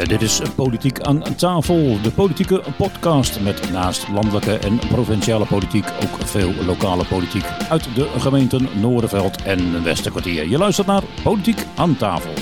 Eh, 0.00 0.08
Dit 0.08 0.22
is 0.22 0.40
Politiek 0.54 1.00
aan 1.00 1.22
tafel, 1.36 2.00
de 2.02 2.10
politieke 2.10 2.62
podcast 2.76 3.40
met 3.40 3.70
naast 3.70 4.08
landelijke 4.08 4.56
en 4.58 4.78
provinciale 4.78 5.46
politiek 5.46 5.84
ook 6.02 6.26
veel 6.26 6.52
lokale 6.66 7.04
politiek 7.04 7.44
uit 7.68 7.94
de 7.94 8.08
gemeenten 8.18 8.68
Noorderveld 8.80 9.42
en 9.42 9.82
Westerkwartier. 9.82 10.48
Je 10.48 10.58
luistert 10.58 10.86
naar 10.86 11.02
Politiek 11.22 11.66
aan 11.76 11.96
tafel. 11.96 12.32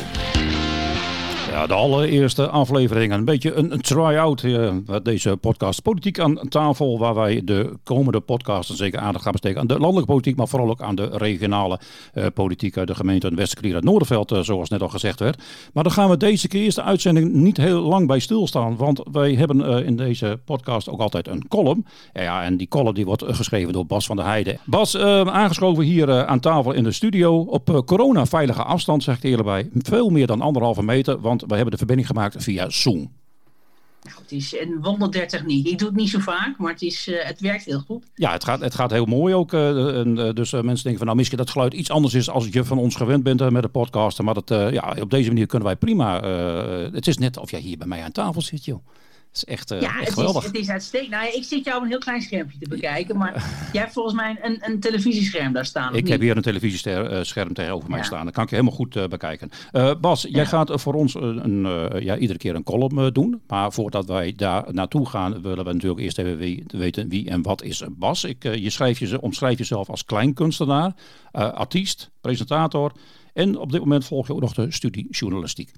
Ja, 1.58 1.66
de 1.66 1.74
allereerste 1.74 2.48
aflevering. 2.48 3.12
Een 3.12 3.24
beetje 3.24 3.54
een, 3.54 3.80
try-out. 3.80 4.42
eh, 4.42 4.72
deze 5.02 5.36
podcast 5.36 5.82
Politiek 5.82 6.18
aan 6.18 6.38
tafel. 6.48 6.98
Waar 6.98 7.14
wij 7.14 7.40
de 7.44 7.72
komende 7.84 8.20
podcasten 8.20 8.76
zeker 8.76 8.98
aandacht 8.98 9.22
gaan 9.24 9.32
besteden 9.32 9.60
aan 9.60 9.66
de 9.66 9.78
landelijke 9.78 10.10
politiek. 10.10 10.36
Maar 10.36 10.48
vooral 10.48 10.68
ook 10.70 10.82
aan 10.82 10.94
de 10.94 11.08
regionale 11.12 11.80
eh, 12.12 12.26
politiek 12.34 12.76
uit 12.76 12.86
de 12.86 12.94
gemeente 12.94 13.34
Westerkwartier 13.34 13.76
en 13.76 13.84
Noorderveld. 13.84 14.32
eh, 14.32 14.40
zoals 14.40 14.68
net 14.68 14.82
al 14.82 14.88
gezegd 14.88 15.20
werd. 15.20 15.42
Maar 15.72 15.82
dan 15.82 15.92
gaan 15.92 16.08
we 16.08 16.16
deze 16.16 16.48
keer 16.48 16.62
eerste 16.62 16.82
uitzending 16.82 17.32
niet 17.32 17.56
heel 17.56 17.80
lang 17.80 18.06
bij 18.06 18.18
stilstaan. 18.18 18.76
Want 18.76 19.02
wij 19.12 19.34
hebben 19.34 19.84
in 19.84 19.96
deze 19.96 20.40
podcast 20.44 20.88
ook 20.88 21.00
altijd 21.00 21.28
een 21.28 21.48
column. 21.48 21.86
Ja, 22.12 22.42
en 22.42 22.56
die 22.56 22.68
column 22.68 22.94
die 22.94 23.04
wordt 23.04 23.24
geschreven 23.26 23.72
door 23.72 23.86
Bas 23.86 24.06
van 24.06 24.16
der 24.16 24.24
Heijden. 24.24 24.58
Bas, 24.64 24.96
aangeschoven 24.98 25.84
hier 25.84 26.26
aan 26.26 26.40
tafel 26.40 26.72
in 26.72 26.84
de 26.84 26.92
studio. 26.92 27.38
Op 27.40 27.82
corona-veilige 27.86 28.62
afstand, 28.62 29.02
zeg 29.02 29.16
ik 29.16 29.22
er 29.22 29.28
eerlijk 29.28 29.48
bij. 29.48 29.68
Veel 29.74 30.10
meer 30.10 30.26
dan 30.26 30.40
anderhalve 30.40 30.82
meter. 30.82 31.20
Want 31.20 31.46
wij 31.48 31.56
hebben 31.56 31.70
de 31.70 31.76
verbinding 31.76 32.08
gemaakt 32.08 32.42
via 32.42 32.70
Zoom. 32.70 33.12
Nou, 34.02 34.16
het 34.22 34.32
is 34.32 34.56
een 34.60 34.78
wondertechniek. 34.80 35.66
Ik 35.66 35.78
doe 35.78 35.88
het 35.88 35.96
niet 35.96 36.08
zo 36.08 36.18
vaak, 36.18 36.58
maar 36.58 36.72
het, 36.72 36.82
is, 36.82 37.08
eh, 37.08 37.24
het 37.26 37.40
werkt 37.40 37.64
heel 37.64 37.80
goed. 37.80 38.04
Ja, 38.14 38.32
het 38.32 38.44
gaat, 38.44 38.60
het 38.60 38.74
gaat 38.74 38.90
heel 38.90 39.04
mooi 39.04 39.34
ook. 39.34 39.52
eh, 39.52 39.98
en, 39.98 40.18
eh, 40.18 40.34
dus 40.34 40.52
mensen 40.52 40.64
denken 40.64 40.96
van 40.96 41.04
nou 41.04 41.16
misschien 41.16 41.38
dat 41.38 41.50
geluid 41.50 41.74
iets 41.74 41.90
anders 41.90 42.14
is 42.14 42.30
als 42.30 42.48
je 42.50 42.64
van 42.64 42.78
ons 42.78 42.96
gewend 42.96 43.22
bent 43.22 43.50
met 43.50 43.62
de 43.62 43.68
podcast. 43.68 44.22
Maar 44.22 44.34
dat, 44.34 44.72
ja, 44.72 44.96
op 45.00 45.10
deze 45.10 45.28
manier 45.28 45.46
kunnen 45.46 45.66
wij 45.68 45.76
prima. 45.76 46.22
het 46.92 47.06
is 47.06 47.18
net 47.18 47.36
of 47.36 47.50
jij 47.50 47.60
hier 47.60 47.78
bij 47.78 47.86
mij 47.86 48.02
aan 48.02 48.12
tafel 48.12 48.42
zit, 48.42 48.64
joh. 48.64 48.86
Het 49.28 49.36
is 49.36 49.44
echt, 49.44 49.70
eh, 49.70 49.80
ja, 49.80 50.00
echt 50.00 50.16
het 50.16 50.28
is, 50.36 50.44
het 50.44 50.54
is 50.54 50.68
uitstekend. 50.68 51.10
Nou, 51.10 51.26
ik 51.32 51.44
zit 51.44 51.64
jou 51.64 51.76
op 51.76 51.82
een 51.82 51.88
heel 51.88 51.98
klein 51.98 52.22
schermpje 52.22 52.58
te 52.58 52.68
bekijken, 52.68 53.16
maar 53.16 53.32
jij 53.72 53.80
hebt 53.82 53.92
volgens 53.92 54.14
mij 54.14 54.38
een, 54.42 54.58
een 54.60 54.80
televisiescherm 54.80 55.52
daar 55.52 55.66
staan. 55.66 55.94
Ik 55.94 56.02
niet? 56.02 56.08
heb 56.12 56.20
hier 56.20 56.36
een 56.36 56.42
televisiescherm 56.42 57.52
tegenover 57.54 57.90
mij 57.90 58.02
staan. 58.04 58.24
Dat 58.24 58.34
kan 58.34 58.42
ik 58.44 58.50
je 58.50 58.56
helemaal 58.56 58.76
goed 58.78 58.96
eh, 58.96 59.04
bekijken. 59.06 59.50
Eh, 59.72 59.90
Bas, 60.00 60.22
jij 60.30 60.46
gaat 60.46 60.70
eh, 60.70 60.76
voor 60.78 60.94
ons 60.94 61.14
eh, 61.14 61.22
een, 61.22 61.66
eh, 61.66 62.00
ja, 62.02 62.16
iedere 62.16 62.38
keer 62.38 62.54
een 62.54 62.62
column 62.62 62.98
eh, 62.98 63.06
doen. 63.12 63.40
Maar 63.46 63.72
voordat 63.72 64.06
wij 64.06 64.32
daar 64.36 64.64
naartoe 64.74 65.06
gaan, 65.06 65.42
willen 65.42 65.64
we 65.64 65.72
natuurlijk 65.72 66.00
eerst 66.00 66.18
even 66.18 66.36
wie- 66.38 66.64
weten 66.66 67.08
wie 67.08 67.28
en 67.30 67.42
wat 67.42 67.62
is 67.62 67.82
Bas. 67.90 68.24
Ik, 68.24 68.44
eh, 68.44 68.54
je 68.54 68.70
schrijf 68.70 68.98
je, 68.98 69.20
omschrijf 69.20 69.58
jezelf 69.58 69.88
als 69.90 70.04
kleinkunstenaar, 70.04 70.92
eh, 71.32 71.52
artiest, 71.52 72.10
presentator. 72.20 72.92
En 73.34 73.58
op 73.58 73.72
dit 73.72 73.80
moment 73.80 74.04
volg 74.04 74.26
je 74.26 74.32
ook 74.32 74.40
nog 74.40 74.54
de 74.54 74.72
studie 74.72 75.06
journalistiek. 75.10 75.70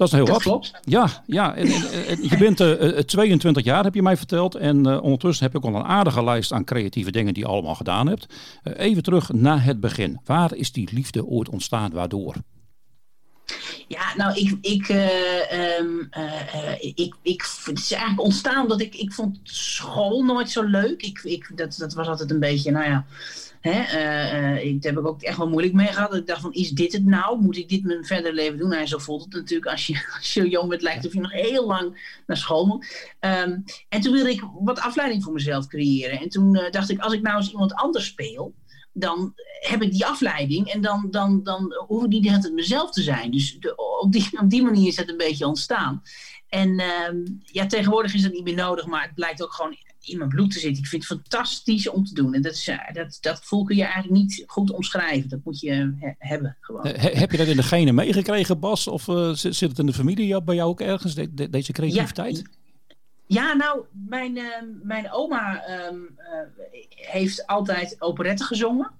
Dat 0.00 0.08
is 0.08 0.14
heel 0.14 0.24
Dat 0.24 0.34
wat. 0.34 0.42
klopt. 0.42 0.72
Ja, 0.84 1.08
ja 1.26 1.54
en, 1.54 1.66
en- 1.66 2.06
en 2.06 2.22
je 2.22 2.36
bent 2.38 2.60
eh, 2.60 2.98
eh, 2.98 3.04
22 3.04 3.64
jaar, 3.64 3.84
heb 3.84 3.94
je 3.94 4.02
mij 4.02 4.16
verteld. 4.16 4.54
En 4.54 4.86
eh, 4.86 5.02
ondertussen 5.02 5.46
heb 5.46 5.54
ik 5.56 5.64
al 5.64 5.74
een 5.74 5.84
aardige 5.84 6.24
lijst 6.24 6.52
aan 6.52 6.64
creatieve 6.64 7.10
dingen 7.10 7.34
die 7.34 7.42
je 7.42 7.48
allemaal 7.48 7.74
gedaan 7.74 8.06
hebt. 8.06 8.26
Eh, 8.62 8.72
even 8.86 9.02
terug 9.02 9.32
naar 9.32 9.64
het 9.64 9.80
begin. 9.80 10.20
Waar 10.24 10.54
is 10.54 10.72
die 10.72 10.88
liefde 10.92 11.26
ooit 11.26 11.48
ontstaan? 11.48 11.90
Waardoor? 11.92 12.34
Ja, 13.88 14.14
nou, 14.16 14.34
ik, 14.38 14.56
ik, 14.60 14.88
eh, 14.88 15.52
ehm, 15.78 15.88
eh, 16.10 16.54
eh, 16.54 16.76
ik, 16.80 17.14
ik, 17.22 17.44
het 17.64 17.78
is 17.78 17.92
eigenlijk 17.92 18.22
ontstaan 18.22 18.62
omdat 18.62 18.80
ik, 18.80 18.94
ik 18.94 19.12
vond 19.12 19.38
school 19.42 20.22
nooit 20.24 20.50
zo 20.50 20.62
leuk. 20.62 21.02
Ik, 21.02 21.20
ik, 21.22 21.50
dat, 21.54 21.76
dat 21.78 21.94
was 21.94 22.06
altijd 22.06 22.30
een 22.30 22.40
beetje, 22.40 22.70
nou 22.70 22.84
ja, 22.84 23.04
hè, 23.60 24.56
ik, 24.56 24.82
daar 24.82 24.92
heb 24.92 25.00
ik 25.00 25.08
ook 25.08 25.22
echt 25.22 25.36
wel 25.36 25.48
moeilijk 25.48 25.74
mee 25.74 25.86
gehad. 25.86 26.14
Ik 26.14 26.26
dacht 26.26 26.40
van, 26.40 26.52
is 26.52 26.70
dit 26.70 26.92
het 26.92 27.04
nou? 27.04 27.40
Moet 27.40 27.56
ik 27.56 27.68
dit 27.68 27.84
mijn 27.84 28.04
verder 28.04 28.34
leven 28.34 28.58
doen? 28.58 28.68
Nou, 28.68 28.86
zo 28.86 28.98
voelt 28.98 29.24
het 29.24 29.32
natuurlijk 29.32 29.70
als 29.70 29.86
je, 29.86 30.06
als 30.18 30.34
je 30.34 30.48
jong 30.48 30.68
bent, 30.68 30.82
lijkt 30.82 31.06
of 31.06 31.12
je 31.12 31.20
nog 31.20 31.32
heel 31.32 31.66
lang 31.66 32.18
naar 32.26 32.36
school 32.36 32.66
moet. 32.66 33.12
Ehm, 33.20 33.58
en 33.88 34.00
toen 34.00 34.12
wilde 34.12 34.30
ik 34.30 34.42
wat 34.60 34.80
afleiding 34.80 35.22
voor 35.22 35.32
mezelf 35.32 35.66
creëren. 35.66 36.20
En 36.20 36.28
toen 36.28 36.56
eh, 36.56 36.70
dacht 36.70 36.90
ik, 36.90 37.00
als 37.00 37.12
ik 37.12 37.22
nou 37.22 37.36
eens 37.36 37.50
iemand 37.50 37.74
anders 37.74 38.06
speel, 38.06 38.54
dan 38.92 39.34
heb 39.60 39.82
ik 39.82 39.92
die 39.92 40.06
afleiding 40.06 40.68
en 40.68 40.80
dan, 40.80 41.08
dan, 41.10 41.42
dan 41.42 41.74
hoef 41.86 42.02
ik 42.02 42.08
niet 42.08 42.22
de 42.22 42.28
hele 42.28 42.40
tijd 42.40 42.54
mezelf 42.54 42.90
te 42.90 43.02
zijn. 43.02 43.30
Dus 43.30 43.58
de, 43.60 43.76
op, 44.00 44.12
die, 44.12 44.28
op 44.40 44.50
die 44.50 44.62
manier 44.62 44.88
is 44.88 44.96
het 44.96 45.08
een 45.08 45.16
beetje 45.16 45.46
ontstaan. 45.46 46.02
En 46.48 46.78
ehm, 46.78 47.16
ja, 47.42 47.66
tegenwoordig 47.66 48.14
is 48.14 48.22
dat 48.22 48.32
niet 48.32 48.44
meer 48.44 48.54
nodig, 48.54 48.86
maar 48.86 49.02
het 49.02 49.14
blijkt 49.14 49.42
ook 49.42 49.52
gewoon 49.52 49.76
in 50.00 50.18
mijn 50.18 50.30
bloed 50.30 50.52
te 50.52 50.58
zitten. 50.58 50.82
Ik 50.82 50.88
vind 50.88 51.08
het 51.08 51.18
fantastisch 51.18 51.88
om 51.88 52.04
te 52.04 52.14
doen. 52.14 52.34
En 52.34 52.42
dat, 52.42 52.52
is, 52.52 52.68
eh, 52.68 52.92
dat, 52.92 53.18
dat 53.20 53.38
gevoel 53.38 53.64
kun 53.64 53.76
je 53.76 53.82
eigenlijk 53.82 54.12
niet 54.12 54.42
goed 54.46 54.70
omschrijven. 54.70 55.28
Dat 55.28 55.40
moet 55.44 55.60
je 55.60 55.70
he- 55.98 56.14
hebben 56.18 56.56
gewoon. 56.60 56.84
Eh, 56.84 57.02
he- 57.02 57.18
heb 57.18 57.30
je 57.30 57.36
dat 57.36 57.46
in 57.46 57.56
de 57.56 57.62
genen 57.62 57.94
meegekregen, 57.94 58.60
Bas? 58.60 58.88
Of 58.88 59.08
eh, 59.08 59.30
zit, 59.32 59.54
zit 59.56 59.68
het 59.68 59.78
in 59.78 59.86
de 59.86 59.92
familie 59.92 60.42
bij 60.42 60.54
jou 60.54 60.68
ook 60.70 60.80
ergens, 60.80 61.14
de- 61.14 61.34
de- 61.34 61.50
deze 61.50 61.72
creativiteit? 61.72 62.42
Ja, 63.26 63.52
nou, 63.54 63.80
mijn, 63.92 64.38
mijn 64.82 65.12
oma 65.12 65.62
ehm, 65.64 65.94
eh, 66.16 66.80
heeft 67.12 67.46
altijd 67.46 67.96
operetten 67.98 68.46
gezongen. 68.46 68.90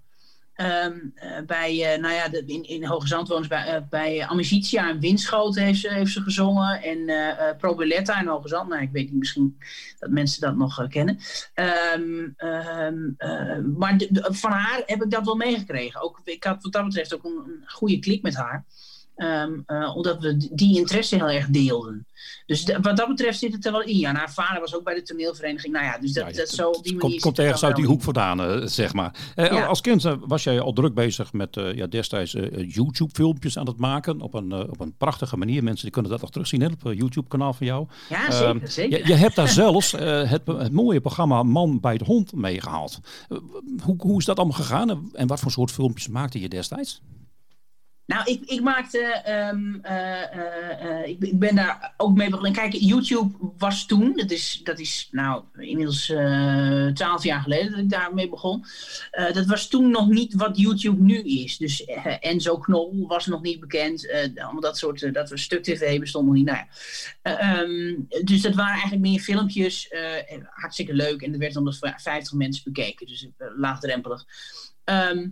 Ehm, 0.60 0.98
eh, 1.15 1.41
bij, 1.47 1.93
eh, 1.93 2.00
nou 2.00 2.15
ja, 2.15 2.28
de, 2.28 2.43
in, 2.47 2.62
in 2.62 2.84
Hoge 2.84 3.06
Zand 3.06 3.28
wonen 3.28 3.43
ze 3.43 3.48
bij, 3.48 3.66
eh, 3.66 3.82
bij 3.91 4.26
Amicitia 4.26 4.88
en 4.88 5.00
Winschoten 5.00 5.62
heeft 5.62 5.81
ze, 5.81 5.93
heeft 5.93 6.12
ze 6.12 6.21
gezongen. 6.21 6.82
En 6.82 7.09
eh, 7.09 7.56
Probelletta 7.59 8.21
in 8.21 8.26
Hoge 8.26 8.48
Zand. 8.48 8.69
Nou, 8.69 8.82
ik 8.82 8.91
weet 8.93 9.10
niet, 9.10 9.19
misschien 9.19 9.59
dat 9.99 10.10
mensen 10.10 10.41
dat 10.41 10.56
nog 10.56 10.88
kennen. 10.88 11.19
Ehm, 11.54 12.28
ehm, 12.37 13.09
eh, 13.16 13.59
maar 13.76 14.00
van 14.12 14.50
haar 14.50 14.82
heb 14.87 15.03
ik 15.03 15.10
dat 15.10 15.25
wel 15.25 15.37
meegekregen. 15.37 16.00
Ook, 16.00 16.20
ik 16.25 16.44
had 16.44 16.62
wat 16.62 16.72
dat 16.72 16.84
betreft 16.84 17.15
ook 17.15 17.25
een 17.25 17.65
goede 17.66 17.99
klik 17.99 18.22
met 18.22 18.34
haar. 18.34 18.65
Ehm, 19.20 19.53
eh, 19.66 19.97
omdat 19.97 20.20
we 20.20 20.48
die 20.53 20.78
interesse 20.78 21.16
heel 21.16 21.28
erg 21.28 21.47
deelden. 21.47 22.06
Dus 22.47 22.64
wat 22.82 22.97
dat 22.97 23.08
betreft 23.08 23.38
zit 23.38 23.53
het 23.53 23.66
er 23.66 23.72
wel 23.72 23.82
in. 23.82 23.97
Ja, 23.98 24.08
en 24.08 24.16
haar 24.16 24.32
vader 24.32 24.60
was 24.60 24.75
ook 24.75 24.84
bij 24.84 24.94
de 24.94 25.03
toneelvereniging. 25.03 25.72
Nou 25.72 25.84
ja, 25.84 25.98
dus 25.98 26.12
dat, 26.12 26.31
Ja, 26.31 26.36
dat 26.36 26.48
zo 26.48 26.70
op 26.70 26.84
die 26.84 26.97
manier. 26.97 27.20
Komt, 27.20 27.38
ergens 27.38 27.64
uit 27.64 27.76
die 27.76 27.86
hoek 27.86 28.03
vandaan, 28.03 28.41
eh, 28.41 28.66
zeg 28.66 28.92
maar. 28.94 29.14
Eh, 29.34 29.47
Ja. 29.53 29.64
Als 29.66 29.81
kind 29.81 30.03
was 30.26 30.42
jij 30.44 30.60
al 30.60 30.72
druk 30.72 30.94
bezig 30.94 31.32
met 31.32 31.54
ja, 31.75 31.86
destijds 31.86 32.32
YouTube-filmpjes 32.56 33.58
aan 33.58 33.66
het 33.66 33.76
maken. 33.76 34.20
Op 34.20 34.34
een, 34.34 34.53
op 34.53 34.81
een 34.81 34.94
prachtige 34.98 35.37
manier. 35.37 35.62
Mensen 35.62 35.82
die 35.84 35.92
kunnen 35.92 36.10
dat 36.10 36.20
nog 36.20 36.31
terugzien 36.31 36.60
hè, 36.60 36.66
op 36.66 36.82
het 36.82 36.98
YouTube-kanaal 36.98 37.52
van 37.52 37.66
jou. 37.66 37.87
Ja, 38.08 38.28
Ehm, 38.28 38.52
zeker. 38.52 38.69
zeker. 38.70 38.98
Je, 38.98 39.06
je 39.06 39.14
hebt 39.14 39.34
daar 39.37 39.48
zelfs 39.48 39.92
het, 39.92 40.42
het 40.47 40.72
mooie 40.72 41.00
programma 41.00 41.42
Man 41.42 41.81
bij 41.81 41.98
de 41.98 42.04
Hond 42.04 42.32
meegehaald. 42.32 43.00
Eh, 43.28 43.38
hoe, 43.84 43.94
hoe 43.98 44.19
is 44.19 44.25
dat 44.25 44.37
allemaal 44.37 44.56
gegaan 44.56 45.10
en 45.12 45.26
wat 45.26 45.41
voor 45.41 45.50
soort 45.50 45.70
filmpjes 45.70 46.08
maakte 46.08 46.41
je 46.41 46.48
destijds? 46.48 47.00
Nou, 48.10 48.25
ik, 48.25 48.44
ik 48.44 48.60
maakte. 48.60 48.98
ehm, 48.98 49.75
eh, 49.82 50.22
eh, 50.22 51.00
eh, 51.00 51.09
ik, 51.09 51.22
ik 51.22 51.38
ben 51.38 51.54
daar 51.54 51.94
ook 51.97 52.16
mee 52.16 52.28
begonnen. 52.28 52.53
Kijk, 52.53 52.72
YouTube 52.72 53.53
was 53.59 53.87
toen. 53.87 54.12
Dat 54.16 54.31
is, 54.31 54.60
dat 54.65 54.78
is 54.78 55.09
nou 55.10 55.44
inmiddels 55.59 56.06
twaalf 56.94 57.25
jaar 57.25 57.41
geleden 57.41 57.70
dat 57.70 57.81
ik 57.81 57.91
daarmee 57.91 58.28
begon. 58.28 58.65
Dat 59.32 59.47
was 59.47 59.69
toen 59.69 59.91
nog 59.91 60.09
niet 60.09 60.34
wat 60.34 60.59
YouTube 60.59 61.03
nu 61.03 61.22
is. 61.22 61.56
Dus 61.56 61.84
Enzo 62.20 62.59
Knol 62.59 63.06
was 63.06 63.26
nog 63.26 63.43
niet 63.43 63.60
bekend. 63.60 64.10
allemaal 64.37 64.60
dat 64.60 64.78
soort. 64.78 65.15
dat 65.15 65.31
we 65.31 65.37
stuk 65.37 65.62
TV 65.62 66.00
bestond 66.00 66.26
nog 66.26 66.34
niet. 66.34 66.47
Nou 66.47 66.59
ja. 66.59 66.66
Eh, 67.22 67.59
ehm, 67.59 67.94
dus 68.25 68.43
dat 68.43 68.54
waren 68.54 68.72
eigenlijk 68.72 69.03
meer 69.03 69.20
filmpjes. 69.20 69.91
hartstikke 70.50 70.94
leuk. 70.94 71.22
En 71.22 71.32
er 71.32 71.38
werd 71.38 71.56
onder 71.56 71.78
50 71.97 72.32
mensen 72.32 72.65
bekeken. 72.65 73.06
Dus 73.06 73.28
laagdrempelig. 73.56 74.25
Ehm, 74.84 75.28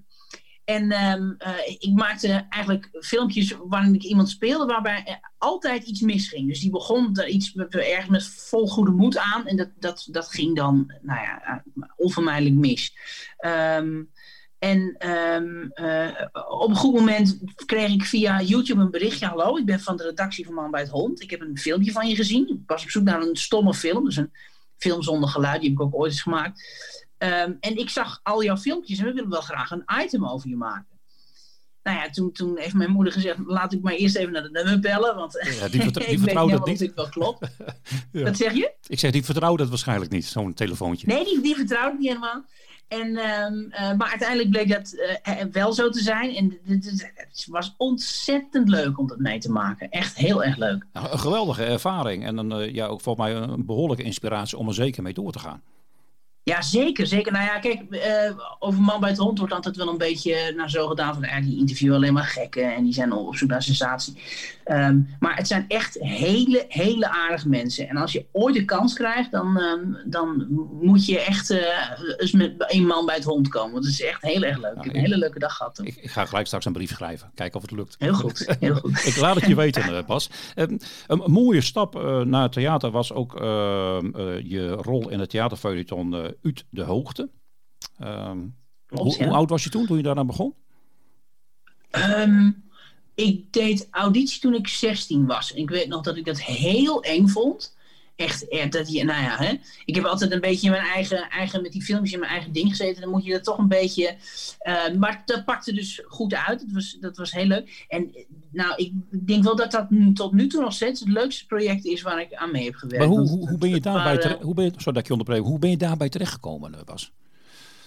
en 0.69 0.91
ehm, 0.91 1.31
eh, 1.39 1.69
ik 1.79 1.93
maakte 1.95 2.47
eigenlijk 2.49 2.89
filmpjes 3.01 3.55
waarin 3.65 3.95
ik 3.95 4.03
iemand 4.03 4.29
speelde 4.29 4.67
waarbij 4.67 5.03
er 5.05 5.31
altijd 5.39 5.84
iets 5.84 6.01
misging. 6.01 6.49
Dus 6.49 6.61
die 6.61 6.71
begon 6.71 7.17
er 7.17 7.29
iets 7.29 7.55
ergens 7.55 8.09
met 8.09 8.27
vol 8.27 8.69
goede 8.69 8.91
moed 8.91 9.19
aan. 9.19 9.47
En 9.47 9.56
dat, 9.56 9.69
dat, 9.79 10.09
dat 10.11 10.29
ging 10.29 10.56
dan, 10.56 10.95
nou 11.03 11.21
ja, 11.21 11.43
eh, 11.43 11.83
onvermijdelijk 11.97 12.55
mis. 12.55 12.97
Ehm, 13.37 14.03
en 14.59 14.94
ehm, 14.99 15.69
eh, 15.70 16.26
op 16.49 16.69
een 16.70 16.76
goed 16.76 16.94
moment 16.94 17.38
kreeg 17.67 17.93
ik 17.93 18.05
via 18.05 18.43
YouTube 18.43 18.81
een 18.81 18.91
berichtje. 18.91 19.26
Hallo, 19.26 19.56
ik 19.56 19.67
ben 19.67 19.81
van 19.81 19.97
de 19.97 20.05
redactie 20.05 20.44
van 20.44 20.55
Man 20.55 20.70
bij 20.70 20.81
het 20.81 20.91
Hond. 20.91 21.23
Ik 21.23 21.31
heb 21.31 21.41
een 21.41 21.59
filmpje 21.59 21.93
van 21.93 22.09
je 22.09 22.17
gezien. 22.17 22.49
Ik 22.49 22.61
was 22.67 22.82
op 22.82 22.91
zoek 22.91 23.05
naar 23.05 23.23
een 23.23 23.37
stomme 23.37 23.75
film. 23.75 24.05
Dus 24.05 24.17
een 24.17 24.32
film 24.76 25.03
zonder 25.03 25.29
geluid. 25.29 25.61
Die 25.61 25.70
heb 25.70 25.79
ik 25.79 25.85
ook 25.85 25.94
ooit 25.94 26.12
eens 26.12 26.23
gemaakt. 26.23 26.61
Ehm, 27.19 27.53
en 27.61 27.76
ik 27.76 27.91
zag 27.91 28.20
al 28.23 28.43
jouw 28.44 28.56
filmpjes 28.56 28.99
en 28.99 29.05
we 29.05 29.12
willen 29.12 29.31
wel 29.31 29.41
graag 29.41 29.70
een 29.70 29.85
item 30.05 30.26
over 30.26 30.49
je 30.49 30.56
maken. 30.56 30.97
Nou 31.82 31.97
ja, 32.00 32.11
toen, 32.11 32.32
toen 32.32 32.59
heeft 32.59 32.75
mijn 32.75 32.91
moeder 32.91 33.12
gezegd, 33.12 33.38
laat 33.47 33.73
ik 33.73 33.82
maar 33.82 33.93
eerst 33.93 34.17
even 34.17 34.32
naar 34.32 34.43
de 34.43 34.50
nummer 34.50 34.81
bellen, 34.81 35.15
want 35.17 35.32
Ja, 35.61 35.69
die 35.69 35.81
vertrouw- 35.91 35.91
die 35.91 36.03
ik 36.03 36.06
weet 36.09 36.19
vertrouwde 36.19 36.50
helemaal 36.53 36.69
niet. 36.69 36.79
dit 36.79 36.94
wel 36.94 37.09
klopt. 37.09 37.49
Ja. 38.12 38.25
Wat 38.25 38.37
zeg 38.37 38.53
je? 38.53 38.73
Ik 38.87 38.99
zeg, 38.99 39.11
die 39.11 39.25
vertrouwde 39.25 39.61
het 39.61 39.70
waarschijnlijk 39.70 40.11
niet, 40.11 40.25
zo'n 40.26 40.55
telefoontje. 40.55 41.06
Nee, 41.06 41.25
die, 41.25 41.41
die 41.41 41.55
vertrouwde 41.56 41.93
ik 41.93 41.99
niet 41.99 42.09
helemaal. 42.09 42.44
En, 42.88 43.17
ehm, 43.17 43.70
eh, 43.70 43.97
maar 43.97 44.09
uiteindelijk 44.09 44.50
bleek 44.50 44.69
dat 44.69 44.93
eh, 45.23 45.37
wel 45.53 45.73
zo 45.73 45.91
te 45.91 46.00
zijn. 46.03 46.35
En 46.35 46.59
het 46.65 47.47
was 47.50 47.75
ontzettend 47.76 48.69
leuk 48.69 48.99
om 48.99 49.06
dat 49.06 49.19
mee 49.19 49.38
te 49.38 49.50
maken. 49.50 49.91
Echt 49.91 50.17
heel 50.17 50.44
erg 50.44 50.56
leuk. 50.56 50.87
Nou, 50.93 51.11
een 51.12 51.19
geweldige 51.19 51.65
ervaring 51.65 52.25
en 52.25 52.37
een, 52.37 52.53
eh, 52.53 52.75
ja, 52.75 52.87
ook 52.87 53.00
volgens 53.00 53.26
mij 53.26 53.37
een 53.37 53.67
behoorlijke 53.67 54.03
inspiratie 54.03 54.59
om 54.59 54.69
er 54.69 54.75
zeker 54.75 55.03
mee 55.03 55.12
door 55.15 55.32
te 55.32 55.38
gaan. 55.38 55.62
Ja, 56.49 56.62
zeker. 56.62 57.06
zeker. 57.06 57.33
Nou 57.33 57.45
ja, 57.45 57.59
kijk, 57.59 57.83
uh, 57.91 58.00
over 58.59 58.81
Man 58.81 59.00
bij 59.00 59.09
het 59.09 59.19
Hond 59.19 59.39
wordt 59.39 59.53
altijd 59.53 59.77
wel 59.77 59.89
een 59.89 59.99
beetje 59.99 60.53
naar 60.56 60.71
zo 60.71 60.87
gedaan 60.87 61.15
van 61.15 61.23
ja, 61.23 61.41
die 61.41 61.59
interviewen 61.59 61.97
alleen 61.97 62.12
maar 62.12 62.25
gekken 62.25 62.75
en 62.75 62.85
die 62.85 62.93
zijn 62.93 63.12
op 63.12 63.37
zoek 63.37 63.49
naar 63.49 63.62
sensatie. 63.62 64.17
Um, 64.71 65.17
maar 65.21 65.37
het 65.37 65.47
zijn 65.47 65.65
echt 65.69 65.97
hele, 66.00 66.65
hele 66.69 67.09
aardige 67.09 67.49
mensen. 67.49 67.89
En 67.89 67.97
als 67.97 68.12
je 68.12 68.27
ooit 68.33 68.55
de 68.55 68.65
kans 68.65 68.95
krijgt, 68.95 69.31
dan, 69.31 69.61
um, 69.61 69.97
dan 70.05 70.47
moet 70.81 71.06
je 71.06 71.21
echt 71.21 71.50
uh, 71.50 71.59
eens 72.17 72.33
met 72.33 72.55
een 72.56 72.87
man 72.87 73.06
bij 73.06 73.15
het 73.15 73.25
hond 73.25 73.49
komen. 73.49 73.73
Want 73.73 73.85
het 73.85 73.93
is 73.93 74.03
echt 74.03 74.23
heel 74.23 74.43
erg 74.43 74.56
leuk. 74.56 74.75
Nou, 74.75 74.77
ik 74.77 74.85
heb 74.85 74.94
een 74.94 75.01
hele 75.01 75.19
leuke 75.19 75.39
dag 75.39 75.56
gehad. 75.56 75.81
Ik, 75.83 75.97
ik, 75.97 76.11
ga 76.11 76.25
gelijk 76.25 76.47
straks 76.47 76.65
een 76.65 76.73
brief 76.73 76.91
schrijven. 76.91 77.31
Kijken 77.35 77.56
of 77.56 77.62
het 77.62 77.71
lukt. 77.71 77.97
Heel 77.99 78.15
goed. 78.15 78.56
Heel 78.61 78.75
goed. 78.75 79.05
ik 79.11 79.17
laat 79.17 79.35
het 79.35 79.47
je 79.47 79.55
weten, 79.55 80.06
Bas. 80.06 80.31
Um, 80.56 80.79
een 81.06 81.23
mooie 81.27 81.61
stap 81.61 81.94
naar 82.25 82.43
het 82.43 82.53
theater 82.53 82.91
was 82.91 83.12
ook 83.12 83.33
je 84.44 84.77
rol 84.81 85.09
in 85.09 85.21
het 85.21 85.31
theaterfeuilleton 85.31 86.35
Uit 86.43 86.64
de 86.70 86.82
Hoogte. 86.82 87.31
Um, 88.02 88.56
hoe, 88.88 89.17
hoe, 89.17 89.31
oud 89.31 89.50
was 89.50 89.64
je 89.64 89.70
toen, 89.70 89.87
toen 89.87 89.96
je 89.96 90.02
daaraan 90.02 90.26
begon? 90.26 90.55
Um, 91.93 92.69
ik 93.14 93.52
deed 93.52 93.88
auditie 93.90 94.40
toen 94.40 94.55
ik 94.55 94.69
16 94.69 95.26
was. 95.26 95.52
En 95.52 95.58
ik 95.58 95.70
weet 95.70 95.88
nog 95.88 96.02
dat 96.02 96.17
ik 96.17 96.25
dat 96.25 96.43
heel 96.43 97.02
eng 97.02 97.26
vond. 97.26 97.76
Echt, 98.17 98.49
echt 98.49 98.73
dat 98.73 98.93
je, 98.93 99.05
nou 99.05 99.23
ja, 99.23 99.37
hè. 99.37 99.55
Ik 99.85 99.94
heb 99.94 100.05
altijd 100.05 100.32
een 100.32 100.40
beetje 100.40 100.67
in 100.67 100.73
mijn 100.73 100.87
eigen, 100.87 101.31
eigen, 101.31 101.62
met 101.62 101.73
die 101.73 101.82
filmpjes 101.82 102.12
in 102.12 102.19
mijn 102.19 102.32
eigen 102.32 102.52
ding 102.52 102.69
gezeten. 102.69 103.00
Dan 103.00 103.11
moet 103.11 103.25
je 103.25 103.32
dat 103.32 103.44
toch 103.44 103.58
een 103.58 103.69
beetje. 103.69 104.17
Uh, 104.62 104.99
maar 104.99 105.23
dat 105.25 105.44
pakte 105.44 105.73
dus 105.73 106.02
goed 106.06 106.34
uit. 106.34 106.61
Dat 106.61 106.70
was, 106.73 106.96
dat 107.00 107.17
was 107.17 107.32
heel 107.32 107.46
leuk. 107.46 107.87
En 107.88 108.26
nou, 108.58 108.72
ik 108.76 108.93
denk 109.26 109.44
wel 109.44 109.56
dat 109.56 109.70
dat 109.70 109.87
tot 110.14 110.32
nu 110.32 110.46
toe 110.46 110.60
nog 110.60 110.72
steeds 110.72 111.00
het 111.00 111.08
leukste 111.08 111.46
project 111.46 111.84
is 111.84 112.02
waar 112.02 112.20
ik 112.20 112.34
aan 112.34 112.50
mee 112.50 112.64
heb 112.64 112.75
gewerkt. 112.75 113.06
Maar 113.06 113.16
hoe, 113.16 113.28
hoe, 113.28 113.49
hoe 113.49 113.58
ben 113.58 113.70
je 113.70 113.81
daarbij 113.81 114.19
terecht? 114.19 114.43
Hoe 114.43 114.55
ben 114.55 114.64
je, 114.64 114.70
sorry 114.70 114.93
dat 114.93 114.96
ik 114.96 115.06
je 115.06 115.12
onderbreek. 115.12 115.43
Hoe 115.43 115.58
ben 115.58 115.70
je 115.70 115.76
daarbij 115.76 116.08
terechtgekomen, 116.08 116.75
eh, 116.75 116.81
Bas? 116.84 117.12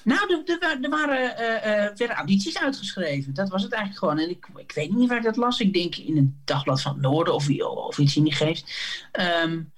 Nou, 0.03 0.43
er, 0.45 0.59
er, 0.59 0.77
er 0.81 0.89
waren, 0.89 1.31
uh, 1.31 1.97
werden 1.97 2.15
audities 2.15 2.57
uitgeschreven. 2.57 3.33
Dat 3.33 3.49
was 3.49 3.63
het 3.63 3.71
eigenlijk 3.71 4.03
gewoon. 4.03 4.19
En 4.19 4.29
ik, 4.29 4.47
ik 4.55 4.71
weet 4.71 4.95
niet 4.95 5.09
waar 5.09 5.17
ik 5.17 5.23
dat 5.23 5.35
las. 5.35 5.59
Ik 5.59 5.73
denk 5.73 5.95
in 5.95 6.17
het 6.17 6.25
Dagblad 6.45 6.81
van 6.81 6.91
het 6.91 7.01
Noorden 7.01 7.33
of, 7.33 7.49
of 7.59 7.97
iets 7.97 8.15
in 8.15 8.23
die 8.23 8.33
geest. 8.33 8.73
Um, 9.43 9.70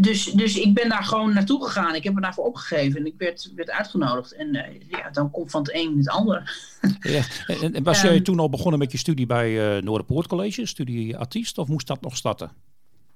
dus, 0.00 0.24
dus 0.24 0.56
ik 0.56 0.74
ben 0.74 0.88
daar 0.88 1.04
gewoon 1.04 1.34
naartoe 1.34 1.64
gegaan. 1.64 1.94
Ik 1.94 2.04
heb 2.04 2.14
me 2.14 2.20
daarvoor 2.20 2.44
opgegeven 2.44 3.00
en 3.00 3.06
ik 3.06 3.14
werd, 3.18 3.52
werd 3.54 3.70
uitgenodigd. 3.70 4.32
En 4.32 4.54
uh, 4.54 4.62
ja, 4.88 5.10
dan 5.10 5.30
komt 5.30 5.50
van 5.50 5.60
het 5.60 5.74
een 5.74 5.98
het 5.98 6.08
ander. 6.08 6.42
Ja. 7.00 7.22
En, 7.46 7.82
was 7.82 8.00
jij 8.00 8.16
um, 8.16 8.22
toen 8.22 8.38
al 8.38 8.48
begonnen 8.48 8.78
met 8.78 8.92
je 8.92 8.98
studie 8.98 9.26
bij 9.26 9.76
uh, 9.76 9.82
Noorderpoort 9.82 10.26
College, 10.26 10.66
studie 10.66 11.16
artiest, 11.16 11.58
of 11.58 11.68
moest 11.68 11.86
dat 11.86 12.00
nog 12.00 12.16
starten? 12.16 12.50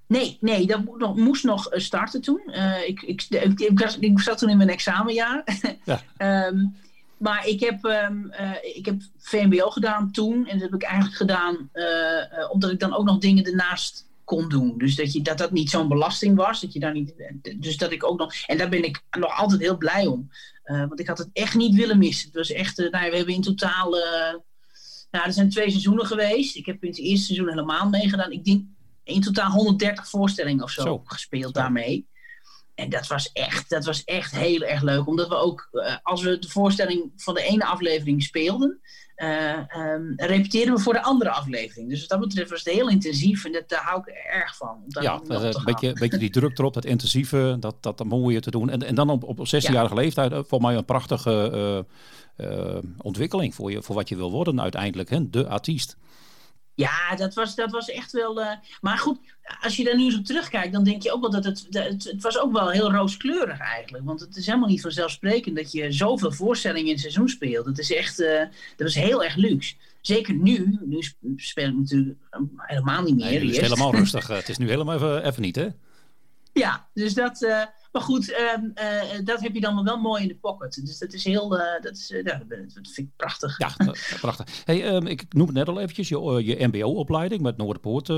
Nee, 0.07 0.37
nee, 0.41 0.67
dat 0.67 0.99
nog, 0.99 1.17
moest 1.17 1.45
nog 1.45 1.69
starten 1.71 2.21
toen. 2.21 2.41
Uh, 2.47 2.89
ik, 2.89 3.03
ik, 3.03 3.27
ik, 3.29 3.61
ik, 3.61 3.97
ik, 4.01 4.21
zat 4.21 4.39
toen 4.39 4.49
in 4.49 4.57
mijn 4.57 4.69
examenjaar. 4.69 5.45
Ja. 5.85 6.47
um, 6.47 6.77
maar 7.17 7.47
ik 7.47 7.61
heb, 7.61 7.85
um, 7.85 8.33
uh, 8.41 8.77
ik 8.77 8.87
heb 8.87 9.01
VMBO 9.19 9.71
gedaan 9.71 10.11
toen. 10.11 10.47
En 10.47 10.59
dat 10.59 10.71
heb 10.71 10.75
ik 10.75 10.83
eigenlijk 10.83 11.17
gedaan 11.17 11.71
uh, 11.75 12.51
omdat 12.51 12.71
ik 12.71 12.81
dan 12.81 12.95
ook 12.95 13.05
nog 13.05 13.19
dingen 13.19 13.45
ernaast 13.45 14.07
kon 14.37 14.49
doen. 14.49 14.79
Dus 14.79 14.97
dat 14.97 15.13
je, 15.13 15.23
dat, 15.23 15.39
dat 15.39 15.51
niet 15.51 15.71
zo'n 15.71 15.89
belasting 15.89 16.37
was. 16.37 16.61
Dat 16.61 16.73
je 16.73 16.81
daar 16.81 16.93
niet, 16.93 17.15
dus 17.57 17.77
dat 17.77 17.93
ik 17.93 18.05
ook 18.05 18.19
nog. 18.19 18.35
En 18.47 18.59
daar 18.59 18.69
ben 18.69 18.85
ik 18.85 19.03
nog 19.19 19.37
altijd 19.37 19.61
heel 19.61 19.77
blij 19.77 20.07
om. 20.07 20.31
want 20.65 21.01
ik 21.01 21.07
had 21.07 21.19
het 21.19 21.31
echt 21.33 21.55
niet 21.55 21.75
willen 21.75 21.99
missen. 21.99 22.27
Het 22.27 22.37
was 22.37 22.53
echt. 22.53 22.77
nou, 22.77 23.11
we 23.11 23.17
hebben 23.17 23.35
in 23.35 23.43
totaal. 23.43 23.91
nou, 25.11 25.25
er 25.27 25.33
zijn 25.33 25.51
twee 25.51 25.71
seizoenen 25.71 26.07
geweest. 26.07 26.57
Ik 26.57 26.67
heb 26.67 26.83
in 26.83 26.89
het 26.89 26.99
eerste 26.99 27.25
seizoen 27.25 27.49
helemaal 27.49 27.89
meegedaan. 27.89 28.33
Ik 28.33 28.45
denk 28.45 28.65
in 29.05 29.21
totaal 29.21 29.51
130 29.51 30.09
voorstellingen 30.09 30.65
of 30.65 30.71
zo, 30.71 30.83
zo. 30.83 31.03
gespeeld 31.05 31.57
zo. 31.57 31.61
daarmee. 31.61 32.07
En 32.83 32.89
dat 32.89 33.07
was, 33.07 33.33
echt, 33.33 33.71
dat 33.71 33.85
was 33.85 34.05
echt 34.05 34.33
heel 34.33 34.61
erg 34.61 34.83
leuk. 34.83 35.07
Omdat 35.07 35.29
we 35.29 35.35
ook, 35.35 35.69
uh, 35.73 35.97
als 36.03 36.23
we 36.23 36.39
de 36.39 36.49
voorstelling 36.49 37.13
van 37.17 37.35
de 37.35 37.43
ene 37.43 37.65
aflevering 37.65 38.23
speelden, 38.23 38.81
uh, 39.17 39.59
um, 39.77 40.13
repeteerden 40.17 40.75
we 40.75 40.81
voor 40.81 40.93
de 40.93 41.03
andere 41.03 41.31
aflevering. 41.31 41.89
Dus 41.89 42.01
wat 42.01 42.09
dat 42.09 42.21
betreft 42.21 42.51
was 42.51 42.65
het 42.65 42.75
heel 42.75 42.89
intensief 42.89 43.45
en 43.45 43.53
dat, 43.53 43.69
daar 43.69 43.83
hou 43.83 44.01
ik 44.01 44.15
erg 44.33 44.57
van. 44.57 44.85
Ja, 44.89 45.21
een 45.29 45.65
beetje, 45.65 45.93
beetje 45.93 46.19
die 46.19 46.31
druk 46.31 46.59
erop, 46.59 46.75
dat 46.75 46.85
intensieve, 46.85 47.57
dat, 47.61 47.83
dat 47.83 48.05
mooie 48.05 48.41
te 48.41 48.51
doen. 48.51 48.71
En, 48.71 48.83
en 48.83 48.95
dan 48.95 49.11
op, 49.11 49.25
op 49.25 49.39
16-jarige 49.39 49.95
ja. 49.95 50.01
leeftijd, 50.01 50.33
voor 50.47 50.61
mij 50.61 50.75
een 50.75 50.85
prachtige 50.85 51.85
uh, 52.37 52.79
ontwikkeling 52.99 53.55
voor, 53.55 53.71
je, 53.71 53.83
voor 53.83 53.95
wat 53.95 54.09
je 54.09 54.17
wil 54.17 54.31
worden 54.31 54.61
uiteindelijk, 54.61 55.11
hè? 55.11 55.31
de 55.31 55.49
artiest. 55.49 55.97
Ja, 56.83 57.17
dat 57.17 57.35
was, 57.35 57.55
dat 57.55 57.71
was 57.71 57.91
echt 57.91 58.13
wel. 58.13 58.41
Uh, 58.41 58.51
maar 58.81 58.99
goed, 58.99 59.19
als 59.61 59.77
je 59.77 59.85
daar 59.85 59.97
nu 59.97 60.05
eens 60.05 60.17
op 60.17 60.25
terugkijkt, 60.25 60.73
dan 60.73 60.85
denk 60.85 61.03
je 61.03 61.13
ook 61.13 61.21
wel 61.21 61.31
dat 61.31 61.45
het, 61.45 61.67
het. 61.71 62.05
Het 62.05 62.23
was 62.23 62.39
ook 62.39 62.53
wel 62.53 62.71
heel 62.71 62.93
rooskleurig 62.93 63.59
eigenlijk. 63.59 64.05
Want 64.05 64.21
het 64.21 64.37
is 64.37 64.47
helemaal 64.47 64.69
niet 64.69 64.81
vanzelfsprekend 64.81 65.57
dat 65.57 65.73
je 65.73 65.93
zoveel 65.93 66.33
voorstellingen 66.33 66.87
in 66.87 66.93
het 66.93 67.01
seizoen 67.01 67.29
speelt. 67.29 67.67
Het 67.67 67.79
is 67.79 67.93
echt. 67.93 68.21
Uh, 68.21 68.39
dat 68.39 68.49
was 68.77 68.95
heel 68.95 69.25
erg 69.25 69.35
luxe. 69.35 69.75
Zeker 70.01 70.35
nu. 70.35 70.79
Nu 70.81 71.03
speel 71.37 71.69
ik 71.69 71.75
natuurlijk 71.75 72.19
helemaal 72.57 73.03
niet 73.03 73.17
meer. 73.17 73.25
Nee, 73.25 73.39
het 73.41 73.51
is 73.51 73.61
helemaal 73.61 73.95
rustig. 73.95 74.27
het 74.43 74.49
is 74.49 74.59
nu 74.59 74.69
helemaal 74.69 74.95
even, 74.95 75.27
even 75.27 75.43
niet, 75.43 75.57
hè? 75.57 75.69
Ja, 76.53 76.89
dus 76.95 77.15
dat. 77.15 77.43
Uh, 77.43 77.63
maar 77.93 78.03
goed, 78.03 78.31
uh, 78.31 78.37
uh, 78.37 79.25
dat 79.25 79.41
heb 79.41 79.55
je 79.55 79.61
dan 79.61 79.85
wel 79.85 79.97
mooi 79.97 80.23
in 80.23 80.29
de 80.29 80.35
pocket. 80.35 80.81
Dus 80.85 80.99
dat 80.99 81.13
is 81.13 81.25
heel, 81.25 81.57
uh, 81.57 81.63
dat, 81.81 81.97
is, 81.97 82.23
dat 82.25 82.37
vind 82.73 82.99
ik 82.99 83.09
prachtig. 83.17 83.59
Ja, 83.59 83.73
prachtig. 84.21 84.63
Hey, 84.65 84.95
um, 84.95 85.07
ik 85.07 85.35
noem 85.35 85.47
het 85.47 85.57
net 85.57 85.69
al 85.69 85.81
eventjes, 85.81 86.09
je, 86.09 86.45
je 86.45 86.67
mbo-opleiding 86.67 87.43
met 87.43 87.57
Noorderpoort 87.57 88.09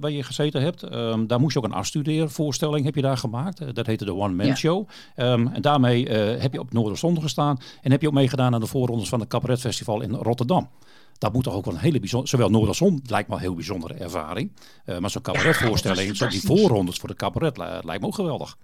waar 0.00 0.10
je 0.10 0.22
gezeten 0.22 0.62
hebt. 0.62 0.92
Um, 0.92 1.26
daar 1.26 1.40
moest 1.40 1.52
je 1.52 1.58
ook 1.58 1.64
een 1.64 1.72
afstudeervoorstelling 1.72 2.84
heb 2.84 2.94
je 2.94 3.02
daar 3.02 3.18
gemaakt. 3.18 3.74
dat 3.74 3.86
heette 3.86 4.04
de 4.04 4.14
One 4.14 4.34
Man 4.34 4.46
ja. 4.46 4.54
Show. 4.54 4.88
En 5.14 5.52
daarmee 5.60 6.08
heb 6.10 6.52
je 6.52 6.60
op 6.60 6.72
Noorderzonde 6.72 7.20
gestaan 7.20 7.58
en 7.82 7.90
heb 7.90 8.00
je 8.00 8.06
ook 8.06 8.14
meegedaan 8.14 8.54
aan 8.54 8.60
de 8.60 8.66
voorrondes 8.66 9.08
van 9.08 9.20
het 9.20 9.28
Cabaret 9.28 9.60
Festival 9.60 10.00
in 10.00 10.14
Rotterdam. 10.14 10.70
Dat 11.18 11.32
moet 11.32 11.44
toch 11.44 11.54
ook 11.54 11.64
wel 11.64 11.74
een 11.74 11.80
hele 11.80 12.00
bijzondere, 12.00 12.30
zowel 12.30 12.50
Noord 12.50 12.68
als 12.68 12.76
Zon 12.76 13.02
lijkt 13.06 13.28
me 13.28 13.34
een 13.34 13.40
heel 13.40 13.54
bijzondere 13.54 13.94
ervaring. 13.94 14.52
Uh, 14.86 14.98
maar 14.98 15.10
zo'n 15.10 15.22
cabaretvoorstelling, 15.30 16.08
ja, 16.08 16.14
zo 16.14 16.28
die 16.28 16.40
voorrondes 16.40 16.98
voor 16.98 17.08
de 17.08 17.14
cabaret 17.14 17.56
lijkt 17.56 18.00
me 18.00 18.06
ook 18.06 18.14
geweldig. 18.14 18.56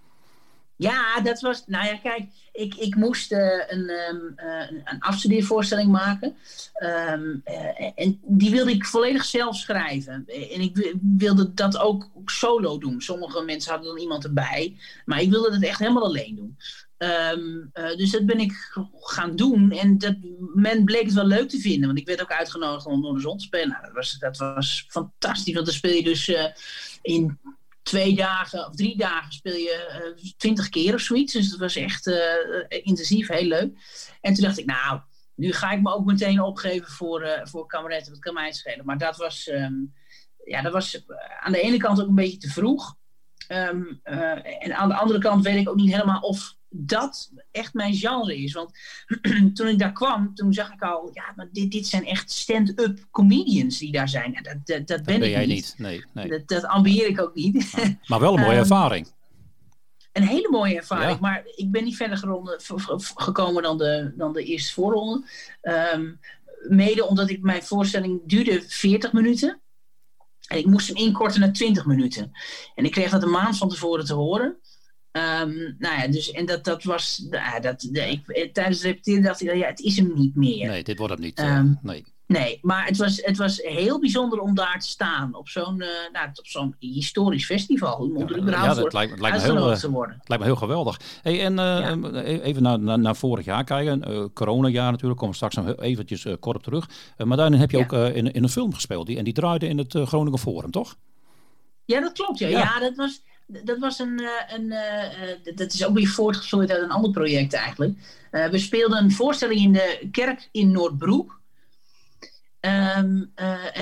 Ja, 0.81 1.21
dat 1.21 1.41
was. 1.41 1.63
Nou 1.67 1.87
ja, 1.87 1.97
kijk, 1.97 2.29
ik, 2.53 2.75
ik 2.75 2.95
moest 2.95 3.33
uh, 3.33 3.39
een, 3.69 3.91
um, 3.91 4.35
uh, 4.37 4.71
een 4.85 5.01
afstudeervoorstelling 5.01 5.91
maken. 5.91 6.37
Um, 6.83 7.43
uh, 7.45 7.91
en 7.95 8.21
die 8.23 8.51
wilde 8.51 8.71
ik 8.71 8.85
volledig 8.85 9.25
zelf 9.25 9.57
schrijven. 9.57 10.25
En 10.27 10.61
ik 10.61 10.95
wilde 11.01 11.55
dat 11.55 11.79
ook 11.79 12.11
solo 12.25 12.79
doen. 12.79 13.01
Sommige 13.01 13.43
mensen 13.43 13.71
hadden 13.71 13.89
dan 13.89 14.01
iemand 14.01 14.25
erbij. 14.25 14.77
Maar 15.05 15.21
ik 15.21 15.31
wilde 15.31 15.55
het 15.55 15.65
echt 15.65 15.79
helemaal 15.79 16.05
alleen 16.05 16.37
doen. 16.37 16.57
Um, 16.99 17.71
dus 17.73 18.11
dat 18.11 18.27
ben 18.27 18.41
ik 18.41 18.53
gaan 19.01 19.37
doen. 19.37 19.71
En 19.73 19.99
dat, 19.99 20.17
men 20.55 20.85
bleek 20.85 21.05
het 21.05 21.15
wel 21.15 21.27
leuk 21.27 21.49
te 21.49 21.59
vinden. 21.59 21.87
Want 21.87 21.99
ik 21.99 22.07
werd 22.07 22.23
ook 22.23 22.33
uitgenodigd 22.33 22.87
om 22.87 23.03
door 23.03 23.15
de 23.15 23.21
zon 23.21 23.39
te 23.39 23.45
spelen. 23.45 23.69
Nou, 23.69 23.83
dat, 23.83 23.93
was, 23.93 24.19
dat 24.19 24.37
was 24.37 24.85
fantastisch. 24.89 25.55
Want 25.55 25.67
dan 25.67 25.75
speel 25.75 25.95
je 25.95 26.03
dus 26.03 26.33
in 27.03 27.39
twee 27.91 28.15
dagen 28.15 28.67
of 28.67 28.75
drie 28.75 28.97
dagen 28.97 29.33
speel 29.33 29.55
je 29.55 30.35
twintig 30.37 30.65
uh, 30.65 30.71
keer 30.71 30.95
of 30.95 31.01
zoiets. 31.01 31.33
Dus 31.33 31.51
dat 31.51 31.59
was 31.59 31.77
echt 31.77 32.07
uh, 32.07 32.17
intensief, 32.69 33.29
heel 33.29 33.47
leuk. 33.47 33.71
En 34.21 34.35
toen 34.35 34.45
dacht 34.45 34.59
ik, 34.59 34.67
nou, 34.67 35.01
nu 35.35 35.53
ga 35.53 35.71
ik 35.71 35.83
me 35.83 35.93
ook 35.93 36.05
meteen 36.05 36.41
opgeven 36.41 36.89
voor, 36.89 37.23
uh, 37.23 37.41
voor 37.43 37.67
kameretten. 37.67 38.13
Dat 38.13 38.21
kan 38.21 38.35
mij 38.35 38.53
schelen. 38.53 38.85
Maar 38.85 38.99
dat 38.99 39.17
was, 39.17 39.49
um, 39.49 39.95
ja, 40.45 40.63
dat 40.63 40.73
was 40.73 41.05
aan 41.41 41.53
de 41.53 41.61
ene 41.61 41.77
kant 41.77 42.01
ook 42.01 42.09
een 42.09 42.15
beetje 42.15 42.39
te 42.39 42.51
vroeg. 42.51 42.97
Um, 43.49 44.01
en 44.03 44.77
aan 44.77 44.89
de 44.89 44.95
andere 44.95 45.19
kant 45.19 45.45
weet 45.45 45.61
ik 45.61 45.69
ook 45.69 45.77
niet 45.77 45.93
helemaal 45.93 46.21
of 46.21 46.57
dat 46.71 47.31
echt 47.51 47.75
mijn 47.75 47.95
genre 47.95 48.37
is. 48.37 48.53
Want 48.53 48.79
toen 49.55 49.69
ik 49.69 49.79
daar 49.79 49.93
kwam, 49.93 50.35
toen 50.35 50.53
zag 50.53 50.73
ik 50.73 50.83
al, 50.83 51.11
ja, 51.13 51.33
maar 51.37 51.49
dit, 51.53 51.71
dit 51.71 51.87
zijn 51.87 52.07
echt 52.07 52.31
stand-up 52.31 53.07
comedians 53.11 53.79
die 53.79 53.93
daar 53.93 54.09
zijn. 54.09 54.33
Dat, 54.33 54.45
dat, 54.45 54.67
dat, 54.67 54.87
dat 54.87 55.03
ben, 55.03 55.19
ben 55.19 55.29
ik 55.29 55.35
jij 55.35 55.47
niet. 55.47 55.49
niet. 55.49 55.75
Nee, 55.79 56.05
nee. 56.13 56.29
Dat, 56.29 56.49
dat 56.49 56.65
ambieer 56.65 57.07
ik 57.07 57.21
ook 57.21 57.35
niet. 57.35 57.71
Ja, 57.77 57.99
maar 58.07 58.21
wel 58.21 58.35
een 58.35 58.41
mooie 58.41 58.55
um, 58.55 58.63
ervaring. 58.69 59.09
Een 60.13 60.27
hele 60.27 60.49
mooie 60.51 60.77
ervaring, 60.77 61.13
ja. 61.13 61.21
maar 61.21 61.43
ik 61.55 61.71
ben 61.71 61.85
niet 61.85 61.97
verder 61.97 62.17
geronde, 62.17 62.61
gekomen 63.15 63.63
dan 63.63 63.79
de, 63.79 64.13
dan 64.17 64.33
de 64.33 64.45
eerste 64.45 64.73
voorronde. 64.73 65.27
Um, 65.63 66.21
mede 66.69 67.07
omdat 67.07 67.31
ik 67.31 67.43
mijn 67.43 67.63
voorstelling 67.63 68.21
duurde 68.25 68.63
40 68.67 69.13
minuten. 69.13 69.61
En 70.47 70.59
ik 70.59 70.67
moest 70.67 70.87
hem 70.87 70.97
inkorten 70.97 71.41
naar 71.41 71.53
20 71.53 71.87
minuten. 71.87 72.31
En 72.75 72.85
ik 72.85 72.91
kreeg 72.91 73.11
dat 73.11 73.23
een 73.23 73.31
maand 73.31 73.57
van 73.57 73.69
tevoren 73.69 74.05
te 74.05 74.15
horen. 74.15 74.59
Um, 75.13 75.77
nou 75.79 76.01
ja, 76.01 76.09
dus 76.09 76.31
en 76.31 76.47
dat, 76.47 76.65
dat 76.65 76.83
was. 76.85 77.27
Nou, 77.31 77.61
dat, 77.61 77.89
de, 77.91 78.11
ik, 78.11 78.55
tijdens 78.55 78.77
het 78.77 78.87
repeteren 78.87 79.23
dacht 79.23 79.43
ik, 79.43 79.55
ja, 79.55 79.67
het 79.67 79.81
is 79.81 79.97
hem 79.97 80.13
niet 80.15 80.37
meer. 80.37 80.69
Nee, 80.69 80.85
dit 80.85 80.99
wordt 80.99 81.13
hem 81.13 81.23
niet. 81.23 81.41
Um, 81.41 81.79
nee. 81.83 82.05
Nee, 82.27 82.59
maar 82.63 82.87
het 82.87 82.97
was, 82.97 83.23
het 83.23 83.37
was 83.37 83.57
heel 83.63 84.01
bijzonder 84.01 84.39
om 84.39 84.55
daar 84.55 84.81
te 84.81 84.89
staan. 84.89 85.35
Op 85.35 85.49
zo'n 85.49 85.81
uh, 85.81 85.87
nou, 86.13 86.29
op 86.29 86.47
zo'n 86.47 86.75
historisch 86.79 87.47
festival. 87.47 87.97
Om 87.97 88.19
ja, 88.19 88.25
er 88.27 88.39
überhaupt 88.39 88.77
ja, 88.77 88.83
dat 88.83 88.93
lijkt, 88.93 89.11
het 89.11 89.21
lijkt 89.21 89.37
me 89.37 89.43
heel, 89.43 89.77
te 89.77 89.91
worden. 89.91 90.17
Het 90.19 90.29
lijkt 90.29 90.43
me 90.43 90.51
heel 90.51 90.59
geweldig. 90.59 91.01
Hey, 91.23 91.45
en 91.45 91.53
uh, 91.53 91.59
ja. 91.59 92.23
even 92.23 92.63
naar, 92.63 92.81
naar, 92.81 92.99
naar, 92.99 93.17
vorig 93.17 93.45
jaar 93.45 93.65
kijken. 93.65 94.11
Uh, 94.11 94.25
coronajaar 94.35 94.91
natuurlijk. 94.91 95.21
Komen 95.21 95.39
we 95.39 95.47
straks 95.47 95.67
nog 95.67 95.77
eventjes 95.77 96.27
kort 96.41 96.57
op 96.57 96.63
terug. 96.63 96.89
maar 97.17 97.37
daarin 97.37 97.59
heb 97.59 97.71
je 97.71 97.79
ook 97.79 97.93
in, 97.93 98.33
in 98.33 98.43
een 98.43 98.49
film 98.49 98.75
gespeeld. 98.75 99.07
Die, 99.07 99.19
en 99.19 99.25
die 99.25 99.33
draaide 99.33 99.69
in 99.69 99.79
het 99.79 99.95
Groningen 99.95 100.39
Forum, 100.39 100.71
toch? 100.71 100.97
Ja, 101.85 102.01
dat 102.01 102.13
klopt. 102.13 102.39
Ja. 102.39 102.49
ja. 102.49 102.79
dat 102.79 102.97
was 102.97 103.23
dat 103.65 103.79
was 103.79 103.99
een, 103.99 104.23
een 104.49 104.75
dat 105.55 105.73
is 105.73 105.85
ook 105.85 105.95
weer 105.95 106.09
voortgevloeid 106.09 106.71
uit 106.71 106.83
een 106.83 106.91
ander 106.91 107.11
project 107.11 107.55
eigenlijk. 107.55 107.99
we 108.31 108.59
speelden 108.59 108.99
een 108.99 109.13
voorstelling 109.13 109.61
in 109.61 109.73
de 109.73 110.09
kerk 110.13 110.49
in 110.53 110.71
Noordbroek. 110.71 111.39
Ehm, 112.61 113.23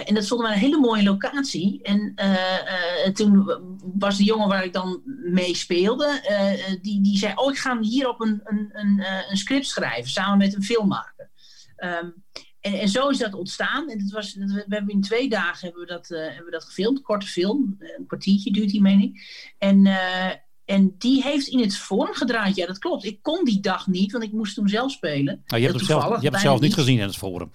en 0.06 0.14
dat 0.14 0.24
stond 0.24 0.40
maar 0.40 0.52
een 0.52 0.58
hele 0.58 0.78
mooie 0.78 1.02
locatie. 1.02 1.82
En 1.82 2.14
toen 3.14 3.50
was 3.98 4.16
de 4.16 4.24
jongen 4.24 4.48
waar 4.48 4.64
ik 4.64 4.72
dan 4.72 5.02
mee 5.04 5.54
speelde, 5.54 6.20
die, 6.82 7.02
die 7.02 7.18
zei: 7.18 7.32
Oh, 7.34 7.50
ik 7.52 7.58
ga 7.58 7.78
hier 7.80 8.08
op 8.08 8.20
een, 8.20 8.40
een, 8.44 8.70
een, 8.72 9.04
een 9.30 9.36
script 9.36 9.66
schrijven 9.66 10.10
samen 10.10 10.38
met 10.38 10.54
een 10.54 10.62
filmmaker. 10.64 11.30
Um, 11.78 12.14
en, 12.60 12.80
en 12.80 12.88
zo 12.88 13.08
is 13.08 13.18
dat 13.18 13.34
ontstaan. 13.34 13.90
En 13.90 13.98
dat 13.98 14.10
was, 14.10 14.32
dat, 14.32 14.50
we, 14.50 14.64
hebben 14.68 14.94
in 14.94 15.00
twee 15.00 15.28
dagen 15.28 15.66
hebben 15.66 15.80
we 15.80 15.86
dat, 15.86 16.10
uh, 16.10 16.18
hebben 16.18 16.44
we 16.44 16.50
dat 16.50 16.64
gefilmd. 16.64 17.02
Korte 17.02 17.26
film. 17.26 17.76
Een 17.78 18.06
kwartiertje 18.06 18.52
duurt 18.52 18.70
die, 18.70 18.80
meen 18.80 19.00
ik. 19.00 19.20
En, 19.58 19.86
uh, 19.86 20.30
en 20.64 20.94
die 20.98 21.22
heeft 21.22 21.46
in 21.46 21.60
het 21.60 21.76
forum 21.76 22.14
gedraaid. 22.14 22.56
Ja, 22.56 22.66
dat 22.66 22.78
klopt. 22.78 23.04
Ik 23.04 23.22
kon 23.22 23.44
die 23.44 23.60
dag 23.60 23.86
niet, 23.86 24.12
want 24.12 24.24
ik 24.24 24.32
moest 24.32 24.56
hem 24.56 24.68
zelf 24.68 24.90
spelen. 24.90 25.42
Nou, 25.46 25.60
je 25.60 25.68
hebt, 25.68 25.78
het 25.78 25.88
zelf, 25.88 26.04
je 26.04 26.10
hebt 26.10 26.32
het 26.32 26.40
zelf 26.40 26.60
niet 26.60 26.74
gezien 26.74 26.98
in 26.98 27.06
het 27.06 27.16
forum. 27.16 27.50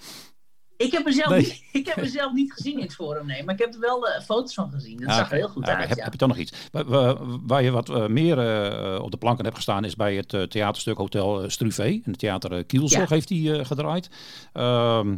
Ik 0.84 0.92
heb, 0.92 1.06
er 1.06 1.14
zelf 1.14 1.38
niet, 1.38 1.64
ik 1.72 1.88
heb 1.88 2.32
niet 2.34 2.54
gezien 2.54 2.78
in 2.78 2.84
het 2.84 2.94
forum, 2.94 3.26
nee. 3.26 3.44
Maar 3.44 3.54
ik 3.54 3.60
heb 3.60 3.74
er 3.74 3.80
wel 3.80 4.08
uh, 4.08 4.20
foto's 4.20 4.54
van 4.54 4.72
gezien. 4.72 4.98
Dat 4.98 5.14
zag 5.14 5.32
er 5.32 5.38
heel 5.38 5.48
goed 5.48 5.66
uit. 5.66 5.88
Heb, 5.88 5.98
ja. 5.98 6.04
heb, 6.04 6.12
je 6.12 6.18
toch 6.18 6.28
nog 6.28 6.38
iets? 6.38 6.54
Waar, 6.72 7.18
waar 7.46 7.64
je 7.64 7.72
wat 7.72 7.90
uh, 7.90 8.08
meer 8.08 8.38
uh, 8.38 9.04
op 9.04 9.12
de 9.12 9.18
planken 9.18 9.44
hebt 9.44 9.56
gestaan... 9.56 9.86
is 9.86 9.96
bij 9.96 10.16
het 10.16 10.52
theaterstuk 10.52 10.98
Hotel 10.98 11.50
Struve. 11.50 11.94
In 11.94 12.02
het 12.04 12.20
theater 12.20 12.64
Kielzog 12.64 13.10
ja. 13.10 13.16
heeft 13.16 13.30
hij 13.30 13.66
gedraaid. 13.66 14.10
Ehm, 14.54 15.16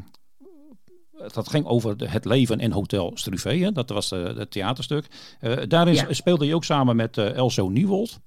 dat 1.34 1.50
ging 1.50 1.66
over 1.66 1.98
de, 1.98 2.10
het 2.10 2.26
leven 2.26 2.60
in 2.60 2.72
Hotel 2.72 3.12
Struve. 3.14 3.72
Dat 3.72 3.90
was 3.90 4.10
het 4.10 4.52
theaterstuk. 4.52 5.08
daarin 5.68 5.94
ja. 5.94 6.14
speelde 6.14 6.46
je 6.46 6.56
ook 6.56 6.64
samen 6.64 6.96
met 6.96 7.18
Elso 7.18 7.70
Nieuwold. 7.70 8.20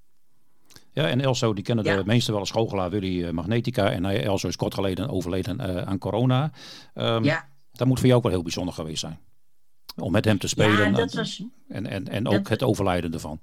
Ja, 0.93 1.09
en 1.09 1.21
Elso, 1.21 1.55
die 1.55 1.65
kennen 1.65 1.85
ja. 1.85 1.97
de 1.97 2.05
meesten 2.05 2.33
wel 2.33 2.41
als 2.41 2.51
goochelaar 2.51 2.91
Willy 2.91 3.31
Magnetica. 3.31 3.91
En 3.91 4.05
hij, 4.05 4.25
Elso 4.25 4.49
is 4.49 4.57
kort 4.57 4.75
geleden 4.75 5.09
overleden 5.09 5.61
uh, 5.61 5.83
aan 5.83 5.99
corona. 5.99 6.51
Um, 6.95 7.25
ja. 7.25 7.49
Dat 7.73 7.87
moet 7.87 7.99
voor 7.99 8.07
jou 8.07 8.19
ook 8.19 8.25
wel 8.25 8.33
heel 8.33 8.43
bijzonder 8.43 8.75
geweest 8.75 9.01
zijn. 9.01 9.19
Om 9.97 10.13
met 10.13 10.25
hem 10.25 10.39
te 10.39 10.49
spelen. 10.49 10.91
Ja, 10.91 10.97
dat 10.97 11.15
was, 11.15 11.43
en, 11.69 11.87
en, 11.87 12.09
en 12.09 12.27
ook 12.27 12.33
dat, 12.33 12.49
het 12.49 12.63
overlijden 12.63 13.13
ervan. 13.13 13.41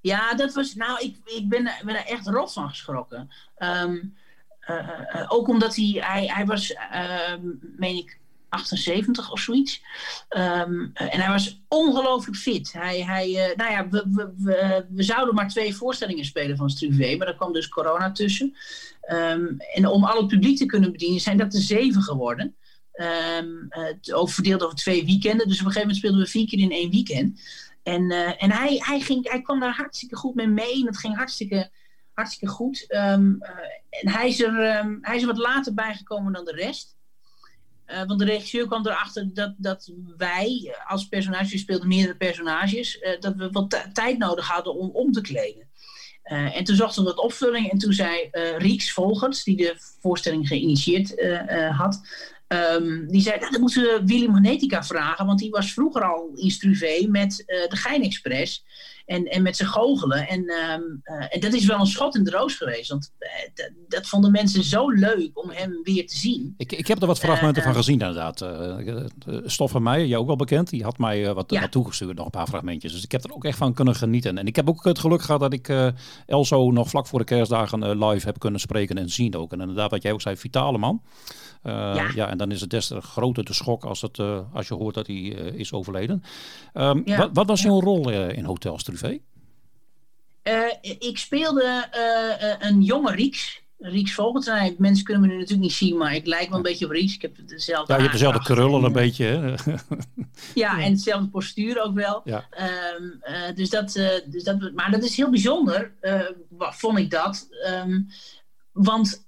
Ja, 0.00 0.34
dat 0.34 0.54
was. 0.54 0.74
Nou, 0.74 1.00
ik, 1.00 1.16
ik 1.24 1.48
ben, 1.48 1.70
ben 1.84 1.94
er 1.94 2.06
echt 2.06 2.26
rot 2.26 2.52
van 2.52 2.68
geschrokken. 2.68 3.30
Um, 3.58 4.16
uh, 4.68 4.88
uh, 5.14 5.24
ook 5.28 5.48
omdat 5.48 5.76
hij, 5.76 5.96
hij, 6.00 6.26
hij 6.26 6.46
was, 6.46 6.74
meen 7.76 7.96
ik, 7.96 8.20
78 8.52 9.32
of 9.32 9.40
zoiets. 9.40 9.82
Um, 10.28 10.90
en 10.94 11.20
hij 11.20 11.28
was 11.28 11.62
ongelooflijk 11.68 12.36
fit. 12.36 12.72
Hij, 12.72 13.02
hij, 13.02 13.28
uh, 13.28 13.56
nou 13.56 13.70
ja, 13.70 13.88
we, 13.88 14.04
we, 14.12 14.32
we, 14.36 14.86
we, 14.90 15.02
zouden 15.02 15.34
maar 15.34 15.48
twee 15.48 15.74
voorstellingen 15.74 16.24
spelen 16.24 16.56
van 16.56 16.70
Struve, 16.70 17.16
maar 17.16 17.26
daar 17.26 17.36
kwam 17.36 17.52
dus 17.52 17.68
corona 17.68 18.12
tussen. 18.12 18.56
Um, 19.10 19.56
en 19.74 19.86
om 19.86 20.04
al 20.04 20.16
het 20.16 20.26
publiek 20.26 20.56
te 20.56 20.66
kunnen 20.66 20.92
bedienen, 20.92 21.20
zijn 21.20 21.36
dat 21.36 21.54
er 21.54 21.60
zeven 21.60 22.02
geworden. 22.02 22.56
Um, 23.38 23.68
uh, 23.70 24.18
over, 24.18 24.34
verdeeld 24.34 24.62
over 24.62 24.76
twee 24.76 25.04
weekenden. 25.04 25.48
Dus 25.48 25.60
op 25.60 25.66
een 25.66 25.72
gegeven 25.72 25.80
moment 25.80 25.96
speelden 25.96 26.20
we 26.20 26.26
vier 26.26 26.46
keer 26.46 26.58
in 26.58 26.72
één 26.72 26.90
weekend. 26.90 27.40
En, 27.82 28.10
en 28.38 28.52
hij, 28.52 28.76
hij, 28.78 29.00
ging, 29.00 29.30
hij 29.30 29.42
kwam 29.42 29.60
daar 29.60 29.74
hartstikke 29.76 30.16
goed 30.16 30.34
mee 30.34 30.46
mee. 30.46 30.80
En 30.80 30.86
het 30.86 30.98
ging 30.98 31.16
hartstikke, 31.16 31.70
hartstikke 32.12 32.54
goed. 32.54 32.86
en 32.88 33.40
hij 33.88 34.28
is, 34.28 34.40
er, 34.40 34.54
hij 35.00 35.16
is 35.16 35.22
er 35.22 35.28
wat 35.28 35.38
later 35.38 35.74
bijgekomen 35.74 36.32
dan 36.32 36.44
de 36.44 36.52
rest. 36.52 36.96
Uh, 37.92 38.06
want 38.06 38.18
de 38.18 38.24
regisseur 38.24 38.66
kwam 38.66 38.86
erachter 38.86 39.34
dat, 39.34 39.54
dat 39.56 39.92
wij 40.16 40.76
als 40.86 41.08
personages, 41.08 41.60
speelden 41.60 41.88
meerdere 41.88 42.16
personages, 42.16 42.96
uh, 43.00 43.20
dat 43.20 43.34
we 43.36 43.50
wat 43.50 43.88
tijd 43.92 44.18
nodig 44.18 44.48
hadden 44.48 44.74
om 44.74 44.90
om 44.90 45.12
te 45.12 45.20
kleden. 45.20 45.70
En 46.22 46.64
toen 46.64 46.76
zochten 46.76 47.02
we 47.02 47.08
wat 47.08 47.24
opvulling 47.24 47.70
en 47.70 47.78
toen 47.78 47.92
zei 47.92 48.28
Rieks 48.58 48.92
Volgens, 48.92 49.44
die 49.44 49.56
de 49.56 49.74
voorstelling 50.00 50.48
geïnitieerd 50.48 51.14
had, 51.70 52.00
um, 52.48 53.08
die 53.08 53.20
zei, 53.20 53.38
nou, 53.38 53.52
dan 53.52 53.60
moeten 53.60 53.82
we 53.82 54.02
Willy 54.04 54.26
Magnetica 54.26 54.84
vragen, 54.84 55.26
want 55.26 55.38
die 55.38 55.50
was 55.50 55.72
vroeger 55.72 56.04
al 56.04 56.30
in 56.34 56.50
Struve 56.50 57.06
met 57.08 57.36
de 57.46 57.76
Gein 57.76 58.02
Express. 58.02 58.64
En, 59.12 59.24
en 59.24 59.42
met 59.42 59.56
zijn 59.56 59.68
goochelen. 59.68 60.28
En, 60.28 60.40
um, 60.40 61.00
uh, 61.04 61.26
en 61.28 61.40
dat 61.40 61.52
is 61.52 61.64
wel 61.64 61.80
een 61.80 61.86
schot 61.86 62.16
in 62.16 62.24
de 62.24 62.30
roos 62.30 62.54
geweest. 62.54 62.90
Want 62.90 63.12
uh, 63.18 63.64
dat 63.88 64.06
vonden 64.06 64.30
mensen 64.30 64.64
zo 64.64 64.90
leuk 64.90 65.30
om 65.34 65.50
hem 65.50 65.80
weer 65.82 66.06
te 66.06 66.16
zien. 66.16 66.54
Ik, 66.56 66.72
ik 66.72 66.86
heb 66.86 67.00
er 67.00 67.06
wat 67.06 67.18
fragmenten 67.18 67.62
uh, 67.62 67.68
van 67.68 67.76
gezien 67.76 68.00
inderdaad. 68.00 68.46
Stof 69.44 69.70
van 69.70 69.82
mij, 69.82 70.06
jou 70.06 70.20
ook 70.20 70.26
wel 70.26 70.36
bekend. 70.36 70.70
Die 70.70 70.82
had 70.82 70.98
mij 70.98 71.34
wat, 71.34 71.50
ja. 71.50 71.60
wat, 71.60 71.70
toegestuurd, 71.70 72.16
nog 72.16 72.24
een 72.24 72.30
paar 72.30 72.46
fragmentjes. 72.46 72.92
Dus 72.92 73.04
ik 73.04 73.12
heb 73.12 73.24
er 73.24 73.34
ook 73.34 73.44
echt 73.44 73.58
van 73.58 73.74
kunnen 73.74 73.94
genieten. 73.94 74.38
En 74.38 74.46
ik 74.46 74.56
heb 74.56 74.68
ook 74.68 74.84
het 74.84 74.98
geluk 74.98 75.22
gehad 75.22 75.40
dat 75.40 75.52
ik 75.52 75.72
Elso 76.26 76.70
nog 76.70 76.88
vlak 76.88 77.06
voor 77.06 77.18
de 77.18 77.24
kerstdagen 77.24 78.06
live 78.06 78.26
heb 78.26 78.38
kunnen 78.38 78.60
spreken 78.60 78.98
en 78.98 79.10
zien 79.10 79.36
ook. 79.36 79.52
En 79.52 79.60
inderdaad, 79.60 79.90
wat 79.90 80.02
jij 80.02 80.12
ook 80.12 80.20
zei, 80.20 80.36
vitale 80.36 80.78
man. 80.78 81.02
Ja. 81.64 82.10
ja. 82.14 82.28
en 82.28 82.38
dan 82.38 82.50
is 82.50 82.60
het 82.60 82.70
des 82.70 82.86
te 82.86 83.00
groter 83.00 83.44
de 83.44 83.52
schok 83.52 83.84
als, 83.84 84.00
het, 84.00 84.18
als 84.52 84.68
je 84.68 84.74
hoort 84.74 84.94
dat 84.94 85.06
hij 85.06 85.16
is 85.54 85.72
overleden. 85.72 86.22
Um, 86.74 87.02
ja. 87.04 87.16
wat, 87.16 87.30
wat, 87.32 87.46
was 87.46 87.62
jouw 87.62 87.80
rol 87.80 88.10
in 88.10 88.44
Hotel 88.44 88.78
Struve? 88.78 89.01
Ik 90.98 91.18
speelde 91.18 91.86
een 92.58 92.82
jonge 92.82 93.14
Rieks. 93.14 93.60
Rieks 93.78 94.14
Vogeltrein. 94.14 94.74
Mensen 94.78 95.04
kunnen 95.04 95.22
me 95.22 95.28
nu 95.28 95.34
natuurlijk 95.34 95.62
niet 95.62 95.72
zien, 95.72 95.96
maar 95.96 96.14
ik 96.14 96.26
lijk 96.26 96.48
wel 96.48 96.56
een 96.56 96.62
beetje 96.62 96.84
op 96.84 96.90
Rieks. 96.90 97.14
Ik 97.14 97.22
heb 97.22 97.36
dezelfde. 97.46 97.92
Ja, 97.92 97.98
je 97.98 98.04
hebt 98.04 98.18
dezelfde 98.18 98.42
krullen 98.42 98.84
een 98.84 98.92
beetje. 98.92 99.24
Hè? 99.24 99.54
ja, 100.54 100.80
en 100.80 100.90
hetzelfde 100.90 101.28
postuur 101.28 101.82
ook 101.82 101.94
wel. 101.94 102.20
Ja. 102.24 102.46
Um, 102.98 103.54
dus 103.54 103.70
dat, 103.70 103.92
dus 104.26 104.44
dat, 104.44 104.72
maar 104.74 104.90
dat 104.90 105.02
is 105.02 105.16
heel 105.16 105.30
bijzonder, 105.30 105.92
vond 106.58 106.98
ik 106.98 107.10
dat. 107.10 107.48
Um, 107.84 108.08
want 108.72 109.26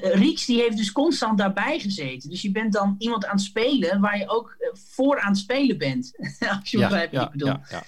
Rieks 0.00 0.46
die 0.46 0.60
heeft 0.60 0.76
dus 0.76 0.92
constant 0.92 1.38
daarbij 1.38 1.78
gezeten. 1.78 2.30
Dus 2.30 2.42
je 2.42 2.50
bent 2.50 2.72
dan 2.72 2.94
iemand 2.98 3.26
aan 3.26 3.36
het 3.36 3.44
spelen 3.44 4.00
waar 4.00 4.18
je 4.18 4.28
ook 4.28 4.56
voor 4.74 5.20
aan 5.20 5.30
het 5.30 5.38
spelen 5.38 5.78
bent. 5.78 6.12
Als 6.58 6.70
je 6.70 6.78
ja, 6.78 6.88
begrijpt 6.88 7.14
wat 7.14 7.24
ik 7.24 7.30
bedoel. 7.30 7.48
Ja, 7.48 7.62
ja. 7.70 7.82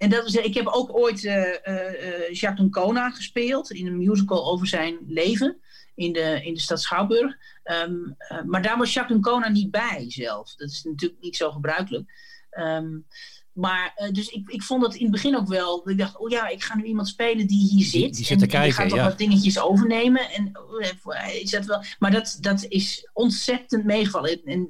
En 0.00 0.10
dat 0.10 0.26
is, 0.26 0.34
ik 0.34 0.54
heb 0.54 0.66
ook 0.66 0.96
ooit 0.96 1.24
uh, 1.24 1.34
uh, 1.64 2.32
Jacques 2.32 3.14
gespeeld 3.14 3.70
in 3.70 3.86
een 3.86 3.96
musical 3.96 4.50
over 4.50 4.66
zijn 4.66 4.98
leven 5.06 5.60
in 5.94 6.12
de, 6.12 6.40
in 6.44 6.54
de 6.54 6.60
stad 6.60 6.80
Schouwburg. 6.80 7.36
Um, 7.64 8.16
maar 8.46 8.62
daar 8.62 8.78
was 8.78 8.92
Jacques 8.92 9.16
Ancona 9.16 9.48
niet 9.48 9.70
bij 9.70 10.04
zelf. 10.08 10.54
Dat 10.54 10.70
is 10.70 10.82
natuurlijk 10.82 11.20
niet 11.20 11.36
zo 11.36 11.50
gebruikelijk. 11.50 12.12
Um, 12.50 13.06
maar 13.52 13.94
uh, 13.96 14.10
dus 14.10 14.28
ik, 14.28 14.48
ik 14.48 14.62
vond 14.62 14.82
het 14.82 14.94
in 14.94 15.02
het 15.02 15.10
begin 15.10 15.36
ook 15.36 15.48
wel. 15.48 15.88
Ik 15.88 15.98
dacht, 15.98 16.18
oh 16.18 16.30
ja, 16.30 16.48
ik 16.48 16.62
ga 16.62 16.76
nu 16.76 16.84
iemand 16.84 17.08
spelen 17.08 17.46
die 17.46 17.68
hier 17.68 17.84
zit. 17.84 17.92
Die, 17.92 18.10
die 18.10 18.24
zit 18.24 18.38
te 18.38 18.44
en, 18.44 18.50
kijken. 18.50 18.68
Die 18.68 18.78
gaat 18.78 18.88
toch 18.88 18.98
ja. 18.98 19.04
wat 19.04 19.18
dingetjes 19.18 19.60
overnemen. 19.60 20.30
En 20.30 20.52
uh, 20.80 21.34
is 21.34 21.50
dat 21.50 21.64
wel. 21.64 21.82
Maar 21.98 22.10
dat, 22.10 22.38
dat 22.40 22.66
is 22.68 23.08
ontzettend 23.12 23.84
meegevallen. 23.84 24.30
En, 24.30 24.40
en 24.44 24.68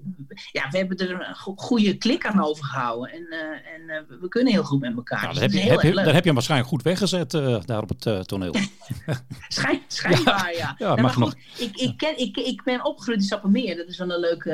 ja, 0.53 0.69
we 0.71 0.79
hebben 0.79 0.97
er 0.97 1.11
een 1.11 1.35
go 1.35 1.53
goede 1.57 1.97
klik 1.97 2.27
aan 2.27 2.45
overgehouden. 2.45 3.13
En, 3.13 3.27
uh, 3.31 3.95
en 3.97 4.07
we 4.21 4.29
kunnen 4.29 4.53
heel 4.53 4.65
goed 4.65 4.81
met 4.81 4.97
elkaar. 4.97 5.21
Nou, 5.21 5.33
dus 5.33 5.43
heb 5.43 5.53
je, 5.53 5.61
heb 5.61 5.81
je, 5.81 6.01
heb 6.01 6.15
je 6.15 6.21
hem 6.21 6.35
waarschijnlijk 6.35 6.71
goed 6.71 6.83
weggezet 6.83 7.31
daar 7.65 7.83
op 7.83 7.89
het 7.99 8.29
toneel. 8.29 8.55
Schijn, 9.49 9.83
schijnbaar, 9.89 10.53
ja. 10.53 10.75
ja. 10.79 10.87
ja 10.87 10.95
maar 10.95 11.11
goed, 11.11 11.25
nog... 11.25 11.35
ik, 11.59 11.77
ik, 11.77 11.97
ken, 11.97 12.19
ik, 12.19 12.37
ik 12.37 12.63
ben 12.63 12.85
opgegroeid 12.85 13.19
in 13.19 13.25
Sappemeer. 13.25 13.77
Dat 13.77 13.89
is 13.89 13.99
wel 13.99 14.11
een 14.11 14.21
leuk 14.21 14.45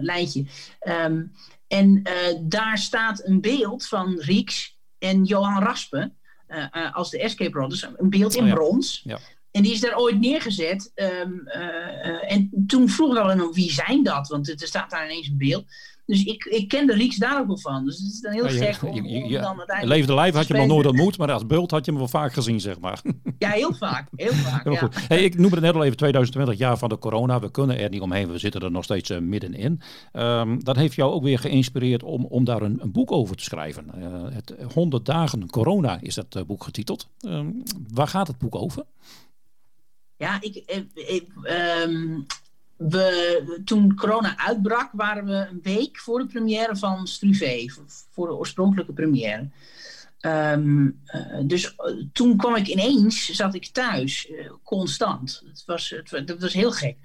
lijntje. 0.00 0.44
Um, 0.88 1.32
en 1.68 2.02
uh, 2.08 2.38
daar 2.42 2.78
staat 2.78 3.26
een 3.26 3.40
beeld 3.40 3.86
van 3.86 4.18
Rieks 4.18 4.78
en 4.98 5.24
Johan 5.24 5.62
Raspe 5.62 6.12
uh, 6.48 6.66
uh, 6.72 6.94
als 6.94 7.10
de 7.10 7.18
Escape 7.18 7.50
Brothers. 7.50 7.82
Een 7.96 8.10
beeld 8.10 8.34
in 8.34 8.42
oh, 8.42 8.48
ja. 8.48 8.54
brons. 8.54 9.00
Ja. 9.04 9.18
En 9.50 9.62
die 9.62 9.72
is 9.72 9.80
daar 9.80 9.96
ooit 9.96 10.20
neergezet. 10.20 10.92
Um, 10.94 11.46
en 12.26 12.64
toen 12.66 12.88
vroeg 12.88 13.16
ik 13.16 13.18
al, 13.18 13.52
wie 13.52 13.72
zijn 13.72 14.02
dat? 14.02 14.28
Want 14.28 14.60
er 14.60 14.66
staat 14.66 14.90
daar 14.90 15.04
ineens 15.04 15.28
een 15.28 15.38
beeld. 15.38 15.64
Dus 16.06 16.24
ik, 16.24 16.44
ik 16.44 16.68
ken 16.68 16.86
de 16.86 16.92
Rieks 16.92 17.16
daar 17.16 17.40
ook 17.40 17.46
wel 17.46 17.58
van. 17.58 17.84
Dus 17.84 17.98
het 17.98 18.12
is 18.12 18.20
dan 18.20 18.32
heel 18.32 18.48
ja, 18.48 18.72
gek 18.72 18.82
om, 18.82 18.88
om 18.88 19.06
je, 19.06 19.28
je, 19.28 19.38
dan 19.38 19.58
uiteindelijk... 19.58 19.98
Leefde 19.98 20.14
lijf 20.14 20.34
had 20.34 20.46
je 20.46 20.54
hem 20.54 20.66
nog 20.66 20.72
nooit 20.72 20.86
ontmoet, 20.86 21.18
maar 21.18 21.32
als 21.32 21.46
bult 21.46 21.70
had 21.70 21.84
je 21.84 21.90
hem 21.90 22.00
wel 22.00 22.08
vaak 22.08 22.32
gezien, 22.32 22.60
zeg 22.60 22.80
maar. 22.80 23.00
Ja, 23.38 23.50
heel 23.50 23.74
vaak. 23.74 24.08
Heel 24.14 24.32
vaak, 24.32 24.64
heel 24.64 24.72
ja. 24.72 24.88
Hey, 25.08 25.24
ik 25.24 25.38
noemde 25.38 25.54
het 25.54 25.64
net 25.64 25.74
al 25.74 25.84
even 25.84 25.96
2020, 25.96 26.58
jaar 26.58 26.78
van 26.78 26.88
de 26.88 26.98
corona. 26.98 27.40
We 27.40 27.50
kunnen 27.50 27.78
er 27.78 27.90
niet 27.90 28.00
omheen, 28.00 28.30
we 28.30 28.38
zitten 28.38 28.60
er 28.60 28.70
nog 28.70 28.84
steeds 28.84 29.10
uh, 29.10 29.18
middenin. 29.18 29.80
Um, 30.12 30.64
dat 30.64 30.76
heeft 30.76 30.94
jou 30.94 31.12
ook 31.12 31.22
weer 31.22 31.38
geïnspireerd 31.38 32.02
om, 32.02 32.24
om 32.24 32.44
daar 32.44 32.62
een, 32.62 32.78
een 32.82 32.92
boek 32.92 33.12
over 33.12 33.36
te 33.36 33.42
schrijven. 33.42 33.86
Uh, 33.98 34.04
het 34.32 34.54
100 34.72 35.04
dagen 35.04 35.50
corona 35.50 35.98
is 36.00 36.14
dat 36.14 36.36
uh, 36.36 36.42
boek 36.42 36.64
getiteld. 36.64 37.08
Um, 37.20 37.62
waar 37.92 38.08
gaat 38.08 38.26
het 38.26 38.38
boek 38.38 38.54
over? 38.54 38.84
Ja, 40.16 40.40
ik, 40.40 40.62
ik 40.94 41.26
um, 41.84 42.26
toen 43.64 43.94
corona 43.94 44.38
uitbrak, 44.38 44.90
waren 44.92 45.24
we 45.24 45.46
een 45.50 45.60
week 45.62 45.98
voor 45.98 46.18
de 46.18 46.26
première 46.26 46.76
van 46.76 47.06
Struve, 47.06 47.68
voor 48.10 48.26
de 48.26 48.34
oorspronkelijke 48.34 48.92
première. 48.92 49.48
Um, 50.20 51.02
uh, 51.06 51.40
dus 51.42 51.64
uh, 51.64 52.04
toen 52.12 52.36
kwam 52.36 52.54
ik 52.54 52.66
ineens, 52.66 53.24
zat 53.24 53.54
ik 53.54 53.66
thuis, 53.66 54.28
uh, 54.30 54.50
constant. 54.62 55.42
Het 55.48 55.62
was, 55.66 55.90
het, 55.90 56.26
dat 56.26 56.40
was 56.40 56.52
heel 56.52 56.72
gek. 56.72 56.96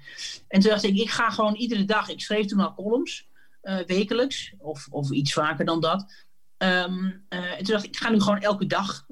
En 0.48 0.60
toen 0.60 0.70
dacht 0.70 0.82
ik, 0.82 0.96
ik 0.96 1.10
ga 1.10 1.30
gewoon 1.30 1.54
iedere 1.54 1.84
dag, 1.84 2.08
ik 2.08 2.20
schreef 2.20 2.46
toen 2.46 2.60
al 2.60 2.74
columns, 2.74 3.28
wekelijks, 3.86 4.52
of, 4.58 4.86
of 4.90 5.10
iets 5.10 5.32
vaker 5.32 5.64
dan 5.64 5.80
dat. 5.80 6.12
Ehm, 6.62 7.10
en 7.28 7.56
toen 7.56 7.72
dacht 7.72 7.84
ik, 7.84 7.90
ik 7.90 7.96
ga 7.96 8.10
nu 8.10 8.20
gewoon 8.20 8.40
elke 8.40 8.66
dag 8.66 9.06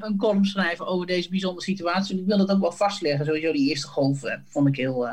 een 0.00 0.16
column 0.16 0.44
schrijven 0.44 0.86
over 0.86 1.06
deze 1.06 1.28
bijzondere 1.28 1.64
situatie. 1.64 2.14
En 2.14 2.20
ik 2.20 2.26
wil 2.26 2.38
dat 2.38 2.50
ook 2.50 2.60
wel 2.60 2.72
vastleggen. 2.72 3.26
Sowieso 3.26 3.52
die 3.52 3.68
eerste 3.68 3.86
golf 3.86 4.20
vond 4.44 4.68
ik 4.68 4.76
heel, 4.76 5.08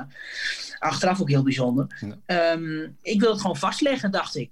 achteraf 0.79 1.21
ook 1.21 1.29
heel 1.29 1.43
bijzonder. 1.43 2.15
Ehm, 2.25 2.87
ik 3.01 3.19
wil 3.19 3.31
het 3.31 3.41
gewoon 3.41 3.57
vastleggen, 3.57 4.11
dacht 4.11 4.35
ik. 4.35 4.51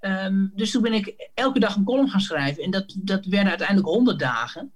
Ehm, 0.00 0.46
dus 0.54 0.70
toen 0.70 0.82
ben 0.82 0.92
ik 0.92 1.30
elke 1.34 1.58
dag 1.58 1.76
een 1.76 1.84
column 1.84 2.08
gaan 2.10 2.20
schrijven. 2.20 2.62
En 2.62 2.70
dat, 2.70 2.94
dat 2.98 3.24
werden 3.24 3.48
uiteindelijk 3.48 3.88
honderd 3.88 4.18
dagen. 4.18 4.72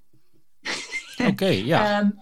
Oké, 1.26 1.46
ja. 1.46 2.12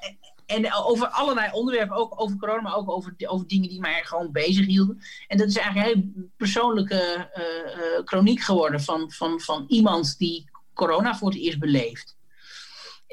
En 0.47 0.73
over 0.75 1.07
allerlei 1.07 1.53
onderwerpen, 1.53 1.97
ook 1.97 2.21
over 2.21 2.37
corona, 2.37 2.61
maar 2.61 2.77
ook 2.77 2.91
over, 2.91 3.15
over 3.27 3.47
dingen 3.47 3.69
die 3.69 3.81
mij 3.81 4.05
gewoon 4.05 4.33
bezig 4.33 4.67
hielden. 4.67 5.01
En 5.29 5.39
dat 5.39 5.49
is 5.49 5.57
eigenlijk 5.57 5.87
een 5.87 5.95
hele 5.95 6.29
persoonlijke 6.37 7.31
uh, 7.37 8.05
chroniek 8.05 8.41
geworden 8.41 8.81
van, 8.81 9.11
van, 9.11 9.41
van 9.41 9.65
iemand 9.69 10.19
die 10.19 10.51
corona 10.75 11.17
voor 11.17 11.29
het 11.29 11.39
eerst 11.39 11.59
beleeft. 11.59 12.17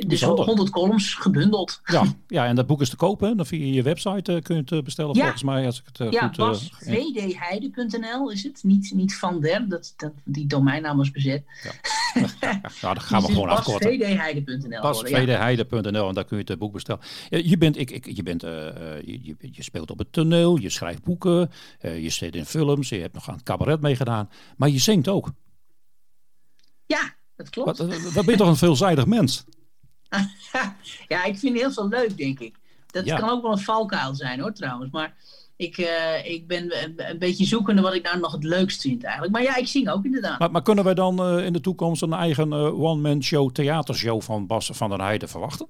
Dus 0.07 0.21
100 0.23 0.69
columns 0.69 1.13
gebundeld. 1.13 1.81
Ja, 1.83 2.03
ja, 2.27 2.45
en 2.45 2.55
dat 2.55 2.67
boek 2.67 2.81
is 2.81 2.89
te 2.89 2.95
kopen. 2.95 3.37
Dan 3.37 3.45
via 3.45 3.73
je 3.73 3.83
website 3.83 4.33
uh, 4.33 4.41
kun 4.41 4.55
je 4.55 4.61
het 4.61 4.71
uh, 4.71 4.81
bestellen 4.81 5.15
ja. 5.15 5.21
volgens 5.21 5.43
mij. 5.43 5.65
Als 5.65 5.79
ik 5.79 5.85
het, 5.85 5.99
uh, 5.99 6.11
ja, 6.11 6.31
goed, 6.37 6.69
vdheide.nl 6.77 8.31
is 8.31 8.43
het. 8.43 8.63
Niet, 8.63 8.91
niet 8.93 9.15
van 9.15 9.41
der, 9.41 9.69
dat, 9.69 9.93
dat, 9.97 10.11
die 10.23 10.47
domeinnaam 10.47 10.97
was 10.97 11.11
bezet. 11.11 11.43
Ja, 11.63 11.71
ja, 12.81 12.93
dan 12.93 13.01
gaan 13.01 13.21
we 13.21 13.27
gewoon 13.27 13.49
afkorten. 13.49 13.91
vdheide.nl 13.91 14.93
vdheide.nl 14.93 16.07
en 16.07 16.13
daar 16.13 16.25
kun 16.25 16.37
je 16.37 16.43
het 16.47 16.59
boek 16.59 16.73
bestellen. 16.73 17.01
Je 17.29 17.57
bent, 17.57 17.77
ik, 17.77 17.91
ik, 17.91 18.15
je, 18.15 18.23
bent 18.23 18.41
je, 18.41 19.35
je, 19.39 19.63
speelt 19.63 19.91
op 19.91 19.97
het 19.97 20.13
toneel, 20.13 20.57
je 20.57 20.69
schrijft 20.69 21.03
boeken, 21.03 21.51
je 21.79 22.09
zit 22.09 22.35
in 22.35 22.45
films, 22.45 22.89
je 22.89 22.95
hebt 22.95 23.13
nog 23.13 23.29
aan 23.29 23.35
het 23.35 23.43
cabaret 23.43 23.81
meegedaan. 23.81 24.29
Maar 24.57 24.69
je 24.69 24.79
zingt 24.79 25.07
ook. 25.07 25.31
Ja, 26.85 27.13
dat 27.35 27.49
klopt. 27.49 27.77
Wat, 27.77 28.13
wat 28.13 28.25
ben 28.25 28.33
je 28.33 28.39
toch 28.39 28.47
een 28.47 28.55
veelzijdig 28.55 29.05
mens? 29.05 29.45
ja, 31.07 31.23
ik 31.23 31.37
vind 31.37 31.57
heel 31.57 31.71
veel 31.71 31.87
leuk, 31.87 32.17
denk 32.17 32.39
ik. 32.39 32.55
Dat 32.87 33.05
kan 33.05 33.29
ook 33.29 33.41
wel 33.41 33.51
een 33.51 33.57
valkuil 33.57 34.15
zijn, 34.15 34.39
hoor, 34.39 34.53
trouwens. 34.53 34.91
Maar 34.91 35.13
ik, 35.55 35.77
uh, 35.77 36.25
ik 36.25 36.47
ben 36.47 36.73
een 37.09 37.19
beetje 37.19 37.45
zoekende 37.45 37.81
wat 37.81 37.93
ik 37.93 38.03
nou 38.03 38.19
nog 38.19 38.31
het 38.31 38.43
leukst 38.43 38.81
vind, 38.81 39.03
eigenlijk. 39.03 39.33
Maar 39.33 39.43
ja, 39.43 39.55
ik 39.55 39.67
zing 39.67 39.89
ook 39.89 40.05
inderdaad. 40.05 40.39
Maar, 40.39 40.51
maar 40.51 40.61
kunnen 40.61 40.83
wij 40.83 40.93
dan 40.93 41.37
uh, 41.37 41.45
in 41.45 41.53
de 41.53 41.61
toekomst 41.61 42.01
een 42.01 42.13
eigen 42.13 42.47
uh, 42.47 42.81
one-man 42.81 43.23
show, 43.23 43.51
theatershow 43.51 44.21
van 44.21 44.47
Bas 44.47 44.69
van 44.73 44.89
der 44.89 45.01
Heijden 45.01 45.29
verwachten? 45.29 45.67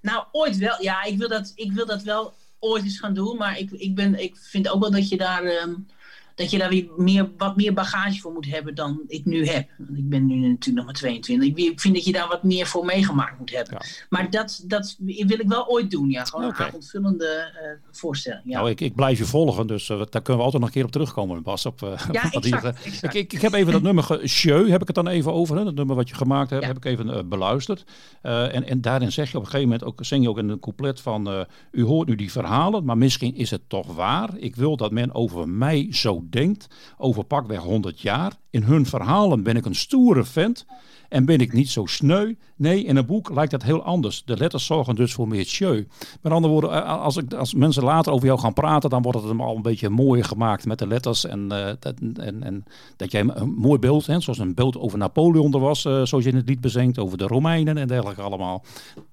Nou, 0.00 0.24
ooit 0.32 0.56
wel. 0.56 0.82
Ja, 0.82 1.02
ik 1.02 1.18
wil 1.18 1.28
dat, 1.28 1.52
ik 1.54 1.72
wil 1.72 1.86
dat 1.86 2.02
wel 2.02 2.32
ooit 2.58 2.84
eens 2.84 2.98
gaan 2.98 3.14
doen. 3.14 3.36
Maar 3.36 3.58
ik, 3.58 3.70
ik, 3.70 3.94
ben, 3.94 4.22
ik 4.22 4.36
vind 4.36 4.68
ook 4.68 4.80
wel 4.80 4.90
dat 4.90 5.08
je 5.08 5.16
daar... 5.16 5.44
Um, 5.44 5.86
dat 6.34 6.50
je 6.50 6.58
daar 6.58 6.68
weer 6.68 6.86
meer, 6.96 7.30
wat 7.36 7.56
meer 7.56 7.72
bagage 7.72 8.20
voor 8.20 8.32
moet 8.32 8.46
hebben 8.46 8.74
dan 8.74 9.00
ik 9.06 9.24
nu 9.24 9.46
heb. 9.46 9.68
Want 9.78 9.98
ik 9.98 10.08
ben 10.08 10.26
nu 10.26 10.34
natuurlijk 10.34 10.76
nog 10.76 10.84
maar 10.84 10.94
22. 10.94 11.66
Ik 11.66 11.80
vind 11.80 11.94
dat 11.94 12.04
je 12.04 12.12
daar 12.12 12.28
wat 12.28 12.42
meer 12.42 12.66
voor 12.66 12.84
meegemaakt 12.84 13.38
moet 13.38 13.50
hebben. 13.50 13.86
Maar 14.08 14.30
dat, 14.30 14.64
dat 14.66 14.96
wil 14.98 15.40
ik 15.40 15.48
wel 15.48 15.68
ooit 15.68 15.90
doen. 15.90 16.10
Ja. 16.10 16.24
Gewoon 16.24 16.46
okay. 16.46 16.60
een 16.60 16.66
avondvullende 16.66 17.52
uh, 17.54 17.88
voorstelling. 17.90 18.42
Ja. 18.44 18.56
Nou, 18.56 18.70
ik, 18.70 18.80
ik 18.80 18.94
blijf 18.94 19.18
je 19.18 19.24
volgen, 19.24 19.66
dus 19.66 19.88
uh, 19.88 19.96
daar 19.96 20.22
kunnen 20.22 20.36
we 20.36 20.42
altijd 20.42 20.52
nog 20.52 20.64
een 20.64 20.74
keer 20.74 20.84
op 20.84 20.90
terugkomen, 20.90 21.42
Bas. 21.42 21.66
Op, 21.66 21.82
uh, 21.82 21.88
ja, 22.12 22.30
exact, 22.30 22.84
exact. 22.84 22.86
Ik, 22.86 23.14
ik, 23.14 23.32
ik, 23.32 23.40
heb 23.40 23.52
even 23.52 23.72
dat 23.72 23.82
nummer, 23.82 24.20
Sjeu, 24.26 24.70
heb 24.70 24.80
ik 24.80 24.86
het 24.86 24.96
dan 24.96 25.08
even 25.08 25.32
over. 25.32 25.56
Hè? 25.56 25.64
Dat 25.64 25.74
nummer 25.74 25.96
wat 25.96 26.08
je 26.08 26.14
gemaakt 26.14 26.50
hebt, 26.50 26.62
ja. 26.62 26.68
heb 26.68 26.76
ik 26.76 26.84
even 26.84 27.28
beluisterd. 27.28 27.84
en, 28.22 28.66
en 28.66 28.80
daarin 28.80 29.12
zeg 29.12 29.30
je 29.30 29.36
op 29.36 29.44
een 29.44 29.50
gegeven 29.50 29.68
moment, 29.68 29.88
ook, 29.88 30.04
zing 30.04 30.22
je 30.22 30.28
ook 30.28 30.38
in 30.38 30.48
een 30.48 30.60
couplet 30.60 31.00
van... 31.00 31.46
u 31.70 31.84
hoort 31.84 32.08
nu 32.08 32.14
die 32.14 32.32
verhalen, 32.32 32.84
maar 32.84 32.98
misschien 32.98 33.34
is 33.34 33.50
het 33.50 33.62
toch 33.66 33.94
waar. 33.94 34.30
Ik 34.36 34.56
wil 34.56 34.76
dat 34.76 34.90
men 34.90 35.14
over 35.14 35.48
mij 35.48 35.86
zo 35.90 36.21
denkt 36.30 36.66
over 36.98 37.24
pakweg 37.24 37.58
100 37.58 38.00
jaar. 38.00 38.32
In 38.50 38.62
hun 38.62 38.86
verhalen 38.86 39.42
ben 39.42 39.56
ik 39.56 39.64
een 39.64 39.74
stoere 39.74 40.24
vent 40.24 40.66
en 41.12 41.24
ben 41.24 41.38
ik 41.38 41.52
niet 41.52 41.70
zo 41.70 41.86
sneu. 41.86 42.34
Nee, 42.56 42.84
in 42.84 42.96
een 42.96 43.06
boek 43.06 43.30
lijkt 43.30 43.50
dat 43.50 43.62
heel 43.62 43.82
anders. 43.82 44.22
De 44.24 44.36
letters 44.36 44.66
zorgen 44.66 44.94
dus 44.94 45.12
voor 45.12 45.28
meer 45.28 45.44
sjeu. 45.44 45.86
Met 46.20 46.32
andere 46.32 46.52
woorden, 46.52 46.86
als, 46.86 47.16
ik, 47.16 47.34
als 47.34 47.54
mensen 47.54 47.84
later 47.84 48.12
over 48.12 48.26
jou 48.26 48.38
gaan 48.38 48.52
praten, 48.52 48.90
dan 48.90 49.02
wordt 49.02 49.18
het 49.18 49.28
hem 49.28 49.40
al 49.40 49.56
een 49.56 49.62
beetje 49.62 49.88
mooier 49.88 50.24
gemaakt 50.24 50.66
met 50.66 50.78
de 50.78 50.86
letters. 50.86 51.24
En, 51.24 51.48
uh, 51.52 51.70
dat, 51.78 51.94
en, 52.16 52.42
en 52.42 52.64
dat 52.96 53.10
jij 53.10 53.20
een 53.20 53.54
mooi 53.54 53.78
beeld, 53.78 54.06
hè, 54.06 54.20
zoals 54.20 54.38
een 54.38 54.54
beeld 54.54 54.78
over 54.78 54.98
Napoleon 54.98 55.52
er 55.52 55.60
was, 55.60 55.84
uh, 55.84 56.02
zoals 56.02 56.24
je 56.24 56.30
in 56.30 56.36
het 56.36 56.48
lied 56.48 56.60
bezingt, 56.60 56.98
over 56.98 57.18
de 57.18 57.26
Romeinen 57.26 57.76
en 57.76 57.86
dergelijke 57.88 58.22
allemaal. 58.22 58.64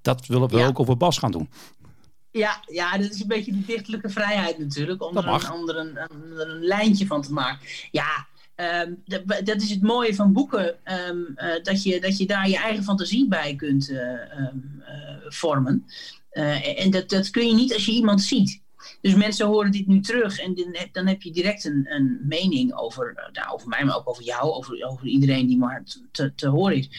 Dat 0.01 0.25
willen 0.27 0.49
we 0.49 0.57
ja. 0.57 0.67
ook 0.67 0.79
over 0.79 0.97
Bas 0.97 1.17
gaan 1.17 1.31
doen. 1.31 1.49
Ja, 2.31 2.63
ja, 2.65 2.97
dat 2.97 3.09
is 3.09 3.21
een 3.21 3.27
beetje 3.27 3.51
de 3.51 3.65
dichtelijke 3.65 4.09
vrijheid 4.09 4.57
natuurlijk. 4.57 5.03
Om 5.03 5.17
er 5.17 5.27
een, 5.27 5.51
om 5.51 5.69
er 5.69 5.77
een, 5.77 5.97
een, 5.97 6.49
een, 6.49 6.63
lijntje 6.63 7.05
van 7.05 7.21
te 7.21 7.33
maken. 7.33 7.67
Ja, 7.91 8.27
um, 8.85 9.01
dat, 9.05 9.45
dat, 9.45 9.61
is 9.61 9.69
het 9.69 9.81
mooie 9.81 10.15
van 10.15 10.33
boeken. 10.33 10.77
Um, 11.07 11.33
uh, 11.35 11.63
dat, 11.63 11.83
je, 11.83 12.01
dat 12.01 12.17
je 12.17 12.25
daar 12.25 12.49
je 12.49 12.57
eigen 12.57 12.83
fantasie 12.83 13.27
bij 13.27 13.55
kunt 13.55 13.89
uh, 13.89 13.99
um, 13.99 14.81
uh, 14.81 15.31
vormen. 15.31 15.85
en 16.75 16.91
dat, 16.91 17.09
dat 17.09 17.29
kun 17.29 17.47
je 17.47 17.53
niet 17.53 17.73
als 17.73 17.85
je 17.85 17.91
iemand 17.91 18.21
ziet. 18.21 18.61
Dus 19.01 19.15
mensen 19.15 19.47
horen 19.47 19.71
dit 19.71 19.87
nu 19.87 19.99
terug 20.01 20.39
en 20.39 20.55
dan 20.91 21.07
heb 21.07 21.21
je 21.21 21.31
direct 21.31 21.65
een, 21.65 21.85
een 21.89 22.19
mening 22.23 22.73
over, 22.73 23.29
nou, 23.31 23.53
over 23.53 23.67
mij, 23.67 23.85
maar 23.85 23.97
ook 23.97 24.09
over 24.09 24.23
jou, 24.23 24.51
over, 24.51 24.85
over 24.87 25.07
iedereen 25.07 25.47
die 25.47 25.57
maar 25.57 25.83
te, 26.11 26.35
te 26.35 26.47
horen 26.47 26.77
is. 26.77 26.89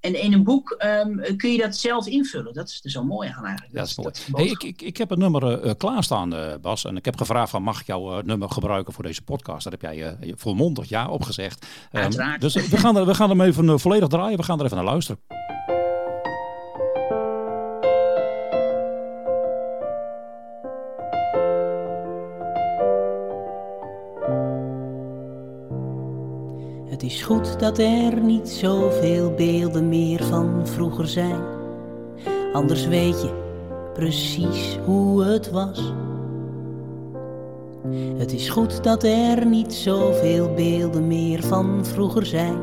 En 0.00 0.22
in 0.22 0.32
een 0.32 0.44
boek 0.44 0.76
um, 1.04 1.36
kun 1.36 1.52
je 1.52 1.58
dat 1.58 1.76
zelf 1.76 2.06
invullen. 2.06 2.52
Dat 2.54 2.68
is 2.68 2.80
er 2.82 2.90
zo 2.90 3.04
mooi 3.04 3.28
aan 3.28 3.44
eigenlijk. 3.44 3.74
Dat 3.74 4.16
is 4.16 4.26
mooi. 4.26 4.44
hey, 4.44 4.52
ik, 4.52 4.62
ik, 4.62 4.82
ik 4.82 4.96
heb 4.96 5.10
een 5.10 5.18
nummer 5.18 5.66
uh, 5.66 5.72
klaarstaan, 5.78 6.34
uh, 6.34 6.54
Bas. 6.60 6.84
En 6.84 6.96
ik 6.96 7.04
heb 7.04 7.16
gevraagd 7.16 7.50
van 7.50 7.62
mag 7.62 7.80
ik 7.80 7.86
jouw 7.86 8.18
uh, 8.18 8.24
nummer 8.24 8.50
gebruiken 8.50 8.92
voor 8.92 9.04
deze 9.04 9.22
podcast? 9.22 9.64
Daar 9.64 9.72
heb 9.72 9.82
jij 9.82 10.16
volmondig 10.36 10.88
ja 10.88 11.08
op 11.08 11.22
gezegd. 11.22 11.66
Um. 11.92 12.38
Dus 12.38 12.54
we 12.54 12.76
gaan, 12.76 12.96
er, 12.96 13.06
we 13.06 13.14
gaan 13.14 13.28
hem 13.28 13.40
even 13.40 13.80
volledig 13.80 14.08
draaien. 14.08 14.38
We 14.38 14.44
gaan 14.44 14.58
er 14.58 14.64
even 14.64 14.76
naar 14.76 14.86
luisteren. 14.86 15.20
Is 27.10 27.22
goed 27.22 27.60
dat 27.60 27.78
er 27.78 28.20
niet 28.20 28.48
zoveel 28.48 29.34
beelden 29.34 29.88
meer 29.88 30.24
van 30.24 30.66
vroeger 30.66 31.08
zijn. 31.08 31.40
Anders 32.52 32.86
weet 32.86 33.22
je 33.22 33.30
precies 33.94 34.78
hoe 34.84 35.24
het 35.24 35.50
was. 35.50 35.92
Het 38.16 38.32
is 38.32 38.48
goed 38.48 38.84
dat 38.84 39.02
er 39.02 39.46
niet 39.46 39.74
zoveel 39.74 40.54
beelden 40.54 41.06
meer 41.06 41.42
van 41.42 41.86
vroeger 41.86 42.26
zijn. 42.26 42.56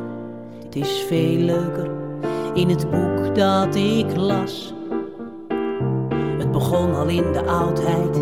Het 0.64 0.76
is 0.76 1.06
veel 1.08 1.38
leuker 1.38 1.92
in 2.54 2.70
het 2.70 2.90
boek 2.90 3.36
dat 3.36 3.76
ik 3.76 4.16
las. 4.16 4.74
Het 6.38 6.52
begon 6.52 6.96
al 6.96 7.08
in 7.08 7.32
de 7.34 7.44
oudheid, 7.46 8.14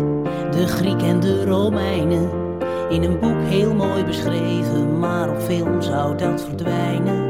de 0.52 0.66
Griek 0.66 1.02
en 1.02 1.20
de 1.20 1.44
Romeinen. 1.44 2.45
In 2.88 3.02
een 3.02 3.18
boek 3.18 3.40
heel 3.40 3.74
mooi 3.74 4.04
beschreven, 4.04 4.98
maar 4.98 5.30
op 5.30 5.40
film 5.40 5.82
zou 5.82 6.16
dat 6.16 6.42
verdwijnen. 6.42 7.24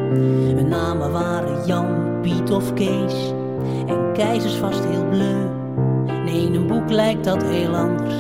Hun 0.57 0.69
namen 0.69 1.13
waren 1.13 1.67
Jan, 1.67 2.21
Piet 2.23 2.51
of 2.51 2.75
Kees 2.75 3.33
en 3.87 4.13
keizers 4.13 4.55
vast 4.55 4.85
heel 4.85 5.09
bleu. 5.09 5.49
Nee, 6.25 6.45
in 6.45 6.55
een 6.55 6.67
boek 6.67 6.91
lijkt 6.91 7.25
dat 7.25 7.43
heel 7.43 7.77
anders. 7.77 8.15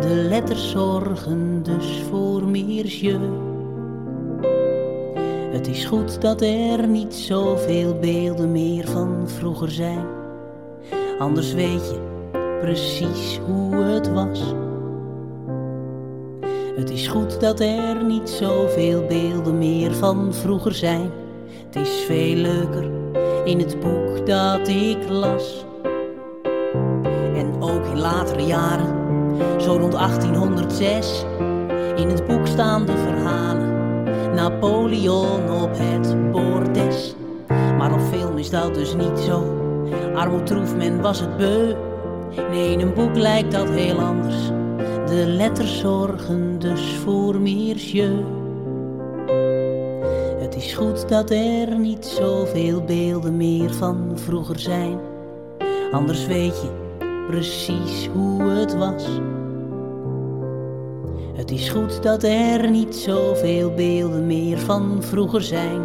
De 0.00 0.14
letters 0.14 0.70
zorgen 0.70 1.62
dus 1.62 2.02
voor 2.10 2.48
meer. 2.48 3.18
Het 5.52 5.68
is 5.68 5.84
goed 5.84 6.20
dat 6.20 6.40
er 6.40 6.88
niet 6.88 7.14
zoveel 7.14 7.98
beelden 7.98 8.52
meer 8.52 8.88
van 8.88 9.28
vroeger 9.28 9.70
zijn. 9.70 10.06
Anders 11.18 11.52
weet 11.52 11.90
je 11.90 12.00
precies 12.60 13.40
hoe 13.46 13.74
het 13.74 14.12
was. 14.12 14.54
Het 16.80 16.90
is 16.90 17.08
goed 17.08 17.40
dat 17.40 17.60
er 17.60 18.04
niet 18.04 18.28
zoveel 18.28 19.06
beelden 19.06 19.58
meer 19.58 19.94
van 19.94 20.34
vroeger 20.34 20.74
zijn. 20.74 21.10
Het 21.66 21.76
is 21.76 22.04
veel 22.06 22.34
leuker 22.34 22.90
in 23.44 23.58
het 23.58 23.80
boek 23.80 24.26
dat 24.26 24.68
ik 24.68 25.08
las. 25.08 25.64
En 27.34 27.62
ook 27.62 27.84
in 27.84 27.98
latere 27.98 28.46
jaren, 28.46 28.94
zo 29.60 29.76
rond 29.76 29.92
1806, 29.92 31.24
in 31.96 32.08
het 32.08 32.26
boek 32.26 32.46
staan 32.46 32.86
de 32.86 32.96
verhalen. 32.96 34.04
Napoleon 34.34 35.50
op 35.62 35.70
het 35.72 36.32
bordes. 36.32 37.14
Maar 37.48 37.92
op 37.92 38.00
film 38.00 38.38
is 38.38 38.50
dat 38.50 38.74
dus 38.74 38.94
niet 38.94 39.18
zo. 39.18 39.58
Armoed 40.14 40.46
troef, 40.46 40.76
men 40.76 41.00
was 41.00 41.20
het 41.20 41.36
beu. 41.36 41.74
Nee, 42.50 42.72
in 42.72 42.80
een 42.80 42.94
boek 42.94 43.16
lijkt 43.16 43.52
dat 43.52 43.68
heel 43.68 43.98
anders. 43.98 44.50
De 45.10 45.26
letters 45.26 45.78
zorgen 45.78 46.58
dus 46.58 46.94
voor 47.04 47.40
meer 47.40 47.76
jeu. 47.76 48.16
Het 50.38 50.56
is 50.56 50.72
goed 50.72 51.08
dat 51.08 51.30
er 51.30 51.78
niet 51.78 52.06
zoveel 52.06 52.84
beelden 52.84 53.36
meer 53.36 53.74
van 53.74 54.12
vroeger 54.14 54.58
zijn. 54.58 54.98
Anders 55.92 56.26
weet 56.26 56.60
je 56.60 56.70
precies 57.28 58.08
hoe 58.14 58.42
het 58.42 58.76
was. 58.76 59.04
Het 61.34 61.50
is 61.50 61.68
goed 61.68 62.02
dat 62.02 62.22
er 62.22 62.70
niet 62.70 62.96
zoveel 62.96 63.74
beelden 63.74 64.26
meer 64.26 64.58
van 64.58 65.02
vroeger 65.02 65.42
zijn. 65.42 65.80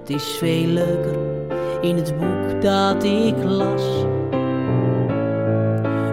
Het 0.00 0.10
is 0.10 0.24
veel 0.24 0.66
leuker 0.66 1.16
in 1.80 1.96
het 1.96 2.14
boek 2.18 2.62
dat 2.62 3.04
ik 3.04 3.34
las. 3.44 3.82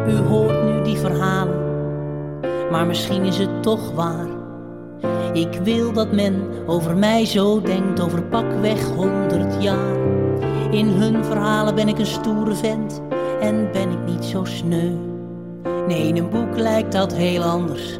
U 0.07 0.15
hoort 0.15 0.63
nu 0.63 0.81
die 0.83 0.97
verhalen, 0.97 1.38
maar 2.71 2.85
misschien 2.85 3.23
is 3.23 3.37
het 3.37 3.63
toch 3.63 3.91
waar. 3.91 4.27
Ik 5.33 5.59
wil 5.63 5.93
dat 5.93 6.11
men 6.11 6.43
over 6.65 6.95
mij 6.95 7.25
zo 7.25 7.61
denkt, 7.61 7.99
over 7.99 8.23
pakweg 8.23 8.83
honderd 8.83 9.63
jaar. 9.63 9.97
In 10.71 10.87
hun 10.87 11.25
verhalen 11.25 11.75
ben 11.75 11.87
ik 11.87 11.99
een 11.99 12.05
stoere 12.05 12.55
vent 12.55 13.01
en 13.41 13.71
ben 13.71 13.91
ik 13.91 14.05
niet 14.05 14.25
zo 14.25 14.43
sneu. 14.43 14.91
Nee, 15.87 16.07
in 16.07 16.17
een 16.17 16.29
boek 16.29 16.57
lijkt 16.57 16.91
dat 16.91 17.13
heel 17.13 17.43
anders. 17.43 17.99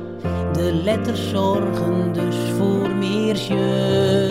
De 0.54 0.74
letters 0.84 1.30
zorgen 1.30 2.14
dus 2.14 2.36
voor 2.58 2.90
meer 2.90 3.36
jeu. 3.36 4.30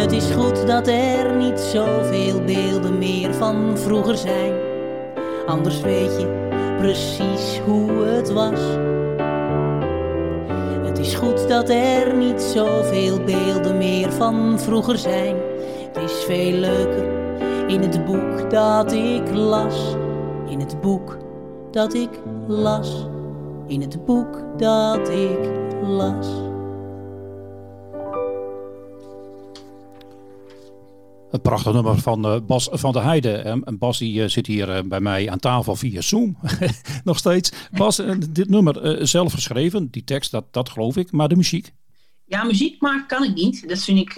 Het 0.00 0.12
is 0.12 0.30
goed 0.30 0.66
dat 0.66 0.88
er 0.88 1.36
niet 1.36 1.60
zoveel 1.60 2.40
beelden 2.44 2.98
meer 2.98 3.34
van 3.34 3.78
vroeger 3.78 4.16
zijn. 4.16 4.67
Anders 5.48 5.80
weet 5.80 6.20
je 6.20 6.46
precies 6.78 7.58
hoe 7.58 7.90
het 7.92 8.32
was. 8.32 8.60
Het 10.86 10.98
is 10.98 11.14
goed 11.14 11.48
dat 11.48 11.68
er 11.68 12.16
niet 12.16 12.42
zoveel 12.42 13.24
beelden 13.24 13.78
meer 13.78 14.12
van 14.12 14.58
vroeger 14.58 14.98
zijn. 14.98 15.36
Het 15.92 16.10
is 16.10 16.12
veel 16.12 16.52
leuker 16.52 17.06
in 17.66 17.80
het 17.80 18.04
boek 18.04 18.50
dat 18.50 18.92
ik 18.92 19.34
las. 19.34 19.96
In 20.48 20.60
het 20.60 20.80
boek 20.80 21.16
dat 21.70 21.94
ik 21.94 22.20
las. 22.46 23.06
In 23.66 23.80
het 23.80 24.04
boek 24.04 24.42
dat 24.56 25.08
ik 25.08 25.38
las. 25.82 26.47
Een 31.30 31.40
prachtig 31.40 31.72
nummer 31.72 31.98
van 31.98 32.34
uh, 32.34 32.40
Bas 32.46 32.68
van 32.70 32.92
der 32.92 33.02
Heijden. 33.02 33.64
En 33.64 33.78
Bas 33.78 33.98
die, 33.98 34.22
uh, 34.22 34.28
zit 34.28 34.46
hier 34.46 34.68
uh, 34.68 34.82
bij 34.84 35.00
mij 35.00 35.30
aan 35.30 35.38
tafel 35.38 35.76
via 35.76 36.00
Zoom. 36.00 36.38
Nog 37.04 37.18
steeds. 37.18 37.52
Bas, 37.72 38.02
dit 38.30 38.48
nummer 38.48 39.06
zelf 39.08 39.32
geschreven. 39.32 39.90
Die 39.90 40.04
tekst, 40.04 40.30
dat, 40.30 40.44
dat 40.50 40.68
geloof 40.68 40.96
ik. 40.96 41.12
Maar 41.12 41.28
de 41.28 41.36
muziek? 41.36 41.72
Ja, 42.24 42.44
muziek 42.44 42.80
maken 42.80 43.06
kan 43.06 43.24
ik 43.24 43.34
niet. 43.34 43.68
Dat 43.68 43.84
vind 43.84 43.98
ik 43.98 44.12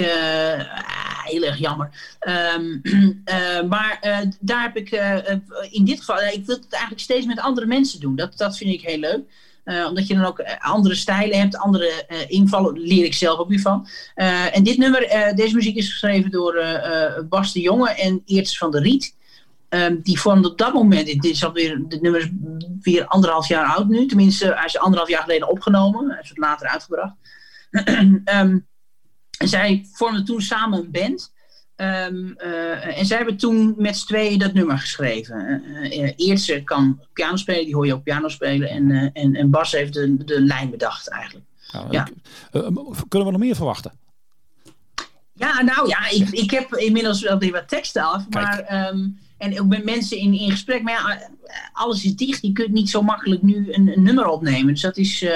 heel 1.25 1.43
erg 1.43 1.59
jammer. 1.59 2.17
Um, 2.57 2.81
maar 3.73 3.99
daar 4.41 4.63
heb 4.63 4.77
ik 4.77 4.91
in 5.71 5.85
dit 5.85 5.99
geval... 5.99 6.21
ik 6.21 6.47
wil 6.47 6.57
het 6.57 6.73
eigenlijk 6.73 7.03
steeds 7.03 7.27
met 7.27 7.41
andere 7.41 7.67
mensen 7.67 8.01
doen. 8.01 8.17
Dat, 8.17 8.37
dat 8.37 8.57
vind 8.57 8.75
ik 8.75 8.81
heel 8.81 8.99
leuk. 8.99 9.23
Uh, 9.65 9.87
omdat 9.87 10.07
je 10.07 10.15
dan 10.15 10.25
ook 10.25 10.43
andere 10.59 10.95
stijlen 10.95 11.39
hebt, 11.39 11.57
andere 11.57 12.05
uh, 12.09 12.17
invallen, 12.27 12.79
leer 12.79 13.05
ik 13.05 13.15
zelf 13.15 13.39
ook 13.39 13.49
weer 13.49 13.61
van. 13.61 13.89
En 14.53 14.63
dit 14.63 14.79
nummer, 14.79 15.33
deze 15.35 15.55
muziek 15.55 15.77
is 15.77 15.91
geschreven 15.91 16.31
door 16.31 16.65
Bas 17.29 17.53
de 17.53 17.61
Jonge 17.61 17.91
en 17.91 18.23
Eerts 18.25 18.59
van 18.59 18.71
der 18.71 18.83
Riet. 18.83 19.15
Um, 19.71 20.01
die 20.03 20.21
vormde 20.21 20.51
op 20.51 20.59
dat 20.59 20.73
moment, 20.73 21.07
dit 21.07 21.25
is 21.25 21.45
alweer, 21.45 21.83
dit 21.89 22.01
nummer 22.01 22.21
is 22.21 22.29
weer 22.81 23.07
anderhalf 23.07 23.49
jaar 23.49 23.67
oud 23.67 23.89
nu. 23.89 24.07
Tenminste, 24.07 24.55
hij 24.55 24.65
is 24.65 24.79
anderhalf 24.79 25.09
jaar 25.09 25.23
geleden 25.23 25.49
opgenomen. 25.49 26.11
Hij 26.11 26.21
is 26.23 26.29
het 26.29 26.39
later 26.39 26.67
uitgebracht. 26.67 27.15
um, 28.25 28.67
zij 29.55 29.87
vormden 29.93 30.25
toen 30.25 30.41
samen 30.41 30.79
een 30.79 30.91
band. 30.91 31.33
Um, 31.81 32.35
uh, 32.39 32.99
en 32.99 33.07
zij 33.07 33.17
hebben 33.17 33.37
toen 33.37 33.75
met 33.79 33.97
z'n 33.97 34.07
tweeën 34.07 34.39
dat 34.39 34.53
nummer 34.53 34.79
geschreven. 34.79 35.63
Uh, 35.75 35.99
uh, 35.99 36.13
Eerst 36.17 36.65
kan 36.65 37.01
piano 37.13 37.37
spelen, 37.37 37.65
die 37.65 37.75
hoor 37.75 37.87
je 37.87 37.95
ook 37.95 38.03
piano 38.03 38.29
spelen. 38.29 38.69
En, 38.69 39.13
en, 39.13 39.35
en 39.35 39.51
Bas 39.51 39.73
heeft 39.73 39.93
de, 39.93 40.25
de 40.25 40.41
lijn 40.41 40.71
bedacht 40.71 41.09
eigenlijk. 41.09 41.47
Nou, 41.73 41.87
ja. 41.91 42.09
kunnen 43.09 43.29
we 43.29 43.33
nog 43.33 43.39
meer 43.39 43.55
verwachten? 43.57 43.93
Ja, 45.33 45.63
nou 45.63 45.89
ja, 45.89 46.11
ik, 46.11 46.29
ik 46.29 46.51
heb 46.51 46.75
inmiddels 46.75 47.23
wel 47.23 47.39
weer 47.39 47.53
wat 47.53 47.69
teksten 47.69 48.03
af. 48.03 48.29
Maar, 48.29 48.89
um, 48.89 49.19
en 49.39 49.61
ook 49.61 49.69
met 49.69 49.85
mensen 49.85 50.17
in, 50.17 50.35
in 50.35 50.51
gesprek. 50.51 50.83
Maar 50.83 50.93
ja, 50.93 51.31
alles 51.73 52.05
is 52.05 52.17
dicht. 52.17 52.43
Je 52.43 52.53
kunt 52.53 52.73
niet 52.73 52.91
zo 52.91 53.03
makkelijk 53.03 53.43
nu 53.43 53.73
een, 53.73 53.89
een 53.89 54.03
nummer 54.03 54.27
opnemen. 54.27 54.73
Dus 54.73 54.83
dat 54.83 54.97
is 54.97 55.27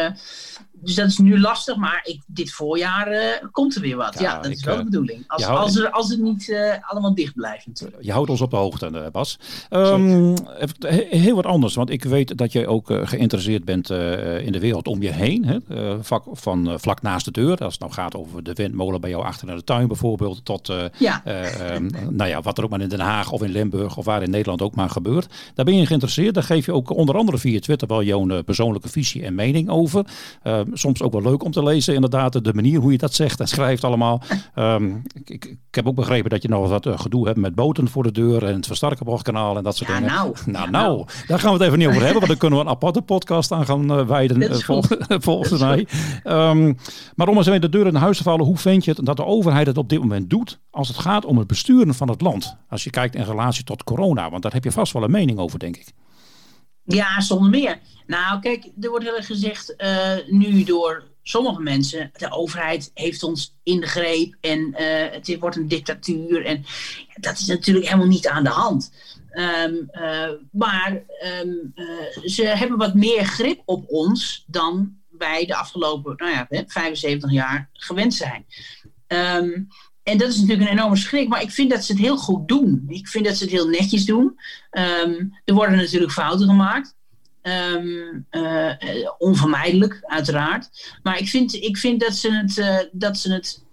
dus 0.84 0.94
dat 0.94 1.06
is 1.06 1.18
nu 1.18 1.40
lastig, 1.40 1.76
maar 1.76 2.00
ik, 2.04 2.22
dit 2.26 2.52
voorjaar 2.52 3.12
uh, 3.12 3.20
komt 3.50 3.74
er 3.74 3.80
weer 3.80 3.96
wat. 3.96 4.14
Ja, 4.14 4.20
ja 4.20 4.36
dat 4.36 4.46
ik, 4.46 4.52
is 4.52 4.64
wel 4.64 4.76
de 4.76 4.84
bedoeling. 4.84 5.24
Als, 5.26 5.46
als, 5.46 5.76
er, 5.76 5.90
als 5.90 6.08
het 6.08 6.20
niet 6.20 6.48
uh, 6.48 6.72
allemaal 6.80 7.14
dicht 7.14 7.34
blijft 7.34 7.66
natuurlijk. 7.66 8.02
Je 8.02 8.12
houdt 8.12 8.30
ons 8.30 8.40
op 8.40 8.50
de 8.50 8.56
hoogte, 8.56 9.08
Bas. 9.12 9.38
Um, 9.70 10.34
heel 11.08 11.34
wat 11.34 11.46
anders, 11.46 11.74
want 11.74 11.90
ik 11.90 12.04
weet 12.04 12.38
dat 12.38 12.52
jij 12.52 12.66
ook 12.66 12.92
geïnteresseerd 13.04 13.64
bent 13.64 13.90
in 14.40 14.52
de 14.52 14.58
wereld 14.60 14.86
om 14.88 15.02
je 15.02 15.10
heen. 15.10 15.44
Hè? 15.44 15.58
Vak, 16.02 16.24
van 16.32 16.80
vlak 16.80 17.02
naast 17.02 17.24
de 17.24 17.30
deur, 17.30 17.58
als 17.58 17.72
het 17.72 17.80
nou 17.80 17.92
gaat 17.92 18.16
over 18.16 18.42
de 18.42 18.52
windmolen 18.52 19.00
bij 19.00 19.10
jou 19.10 19.24
achter 19.24 19.48
in 19.48 19.56
de 19.56 19.64
tuin 19.64 19.86
bijvoorbeeld, 19.86 20.44
tot 20.44 20.72
ja. 20.98 21.22
Um, 21.74 21.90
nou 22.10 22.30
ja, 22.30 22.40
wat 22.40 22.58
er 22.58 22.64
ook 22.64 22.70
maar 22.70 22.80
in 22.80 22.88
Den 22.88 23.00
Haag 23.00 23.30
of 23.30 23.42
in 23.42 23.50
Limburg 23.50 23.96
of 23.96 24.04
waar 24.04 24.22
in 24.22 24.30
Nederland 24.30 24.62
ook 24.62 24.74
maar 24.74 24.90
gebeurt. 24.90 25.34
Daar 25.54 25.64
ben 25.64 25.76
je 25.76 25.86
geïnteresseerd. 25.86 26.34
Daar 26.34 26.42
geef 26.42 26.66
je 26.66 26.72
ook 26.72 26.90
onder 26.90 27.16
andere 27.16 27.38
via 27.38 27.60
Twitter 27.60 27.88
wel 27.88 28.02
jouw 28.02 28.42
persoonlijke 28.42 28.88
visie 28.88 29.24
en 29.24 29.34
mening 29.34 29.68
over. 29.68 30.04
Ehm, 30.74 30.80
soms 30.80 31.02
ook 31.02 31.12
wel 31.12 31.22
leuk 31.22 31.44
om 31.44 31.50
te 31.50 31.62
lezen, 31.62 31.94
inderdaad, 31.94 32.44
de 32.44 32.54
manier 32.54 32.80
hoe 32.80 32.92
je 32.92 32.98
dat 32.98 33.14
zegt 33.14 33.40
en 33.40 33.48
schrijft 33.48 33.84
allemaal. 33.84 34.22
Um, 34.56 35.02
ik, 35.14 35.30
ik, 35.30 35.44
ik, 35.44 35.58
heb 35.70 35.86
ook 35.86 35.94
begrepen 35.94 36.30
dat 36.30 36.42
je 36.42 36.48
nog 36.48 36.68
wat 36.68 36.86
uh, 36.86 36.98
gedoe 36.98 37.26
hebt 37.26 37.38
met 37.38 37.54
boten 37.54 37.88
voor 37.88 38.02
de 38.02 38.12
deur 38.12 38.44
en 38.44 38.54
het 38.54 38.66
versterkerbochtkanaal 38.66 39.56
en 39.56 39.62
dat 39.62 39.76
soort 39.76 39.90
ja, 39.90 39.96
dingen. 39.96 40.12
Nou, 40.12 40.34
nou, 40.46 40.70
nou, 40.70 41.06
daar 41.26 41.38
gaan 41.38 41.52
we 41.52 41.58
het 41.58 41.66
even 41.66 41.78
niet 41.78 41.88
over 41.88 42.00
hebben, 42.00 42.18
want 42.18 42.30
dan 42.30 42.38
kunnen 42.48 42.58
we 42.58 42.64
een 42.64 42.70
aparte 42.70 43.02
podcast 43.02 43.52
aan 43.52 43.66
gaan 43.66 43.98
uh, 43.98 44.06
wijden, 44.06 44.42
uh, 44.42 44.52
vol, 44.52 44.84
volgens 45.28 45.60
mij. 45.60 45.86
Um, 46.24 46.76
maar 47.14 47.28
om 47.28 47.36
eens 47.36 47.46
even 47.46 47.60
de 47.60 47.68
deur 47.68 47.86
in 47.86 47.94
huis 47.94 48.16
te 48.16 48.22
vallen, 48.22 48.44
hoe 48.44 48.58
vind 48.58 48.84
je 48.84 48.90
het 48.90 49.06
dat 49.06 49.16
de 49.16 49.24
overheid 49.24 49.66
het 49.66 49.78
op 49.78 49.88
dit 49.88 50.00
moment 50.00 50.30
doet 50.30 50.58
als 50.70 50.88
het 50.88 50.98
gaat 50.98 51.24
om 51.24 51.38
het 51.38 51.46
besturen 51.46 51.94
van 51.94 52.08
het 52.08 52.20
land? 52.20 52.56
Als 52.68 52.84
je 52.84 52.90
kijkt 52.90 53.14
in 53.14 53.24
relatie 53.24 53.64
tot 53.64 53.84
corona, 53.84 54.30
want 54.30 54.42
daar 54.42 54.52
heb 54.52 54.64
je 54.64 54.72
vast 54.72 54.92
wel 54.92 55.02
een 55.02 55.10
mening 55.10 55.38
over, 55.38 55.58
denk 55.58 55.76
ik. 55.76 55.92
Ja, 56.84 57.20
zonder 57.20 57.50
meer. 57.50 57.80
Nou, 58.06 58.40
kijk, 58.40 58.64
er 58.80 58.90
wordt 58.90 59.04
heel 59.04 59.16
erg 59.16 59.26
gezegd 59.26 59.74
uh, 59.78 60.16
nu 60.26 60.64
door 60.64 61.04
sommige 61.22 61.60
mensen: 61.60 62.10
de 62.16 62.30
overheid 62.30 62.90
heeft 62.94 63.22
ons 63.22 63.56
in 63.62 63.80
de 63.80 63.86
greep 63.86 64.34
en 64.40 64.58
uh, 64.60 65.10
het 65.10 65.36
wordt 65.40 65.56
een 65.56 65.68
dictatuur. 65.68 66.44
En 66.44 66.64
dat 67.14 67.38
is 67.38 67.46
natuurlijk 67.46 67.86
helemaal 67.86 68.06
niet 68.06 68.28
aan 68.28 68.44
de 68.44 68.50
hand. 68.50 68.92
Um, 69.32 69.88
uh, 69.92 70.30
maar 70.52 71.02
um, 71.42 71.72
ze 72.24 72.44
hebben 72.44 72.78
wat 72.78 72.94
meer 72.94 73.24
grip 73.24 73.62
op 73.64 73.84
ons 73.88 74.44
dan 74.46 74.96
wij 75.10 75.46
de 75.46 75.54
afgelopen 75.54 76.14
nou 76.16 76.30
ja, 76.30 76.64
75 76.66 77.32
jaar 77.32 77.70
gewend 77.72 78.14
zijn. 78.14 78.46
Um, 79.06 79.68
en 80.04 80.18
dat 80.18 80.28
is 80.28 80.40
natuurlijk 80.40 80.70
een 80.70 80.76
enorme 80.76 80.96
schrik, 80.96 81.28
maar 81.28 81.42
ik 81.42 81.50
vind 81.50 81.70
dat 81.70 81.84
ze 81.84 81.92
het 81.92 82.00
heel 82.00 82.16
goed 82.16 82.48
doen. 82.48 82.84
Ik 82.88 83.08
vind 83.08 83.24
dat 83.24 83.36
ze 83.36 83.42
het 83.42 83.52
heel 83.52 83.68
netjes 83.68 84.04
doen. 84.04 84.38
Um, 84.70 85.34
er 85.44 85.54
worden 85.54 85.76
natuurlijk 85.76 86.12
fouten 86.12 86.48
gemaakt. 86.48 86.94
Um, 87.42 88.26
uh, 88.30 88.72
onvermijdelijk, 89.18 89.98
uiteraard. 90.02 90.96
Maar 91.02 91.18
ik 91.18 91.28
vind, 91.28 91.54
ik 91.54 91.76
vind 91.76 92.00
dat, 92.00 92.14
ze 92.14 92.32
het, 92.32 92.56
uh, 92.56 92.78
dat 92.92 93.18
ze 93.18 93.32
het 93.32 93.64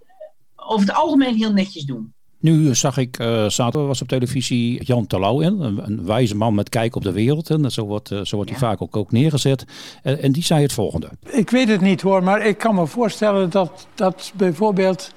over 0.56 0.86
het 0.86 0.96
algemeen 0.96 1.36
heel 1.36 1.52
netjes 1.52 1.84
doen. 1.84 2.12
Nu 2.38 2.74
zag 2.74 2.96
ik, 2.96 3.18
uh, 3.18 3.48
zaterdag 3.48 3.88
was 3.88 4.02
op 4.02 4.08
televisie 4.08 4.84
Jan 4.84 5.06
Terlouw 5.06 5.40
in, 5.40 5.60
een, 5.60 5.84
een, 5.84 6.04
wijze 6.04 6.36
man 6.36 6.54
met 6.54 6.68
kijk 6.68 6.96
op 6.96 7.02
de 7.02 7.12
wereld. 7.12 7.50
En 7.50 7.70
zo 7.70 7.84
wordt, 7.84 8.10
uh, 8.10 8.20
zo 8.24 8.36
wordt 8.36 8.50
ja. 8.50 8.56
hij 8.56 8.68
vaak 8.68 8.82
ook, 8.82 8.96
ook 8.96 9.12
neergezet. 9.12 9.64
En, 10.02 10.22
en, 10.22 10.32
die 10.32 10.42
zei 10.42 10.62
het 10.62 10.72
volgende. 10.72 11.10
Ik 11.30 11.50
weet 11.50 11.68
het 11.68 11.80
niet 11.80 12.00
hoor, 12.00 12.22
maar 12.22 12.46
ik 12.46 12.58
kan 12.58 12.74
me 12.74 12.86
voorstellen 12.86 13.50
dat, 13.50 13.86
dat 13.94 14.32
bijvoorbeeld 14.36 15.12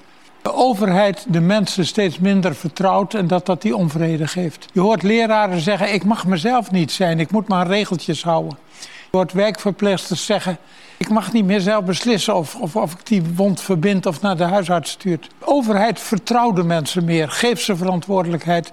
de 0.46 0.54
overheid 0.54 1.24
de 1.28 1.40
mensen 1.40 1.86
steeds 1.86 2.18
minder 2.18 2.54
vertrouwt 2.54 3.14
en 3.14 3.26
dat 3.26 3.46
dat 3.46 3.62
die 3.62 3.76
onvrede 3.76 4.26
geeft. 4.26 4.66
Je 4.72 4.80
hoort 4.80 5.02
leraren 5.02 5.60
zeggen, 5.60 5.94
ik 5.94 6.04
mag 6.04 6.26
mezelf 6.26 6.70
niet 6.70 6.92
zijn, 6.92 7.20
ik 7.20 7.30
moet 7.30 7.48
maar 7.48 7.66
regeltjes 7.66 8.22
houden. 8.22 8.58
Je 8.80 9.16
hoort 9.16 9.32
werkverpleegsters 9.32 10.24
zeggen, 10.24 10.58
ik 10.96 11.08
mag 11.08 11.32
niet 11.32 11.44
meer 11.44 11.60
zelf 11.60 11.84
beslissen 11.84 12.34
of, 12.34 12.54
of, 12.54 12.76
of 12.76 12.92
ik 12.92 13.06
die 13.06 13.22
wond 13.34 13.60
verbind 13.60 14.06
of 14.06 14.20
naar 14.20 14.36
de 14.36 14.44
huisarts 14.44 14.90
stuurt. 14.90 15.28
De 15.38 15.46
overheid 15.46 16.00
vertrouwt 16.00 16.56
de 16.56 16.64
mensen 16.64 17.04
meer, 17.04 17.30
geeft 17.30 17.62
ze 17.62 17.76
verantwoordelijkheid. 17.76 18.72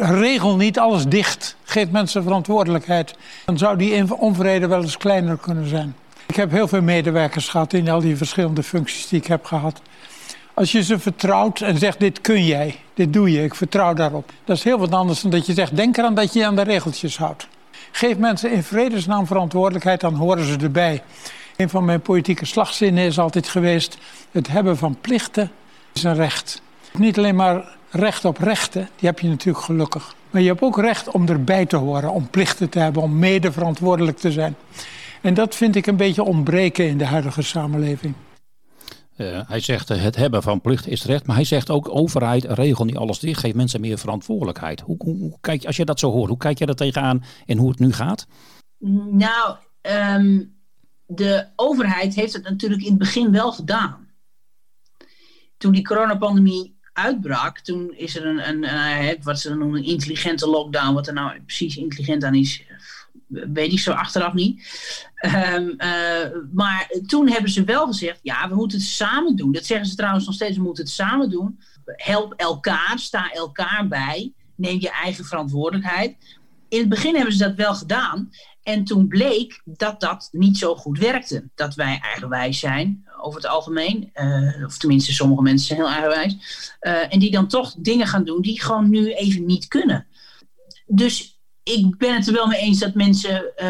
Regel 0.00 0.56
niet 0.56 0.78
alles 0.78 1.06
dicht, 1.06 1.56
geef 1.64 1.90
mensen 1.90 2.22
verantwoordelijkheid. 2.22 3.14
Dan 3.44 3.58
zou 3.58 3.76
die 3.76 4.18
onvrede 4.18 4.66
wel 4.66 4.82
eens 4.82 4.96
kleiner 4.96 5.36
kunnen 5.36 5.68
zijn. 5.68 5.94
Ik 6.26 6.36
heb 6.36 6.50
heel 6.50 6.68
veel 6.68 6.82
medewerkers 6.82 7.48
gehad 7.48 7.72
in 7.72 7.88
al 7.88 8.00
die 8.00 8.16
verschillende 8.16 8.62
functies 8.62 9.08
die 9.08 9.20
ik 9.20 9.26
heb 9.26 9.44
gehad. 9.44 9.80
Als 10.58 10.72
je 10.72 10.82
ze 10.82 10.98
vertrouwt 10.98 11.60
en 11.60 11.78
zegt, 11.78 12.00
dit 12.00 12.20
kun 12.20 12.44
jij, 12.44 12.74
dit 12.94 13.12
doe 13.12 13.32
je, 13.32 13.42
ik 13.42 13.54
vertrouw 13.54 13.94
daarop. 13.94 14.32
Dat 14.44 14.56
is 14.56 14.62
heel 14.62 14.78
wat 14.78 14.92
anders 14.92 15.20
dan 15.20 15.30
dat 15.30 15.46
je 15.46 15.52
zegt, 15.52 15.76
denk 15.76 15.96
eraan 15.96 16.14
dat 16.14 16.32
je 16.32 16.38
je 16.38 16.46
aan 16.46 16.56
de 16.56 16.62
regeltjes 16.62 17.18
houdt. 17.18 17.48
Geef 17.92 18.16
mensen 18.16 18.52
in 18.52 18.62
vredesnaam 18.62 19.26
verantwoordelijkheid, 19.26 20.00
dan 20.00 20.14
horen 20.14 20.44
ze 20.44 20.56
erbij. 20.56 21.02
Een 21.56 21.68
van 21.68 21.84
mijn 21.84 22.00
politieke 22.00 22.44
slagzinnen 22.44 23.04
is 23.04 23.18
altijd 23.18 23.48
geweest, 23.48 23.98
het 24.30 24.48
hebben 24.48 24.76
van 24.76 24.96
plichten 25.00 25.50
is 25.92 26.02
een 26.02 26.14
recht. 26.14 26.62
Niet 26.92 27.18
alleen 27.18 27.36
maar 27.36 27.76
recht 27.90 28.24
op 28.24 28.38
rechten, 28.38 28.88
die 28.96 29.08
heb 29.08 29.18
je 29.18 29.28
natuurlijk 29.28 29.64
gelukkig. 29.64 30.14
Maar 30.30 30.42
je 30.42 30.48
hebt 30.48 30.62
ook 30.62 30.78
recht 30.78 31.10
om 31.10 31.28
erbij 31.28 31.66
te 31.66 31.76
horen, 31.76 32.10
om 32.10 32.30
plichten 32.30 32.68
te 32.68 32.78
hebben, 32.78 33.02
om 33.02 33.18
mede 33.18 33.52
verantwoordelijk 33.52 34.18
te 34.18 34.32
zijn. 34.32 34.56
En 35.20 35.34
dat 35.34 35.54
vind 35.54 35.76
ik 35.76 35.86
een 35.86 35.96
beetje 35.96 36.22
ontbreken 36.22 36.88
in 36.88 36.98
de 36.98 37.06
huidige 37.06 37.42
samenleving. 37.42 38.14
Uh, 39.18 39.40
hij 39.48 39.60
zegt 39.60 39.90
uh, 39.90 40.02
het 40.02 40.16
hebben 40.16 40.42
van 40.42 40.60
plicht 40.60 40.86
is 40.86 41.04
recht, 41.04 41.26
maar 41.26 41.36
hij 41.36 41.44
zegt 41.44 41.70
ook 41.70 41.88
overheid 41.88 42.44
regel 42.44 42.84
niet 42.84 42.96
alles 42.96 43.18
dicht, 43.18 43.40
geef 43.40 43.54
mensen 43.54 43.80
meer 43.80 43.98
verantwoordelijkheid. 43.98 44.80
Hoe, 44.80 44.96
hoe, 44.98 45.38
kijk, 45.40 45.64
als 45.64 45.76
je 45.76 45.84
dat 45.84 45.98
zo 45.98 46.10
hoort, 46.10 46.28
hoe 46.28 46.38
kijk 46.38 46.58
je 46.58 46.66
daar 46.66 46.74
tegenaan 46.74 47.24
en 47.46 47.58
hoe 47.58 47.70
het 47.70 47.78
nu 47.78 47.92
gaat? 47.92 48.26
Nou, 49.10 49.56
um, 49.82 50.56
de 51.06 51.46
overheid 51.56 52.14
heeft 52.14 52.32
het 52.32 52.42
natuurlijk 52.42 52.82
in 52.82 52.88
het 52.88 52.98
begin 52.98 53.30
wel 53.30 53.52
gedaan. 53.52 54.08
Toen 55.56 55.72
die 55.72 55.84
coronapandemie 55.84 56.78
uitbrak, 56.92 57.58
toen 57.58 57.94
is 57.96 58.16
er 58.16 58.26
een, 58.26 58.48
een, 58.48 58.74
een 58.74 59.18
wat 59.22 59.40
ze 59.40 59.54
noemen 59.54 59.78
een 59.78 59.88
intelligente 59.88 60.48
lockdown. 60.48 60.94
Wat 60.94 61.06
er 61.06 61.12
nou 61.12 61.40
precies 61.40 61.76
intelligent 61.76 62.24
aan 62.24 62.34
is, 62.34 62.62
weet 63.28 63.72
ik 63.72 63.78
zo 63.78 63.92
achteraf 63.92 64.32
niet. 64.32 64.56
Um, 65.26 65.74
uh, 65.78 65.86
maar 66.52 66.90
toen 67.06 67.28
hebben 67.28 67.50
ze 67.50 67.64
wel 67.64 67.86
gezegd, 67.86 68.18
ja, 68.22 68.48
we 68.48 68.54
moeten 68.54 68.78
het 68.78 68.86
samen 68.86 69.36
doen. 69.36 69.52
Dat 69.52 69.66
zeggen 69.66 69.86
ze 69.86 69.96
trouwens 69.96 70.26
nog 70.26 70.34
steeds, 70.34 70.56
we 70.56 70.62
moeten 70.62 70.84
het 70.84 70.92
samen 70.92 71.30
doen. 71.30 71.60
Help 71.84 72.32
elkaar, 72.32 72.94
sta 72.98 73.32
elkaar 73.32 73.88
bij. 73.88 74.32
Neem 74.54 74.80
je 74.80 74.90
eigen 74.90 75.24
verantwoordelijkheid. 75.24 76.16
In 76.68 76.78
het 76.78 76.88
begin 76.88 77.14
hebben 77.14 77.32
ze 77.32 77.44
dat 77.44 77.54
wel 77.54 77.74
gedaan. 77.74 78.30
En 78.62 78.84
toen 78.84 79.08
bleek 79.08 79.62
dat 79.64 80.00
dat 80.00 80.28
niet 80.32 80.58
zo 80.58 80.74
goed 80.74 80.98
werkte. 80.98 81.48
Dat 81.54 81.74
wij 81.74 81.98
eigenwijs 82.02 82.58
zijn, 82.58 83.04
over 83.20 83.40
het 83.40 83.50
algemeen. 83.50 84.10
Uh, 84.14 84.64
of 84.64 84.78
tenminste, 84.78 85.12
sommige 85.12 85.42
mensen 85.42 85.66
zijn 85.66 85.78
heel 85.78 85.90
eigenwijs. 85.90 86.36
Uh, 86.80 87.12
en 87.12 87.18
die 87.18 87.30
dan 87.30 87.48
toch 87.48 87.74
dingen 87.78 88.06
gaan 88.06 88.24
doen 88.24 88.42
die 88.42 88.62
gewoon 88.62 88.90
nu 88.90 89.12
even 89.12 89.46
niet 89.46 89.68
kunnen. 89.68 90.06
Dus 90.86 91.37
ik 91.68 91.98
ben 91.98 92.14
het 92.14 92.26
er 92.26 92.32
wel 92.32 92.46
mee 92.46 92.60
eens 92.60 92.78
dat 92.78 92.94
mensen 92.94 93.52
uh, 93.56 93.68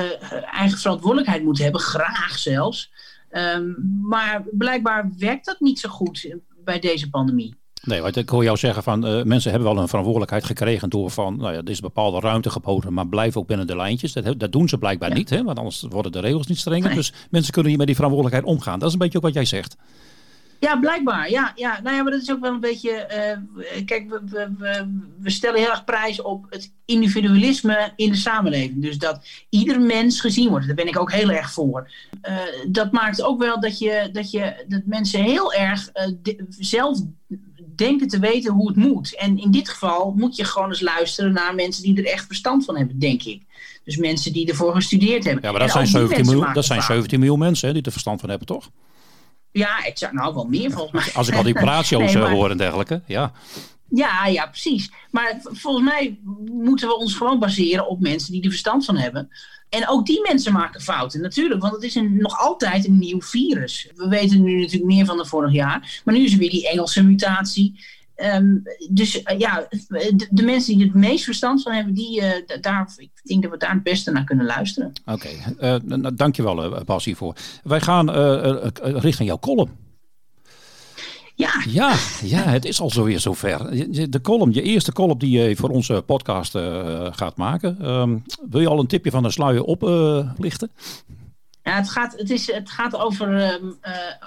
eigen 0.52 0.78
verantwoordelijkheid 0.78 1.44
moeten 1.44 1.62
hebben. 1.62 1.80
Graag 1.80 2.38
zelfs. 2.38 2.90
Um, 3.32 3.98
maar 4.02 4.44
blijkbaar 4.50 5.10
werkt 5.18 5.46
dat 5.46 5.60
niet 5.60 5.78
zo 5.78 5.88
goed 5.88 6.36
bij 6.64 6.78
deze 6.78 7.10
pandemie. 7.10 7.54
Nee, 7.82 8.00
want 8.00 8.16
ik 8.16 8.28
hoor 8.28 8.44
jou 8.44 8.56
zeggen 8.56 8.82
van 8.82 9.06
uh, 9.06 9.22
mensen 9.22 9.50
hebben 9.50 9.68
wel 9.72 9.78
een 9.82 9.88
verantwoordelijkheid 9.88 10.44
gekregen 10.44 10.90
door 10.90 11.10
van, 11.10 11.36
nou 11.36 11.52
ja, 11.52 11.58
er 11.58 11.70
is 11.70 11.80
bepaalde 11.80 12.20
ruimte 12.20 12.50
geboden, 12.50 12.92
maar 12.92 13.06
blijf 13.06 13.36
ook 13.36 13.46
binnen 13.46 13.66
de 13.66 13.76
lijntjes. 13.76 14.12
Dat, 14.12 14.40
dat 14.40 14.52
doen 14.52 14.68
ze 14.68 14.78
blijkbaar 14.78 15.08
ja. 15.08 15.14
niet, 15.14 15.30
hè, 15.30 15.42
want 15.42 15.58
anders 15.58 15.84
worden 15.88 16.12
de 16.12 16.20
regels 16.20 16.46
niet 16.46 16.58
strenger. 16.58 16.86
Nee. 16.86 16.96
Dus 16.96 17.12
mensen 17.30 17.52
kunnen 17.52 17.68
hier 17.68 17.78
met 17.78 17.86
die 17.86 17.96
verantwoordelijkheid 17.96 18.54
omgaan. 18.54 18.78
Dat 18.78 18.88
is 18.88 18.94
een 18.94 19.00
beetje 19.00 19.18
ook 19.18 19.24
wat 19.24 19.34
jij 19.34 19.44
zegt. 19.44 19.76
Ja, 20.60 20.76
blijkbaar. 20.76 21.30
Ja, 21.30 21.52
ja. 21.56 21.80
Nou 21.82 21.96
ja, 21.96 22.02
maar 22.02 22.12
dat 22.12 22.22
is 22.22 22.30
ook 22.30 22.40
wel 22.40 22.52
een 22.52 22.60
beetje. 22.60 23.08
Uh, 23.70 23.84
kijk, 23.84 24.08
we, 24.08 24.20
we, 24.24 24.48
we, 24.58 24.98
we, 25.20 25.30
stellen 25.30 25.60
heel 25.60 25.70
erg 25.70 25.84
prijs 25.84 26.22
op 26.22 26.46
het 26.50 26.72
individualisme 26.84 27.92
in 27.96 28.10
de 28.10 28.16
samenleving. 28.16 28.82
Dus 28.82 28.98
dat 28.98 29.26
ieder 29.48 29.80
mens 29.80 30.20
gezien 30.20 30.48
wordt. 30.48 30.66
Daar 30.66 30.74
ben 30.74 30.86
ik 30.86 30.98
ook 30.98 31.12
heel 31.12 31.30
erg 31.30 31.52
voor. 31.52 31.90
Uh, 32.28 32.36
dat 32.68 32.92
maakt 32.92 33.22
ook 33.22 33.38
wel 33.40 33.60
dat, 33.60 33.78
je, 33.78 34.08
dat, 34.12 34.30
je, 34.30 34.64
dat 34.68 34.82
mensen 34.84 35.22
heel 35.22 35.52
erg 35.52 35.90
uh, 35.94 36.08
de, 36.22 36.46
zelf 36.48 36.98
denken 37.76 38.08
te 38.08 38.18
weten 38.18 38.52
hoe 38.52 38.68
het 38.68 38.76
moet. 38.76 39.16
En 39.16 39.38
in 39.38 39.50
dit 39.50 39.68
geval 39.68 40.14
moet 40.16 40.36
je 40.36 40.44
gewoon 40.44 40.68
eens 40.68 40.80
luisteren 40.80 41.32
naar 41.32 41.54
mensen 41.54 41.82
die 41.82 41.96
er 41.96 42.12
echt 42.12 42.26
verstand 42.26 42.64
van 42.64 42.76
hebben, 42.76 42.98
denk 42.98 43.22
ik. 43.22 43.42
Dus 43.84 43.96
mensen 43.96 44.32
die 44.32 44.48
ervoor 44.48 44.74
gestudeerd 44.74 45.24
hebben. 45.24 45.44
Ja, 45.44 45.50
maar 45.50 45.60
dat, 45.60 45.70
zijn 45.70 45.86
17, 45.86 46.24
miljoen, 46.24 46.52
dat 46.52 46.64
zijn 46.64 46.82
17 46.82 47.18
miljoen 47.18 47.38
mensen 47.38 47.66
hè, 47.68 47.74
die 47.74 47.82
er 47.82 47.92
verstand 47.92 48.20
van 48.20 48.28
hebben, 48.28 48.46
toch? 48.46 48.70
Ja, 49.52 49.84
ik 49.84 49.98
zou 49.98 50.14
nou 50.14 50.34
wel 50.34 50.44
meer 50.44 50.70
volgens 50.70 51.04
mij. 51.04 51.14
Als 51.14 51.28
ik 51.28 51.34
al 51.34 51.42
die 51.42 51.54
nee, 51.60 52.16
maar... 52.16 52.30
hoor 52.30 52.50
en 52.50 52.56
dergelijke, 52.56 53.02
ja. 53.06 53.32
Ja, 53.90 54.26
ja, 54.26 54.46
precies. 54.46 54.90
Maar 55.10 55.40
volgens 55.42 55.84
mij 55.84 56.18
moeten 56.52 56.88
we 56.88 56.96
ons 56.96 57.14
gewoon 57.14 57.38
baseren 57.38 57.88
op 57.88 58.00
mensen 58.00 58.32
die 58.32 58.42
er 58.42 58.50
verstand 58.50 58.84
van 58.84 58.96
hebben. 58.96 59.28
En 59.68 59.88
ook 59.88 60.06
die 60.06 60.20
mensen 60.22 60.52
maken 60.52 60.80
fouten, 60.80 61.20
natuurlijk. 61.20 61.60
Want 61.60 61.74
het 61.74 61.82
is 61.82 61.94
een, 61.94 62.16
nog 62.16 62.38
altijd 62.38 62.86
een 62.86 62.98
nieuw 62.98 63.20
virus. 63.20 63.88
We 63.94 64.08
weten 64.08 64.42
nu 64.42 64.60
natuurlijk 64.60 64.92
meer 64.92 65.04
van 65.04 65.16
dan 65.16 65.26
vorig 65.26 65.52
jaar. 65.52 66.00
Maar 66.04 66.14
nu 66.14 66.24
is 66.24 66.32
er 66.32 66.38
weer 66.38 66.50
die 66.50 66.68
Engelse 66.68 67.02
mutatie. 67.02 67.84
Um, 68.24 68.62
dus 68.90 69.22
uh, 69.22 69.38
ja, 69.38 69.66
de, 69.88 70.28
de, 70.30 70.42
mensen 70.42 70.76
die 70.76 70.84
het 70.84 70.94
meest 70.94 71.24
verstand 71.24 71.62
van 71.62 71.72
hebben, 71.72 71.94
die, 71.94 72.20
uh, 72.20 72.30
daar, 72.60 72.92
ik 72.96 73.10
denk 73.22 73.42
dat 73.42 73.50
we 73.50 73.56
daar 73.56 73.74
het 73.74 73.82
beste 73.82 74.10
naar 74.10 74.24
kunnen 74.24 74.46
luisteren. 74.46 74.92
Oké, 75.04 75.28
okay. 75.58 75.80
uh, 76.00 76.06
dankjewel 76.14 76.84
Bas 76.84 77.04
hiervoor. 77.04 77.36
Wij 77.62 77.80
gaan 77.80 78.10
richting 78.80 79.28
jouw 79.28 79.38
column. 79.38 79.70
Ja. 81.38 81.62
ja. 81.68 81.96
Ja, 82.22 82.42
het 82.42 82.64
is 82.64 82.80
al 82.80 82.90
zo 82.90 83.04
weer 83.04 83.20
zover. 83.20 83.58
De 84.10 84.20
column, 84.20 84.52
je 84.52 84.62
eerste 84.62 84.92
column 84.92 85.18
die 85.18 85.30
je 85.30 85.56
voor 85.56 85.70
onze 85.70 86.02
podcast 86.06 86.54
uh, 86.54 87.06
gaat 87.10 87.36
maken. 87.36 87.90
Um, 87.90 88.22
wil 88.50 88.60
je 88.60 88.68
al 88.68 88.78
een 88.78 88.86
tipje 88.86 89.10
van 89.10 89.22
de 89.22 89.30
sluier 89.30 89.62
oplichten? 89.62 90.70
Uh, 90.74 91.14
ja, 91.62 91.76
het 91.76 91.90
gaat, 91.90 92.12
het 92.16 92.30
is, 92.30 92.52
het 92.52 92.70
gaat 92.70 92.96
over, 92.96 93.34
uh, 93.34 93.72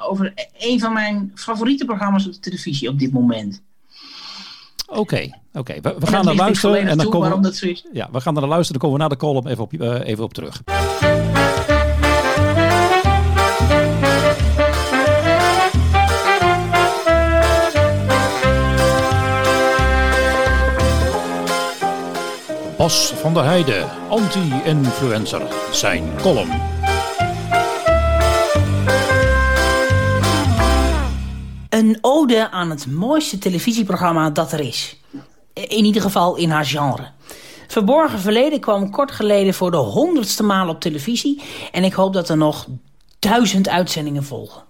over 0.08 0.34
een 0.60 0.80
van 0.80 0.94
mijn 0.94 1.32
favoriete 1.36 1.86
programma's 1.86 2.26
op 2.26 2.34
de 2.34 2.40
televisie 2.40 2.90
op 2.90 3.00
dit 3.00 3.12
moment. 3.12 3.62
Oké, 4.92 5.00
okay, 5.00 5.34
oké. 5.54 5.60
Okay. 5.60 5.82
We, 5.82 6.00
we 6.00 6.08
gaan 6.08 6.26
naar 6.26 6.36
luisteren. 6.36 6.80
En 6.80 6.88
dan 6.88 6.98
toe, 6.98 7.12
komen 7.12 7.36
we, 7.36 7.42
dat 7.42 7.84
ja, 7.94 8.10
we 8.12 8.22
gaan 8.22 8.34
naar 8.34 8.48
luisteren. 8.48 8.82
Dan 8.82 8.90
komen 8.90 8.96
we 8.96 9.00
naar 9.00 9.10
de 9.10 9.26
column 9.26 9.48
even 9.48 9.64
op, 9.64 10.04
even 10.06 10.24
op 10.24 10.34
terug. 10.34 10.62
Bas 22.78 23.14
van 23.16 23.34
der 23.34 23.44
Heijden, 23.44 23.90
anti-influencer, 24.10 25.42
zijn 25.72 26.04
column. 26.22 26.81
Een 31.92 31.98
ode 32.02 32.52
aan 32.52 32.70
het 32.70 32.88
mooiste 32.88 33.38
televisieprogramma 33.38 34.30
dat 34.30 34.52
er 34.52 34.60
is. 34.60 34.98
In 35.54 35.86
ieder 35.86 36.02
geval 36.02 36.36
in 36.36 36.50
haar 36.50 36.66
genre. 36.66 37.10
Verborgen 37.68 38.20
Verleden 38.20 38.60
kwam 38.60 38.92
kort 38.92 39.12
geleden 39.12 39.54
voor 39.54 39.72
de 39.72 39.78
honderdste 39.78 40.44
maal 40.44 40.70
op 40.70 40.80
televisie... 40.80 41.42
en 41.72 41.84
ik 41.84 41.94
hoop 41.94 42.14
dat 42.14 42.30
er 42.30 42.38
nog 42.38 42.68
duizend 43.20 43.70
uitzendingen 43.70 44.24
volgen. 44.24 44.64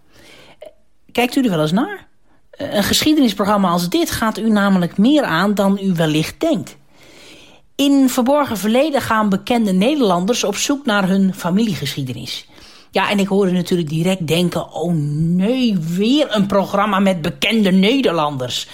Kijkt 1.11 1.35
u 1.35 1.43
er 1.43 1.49
wel 1.49 1.61
eens 1.61 1.71
naar? 1.71 2.07
Een 2.51 2.83
geschiedenisprogramma 2.83 3.69
als 3.69 3.89
dit 3.89 4.11
gaat 4.11 4.37
u 4.37 4.49
namelijk 4.49 4.97
meer 4.97 5.23
aan 5.23 5.53
dan 5.53 5.79
u 5.81 5.93
wellicht 5.93 6.39
denkt. 6.39 6.77
In 7.75 8.09
Verborgen 8.09 8.57
Verleden 8.57 9.01
gaan 9.01 9.29
bekende 9.29 9.71
Nederlanders 9.71 10.43
op 10.43 10.55
zoek 10.55 10.85
naar 10.85 11.07
hun 11.07 11.33
familiegeschiedenis. 11.33 12.47
Ja, 12.93 13.09
en 13.09 13.19
ik 13.19 13.27
hoorde 13.27 13.51
natuurlijk 13.51 13.89
direct 13.89 14.27
denken... 14.27 14.73
oh 14.73 14.93
nee, 14.93 15.77
weer 15.79 16.35
een 16.35 16.45
programma 16.45 16.99
met 16.99 17.21
bekende 17.21 17.71
Nederlanders. 17.71 18.67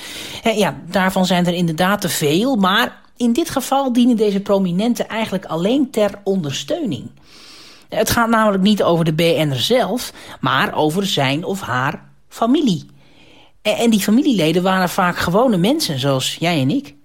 Ja, 0.55 0.81
daarvan 0.89 1.25
zijn 1.25 1.45
er 1.45 1.53
inderdaad 1.53 2.01
te 2.01 2.09
veel... 2.09 2.55
maar 2.55 3.01
in 3.17 3.33
dit 3.33 3.49
geval 3.49 3.93
dienen 3.93 4.15
deze 4.15 4.39
prominenten 4.39 5.07
eigenlijk 5.07 5.45
alleen 5.45 5.89
ter 5.91 6.11
ondersteuning. 6.23 7.09
Het 7.89 8.09
gaat 8.09 8.29
namelijk 8.29 8.63
niet 8.63 8.83
over 8.83 9.05
de 9.05 9.13
BN'er 9.13 9.59
zelf... 9.59 10.13
maar 10.39 10.75
over 10.75 11.05
zijn 11.05 11.43
of 11.43 11.61
haar 11.61 12.09
familie. 12.27 12.85
En 13.61 13.89
die 13.89 13.99
familieleden 13.99 14.63
waren 14.63 14.89
vaak 14.89 15.17
gewone 15.17 15.57
mensen, 15.57 15.99
zoals 15.99 16.35
jij 16.39 16.61
en 16.61 16.69
ik. 16.69 16.96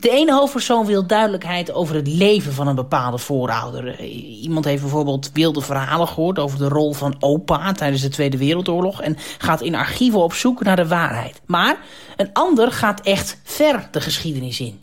De 0.00 0.10
ene 0.10 0.32
hoofdpersoon 0.32 0.86
wil 0.86 1.06
duidelijkheid 1.06 1.72
over 1.72 1.94
het 1.94 2.06
leven 2.06 2.52
van 2.52 2.66
een 2.66 2.74
bepaalde 2.74 3.18
voorouder. 3.18 4.00
Iemand 4.42 4.64
heeft 4.64 4.82
bijvoorbeeld 4.82 5.30
wilde 5.32 5.60
verhalen 5.60 6.08
gehoord 6.08 6.38
over 6.38 6.58
de 6.58 6.68
rol 6.68 6.92
van 6.92 7.16
opa 7.18 7.72
tijdens 7.72 8.02
de 8.02 8.08
Tweede 8.08 8.36
Wereldoorlog... 8.36 9.02
en 9.02 9.16
gaat 9.38 9.60
in 9.60 9.74
archieven 9.74 10.20
op 10.20 10.34
zoek 10.34 10.62
naar 10.62 10.76
de 10.76 10.88
waarheid. 10.88 11.40
Maar 11.46 11.78
een 12.16 12.32
ander 12.32 12.72
gaat 12.72 13.00
echt 13.00 13.40
ver 13.44 13.88
de 13.90 14.00
geschiedenis 14.00 14.60
in. 14.60 14.80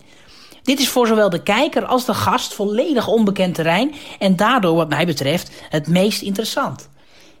Dit 0.62 0.78
is 0.80 0.88
voor 0.88 1.06
zowel 1.06 1.30
de 1.30 1.42
kijker 1.42 1.84
als 1.84 2.04
de 2.04 2.14
gast 2.14 2.54
volledig 2.54 3.08
onbekend 3.08 3.54
terrein... 3.54 3.94
en 4.18 4.36
daardoor 4.36 4.74
wat 4.74 4.88
mij 4.88 5.06
betreft 5.06 5.50
het 5.68 5.88
meest 5.88 6.22
interessant. 6.22 6.88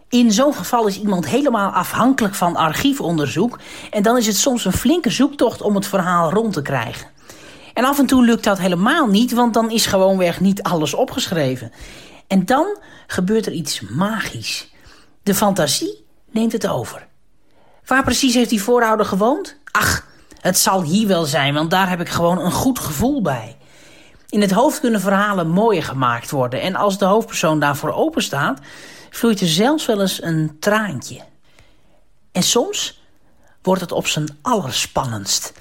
In 0.08 0.32
zo'n 0.32 0.54
geval 0.54 0.86
is 0.86 1.00
iemand 1.00 1.28
helemaal 1.28 1.70
afhankelijk 1.70 2.34
van 2.34 2.56
archiefonderzoek... 2.56 3.58
en 3.90 4.02
dan 4.02 4.16
is 4.16 4.26
het 4.26 4.36
soms 4.36 4.64
een 4.64 4.72
flinke 4.72 5.10
zoektocht 5.10 5.62
om 5.62 5.74
het 5.74 5.86
verhaal 5.86 6.32
rond 6.32 6.52
te 6.52 6.62
krijgen. 6.62 7.16
En 7.78 7.84
af 7.84 7.98
en 7.98 8.06
toe 8.06 8.24
lukt 8.24 8.44
dat 8.44 8.58
helemaal 8.58 9.06
niet, 9.06 9.32
want 9.32 9.54
dan 9.54 9.70
is 9.70 9.86
gewoonweg 9.86 10.40
niet 10.40 10.62
alles 10.62 10.94
opgeschreven. 10.94 11.72
En 12.26 12.44
dan 12.44 12.78
gebeurt 13.06 13.46
er 13.46 13.52
iets 13.52 13.80
magisch. 13.80 14.70
De 15.22 15.34
fantasie 15.34 16.04
neemt 16.30 16.52
het 16.52 16.66
over. 16.66 17.06
Waar 17.86 18.02
precies 18.02 18.34
heeft 18.34 18.50
die 18.50 18.62
voorouder 18.62 19.06
gewoond? 19.06 19.56
Ach, 19.70 20.06
het 20.40 20.58
zal 20.58 20.82
hier 20.82 21.06
wel 21.06 21.24
zijn, 21.24 21.54
want 21.54 21.70
daar 21.70 21.88
heb 21.88 22.00
ik 22.00 22.08
gewoon 22.08 22.38
een 22.38 22.52
goed 22.52 22.78
gevoel 22.78 23.22
bij. 23.22 23.56
In 24.28 24.40
het 24.40 24.50
hoofd 24.50 24.80
kunnen 24.80 25.00
verhalen 25.00 25.48
mooier 25.48 25.82
gemaakt 25.82 26.30
worden. 26.30 26.60
En 26.60 26.74
als 26.74 26.98
de 26.98 27.04
hoofdpersoon 27.04 27.60
daarvoor 27.60 27.92
openstaat, 27.92 28.60
vloeit 29.10 29.40
er 29.40 29.48
zelfs 29.48 29.86
wel 29.86 30.00
eens 30.00 30.22
een 30.22 30.56
traantje. 30.60 31.20
En 32.32 32.42
soms 32.42 33.02
wordt 33.62 33.80
het 33.80 33.92
op 33.92 34.06
zijn 34.06 34.38
allerspannendst. 34.42 35.52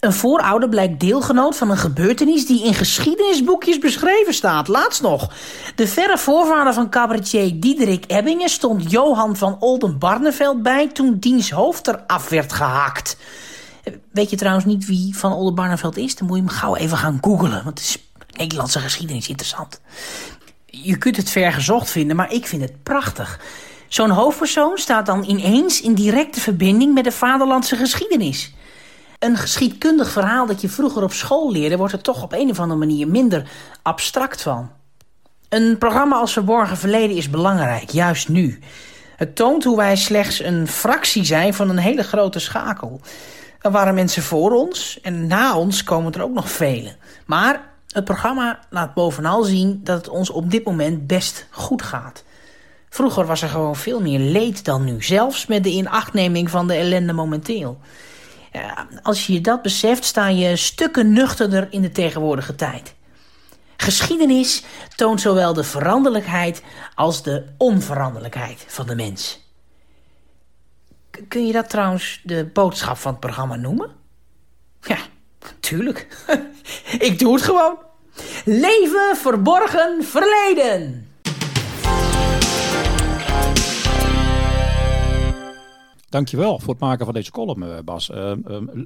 Een 0.00 0.12
voorouder 0.12 0.68
blijkt 0.68 1.00
deelgenoot 1.00 1.56
van 1.56 1.70
een 1.70 1.76
gebeurtenis 1.76 2.46
die 2.46 2.64
in 2.64 2.74
geschiedenisboekjes 2.74 3.78
beschreven 3.78 4.34
staat. 4.34 4.68
Laatst 4.68 5.02
nog. 5.02 5.32
De 5.74 5.88
verre 5.88 6.18
voorvader 6.18 6.74
van 6.74 6.90
cabaretier 6.90 7.60
Diederik 7.60 8.04
Ebbingen 8.06 8.48
stond 8.48 8.90
Johan 8.90 9.36
van 9.36 9.56
Oldenbarneveld 9.60 10.62
bij 10.62 10.88
toen 10.88 11.18
diens 11.18 11.50
hoofd 11.50 11.88
eraf 11.88 12.28
werd 12.28 12.52
gehakt. 12.52 13.16
Weet 14.12 14.30
je 14.30 14.36
trouwens 14.36 14.64
niet 14.64 14.86
wie 14.86 15.16
van 15.16 15.32
Oldenbarneveld 15.32 15.96
is? 15.96 16.16
Dan 16.16 16.26
moet 16.26 16.36
je 16.36 16.42
hem 16.42 16.52
gauw 16.52 16.76
even 16.76 16.96
gaan 16.98 17.18
googlen, 17.20 17.64
want 17.64 17.78
het 17.78 17.88
is 17.88 17.98
Nederlandse 18.36 18.80
geschiedenis 18.80 19.28
interessant. 19.28 19.80
Je 20.66 20.96
kunt 20.96 21.16
het 21.16 21.30
ver 21.30 21.52
gezocht 21.52 21.90
vinden, 21.90 22.16
maar 22.16 22.32
ik 22.32 22.46
vind 22.46 22.62
het 22.62 22.82
prachtig. 22.82 23.40
Zo'n 23.88 24.10
hoofdpersoon 24.10 24.78
staat 24.78 25.06
dan 25.06 25.24
ineens 25.24 25.80
in 25.80 25.94
directe 25.94 26.40
verbinding 26.40 26.94
met 26.94 27.04
de 27.04 27.12
vaderlandse 27.12 27.76
geschiedenis. 27.76 28.54
Een 29.18 29.36
geschiedkundig 29.36 30.10
verhaal 30.10 30.46
dat 30.46 30.60
je 30.60 30.68
vroeger 30.68 31.02
op 31.02 31.12
school 31.12 31.52
leerde... 31.52 31.76
wordt 31.76 31.92
er 31.92 32.02
toch 32.02 32.22
op 32.22 32.32
een 32.32 32.50
of 32.50 32.60
andere 32.60 32.78
manier 32.78 33.08
minder 33.08 33.50
abstract 33.82 34.42
van. 34.42 34.70
Een 35.48 35.78
programma 35.78 36.16
als 36.16 36.32
Verborgen 36.32 36.76
Verleden 36.76 37.16
is 37.16 37.30
belangrijk, 37.30 37.90
juist 37.90 38.28
nu. 38.28 38.58
Het 39.16 39.36
toont 39.36 39.64
hoe 39.64 39.76
wij 39.76 39.96
slechts 39.96 40.42
een 40.42 40.68
fractie 40.68 41.24
zijn 41.24 41.54
van 41.54 41.68
een 41.68 41.78
hele 41.78 42.02
grote 42.02 42.38
schakel. 42.38 43.00
Er 43.60 43.70
waren 43.70 43.94
mensen 43.94 44.22
voor 44.22 44.52
ons 44.52 45.00
en 45.02 45.26
na 45.26 45.56
ons 45.56 45.84
komen 45.84 46.12
er 46.12 46.22
ook 46.22 46.34
nog 46.34 46.50
velen. 46.50 46.96
Maar 47.26 47.60
het 47.92 48.04
programma 48.04 48.58
laat 48.70 48.94
bovenal 48.94 49.42
zien 49.42 49.80
dat 49.84 49.96
het 49.96 50.08
ons 50.08 50.30
op 50.30 50.50
dit 50.50 50.64
moment 50.64 51.06
best 51.06 51.46
goed 51.50 51.82
gaat. 51.82 52.24
Vroeger 52.88 53.26
was 53.26 53.42
er 53.42 53.48
gewoon 53.48 53.76
veel 53.76 54.00
meer 54.00 54.18
leed 54.18 54.64
dan 54.64 54.84
nu, 54.84 55.02
zelfs 55.02 55.46
met 55.46 55.64
de 55.64 55.70
inachtneming 55.70 56.50
van 56.50 56.66
de 56.66 56.74
ellende 56.74 57.12
momenteel. 57.12 57.78
Ja, 58.56 58.86
als 59.02 59.26
je 59.26 59.40
dat 59.40 59.62
beseft, 59.62 60.04
sta 60.04 60.28
je 60.28 60.56
stukken 60.56 61.12
nuchterder 61.12 61.66
in 61.70 61.82
de 61.82 61.90
tegenwoordige 61.90 62.54
tijd. 62.54 62.94
Geschiedenis 63.76 64.64
toont 64.94 65.20
zowel 65.20 65.52
de 65.52 65.64
veranderlijkheid 65.64 66.62
als 66.94 67.22
de 67.22 67.44
onveranderlijkheid 67.56 68.64
van 68.68 68.86
de 68.86 68.94
mens. 68.94 69.44
kun 71.28 71.46
je 71.46 71.52
dat 71.52 71.70
trouwens 71.70 72.20
de 72.24 72.44
boodschap 72.44 72.96
van 72.96 73.10
het 73.10 73.20
programma 73.20 73.56
noemen? 73.56 73.90
Ja, 74.80 74.98
tuurlijk. 75.60 76.06
Ik 77.08 77.18
doe 77.18 77.34
het 77.34 77.42
gewoon. 77.42 77.78
Leven 78.44 79.16
verborgen 79.16 80.04
verleden. 80.04 81.05
Dankjewel 86.16 86.58
voor 86.58 86.68
het 86.68 86.82
maken 86.82 87.04
van 87.04 87.14
deze 87.14 87.30
column, 87.30 87.62
eh, 87.62 87.78
Bas. 87.84 88.10
Uh, 88.10 88.32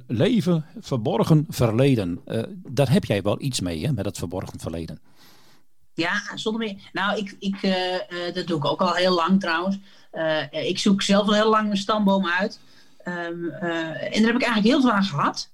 leven, 0.07 0.65
verborgen 0.79 1.45
verleden. 1.49 2.21
Uh, 2.25 2.43
daar 2.53 2.91
heb 2.91 3.05
jij 3.05 3.21
wel 3.21 3.41
iets 3.41 3.59
mee, 3.59 3.85
hè, 3.85 3.91
met 3.91 4.05
het 4.05 4.17
verborgen 4.17 4.59
verleden. 4.59 4.99
Ja, 5.93 6.21
zonder 6.35 6.61
meer. 6.61 6.89
Nou, 6.93 7.17
ik, 7.17 7.35
ik, 7.39 7.61
dat 8.33 8.47
doe 8.47 8.57
ik 8.57 8.65
ook 8.65 8.81
al 8.81 8.93
heel 8.93 9.13
lang 9.13 9.39
trouwens. 9.39 9.77
ik 10.51 10.79
zoek 10.79 11.01
zelf 11.01 11.27
al 11.27 11.33
heel 11.33 11.49
lang 11.49 11.69
een 11.69 11.77
stamboom 11.77 12.27
uit. 12.27 12.59
Um, 13.05 13.49
en 13.49 14.21
daar 14.21 14.31
heb 14.31 14.35
ik 14.35 14.43
eigenlijk 14.43 14.65
heel 14.65 14.81
veel 14.81 14.91
aan 14.91 15.03
gehad. 15.03 15.51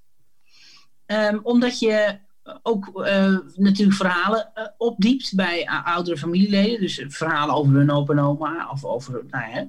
Um, 1.05 1.39
omdat 1.43 1.79
je 1.79 2.17
ook 2.63 2.91
uh, 2.95 3.37
natuurlijk 3.55 3.97
verhalen 3.97 4.51
uh, 4.55 4.63
opdiept 4.77 5.35
bij 5.35 5.69
oudere 5.83 6.17
familieleden. 6.17 6.79
Dus 6.79 7.03
verhalen 7.07 7.55
over 7.55 7.73
hun 7.73 7.91
opa 7.91 8.13
en 8.13 8.19
oma 8.19 8.69
of 8.71 8.85
over, 8.85 9.25
nou 9.29 9.51
ja. 9.51 9.67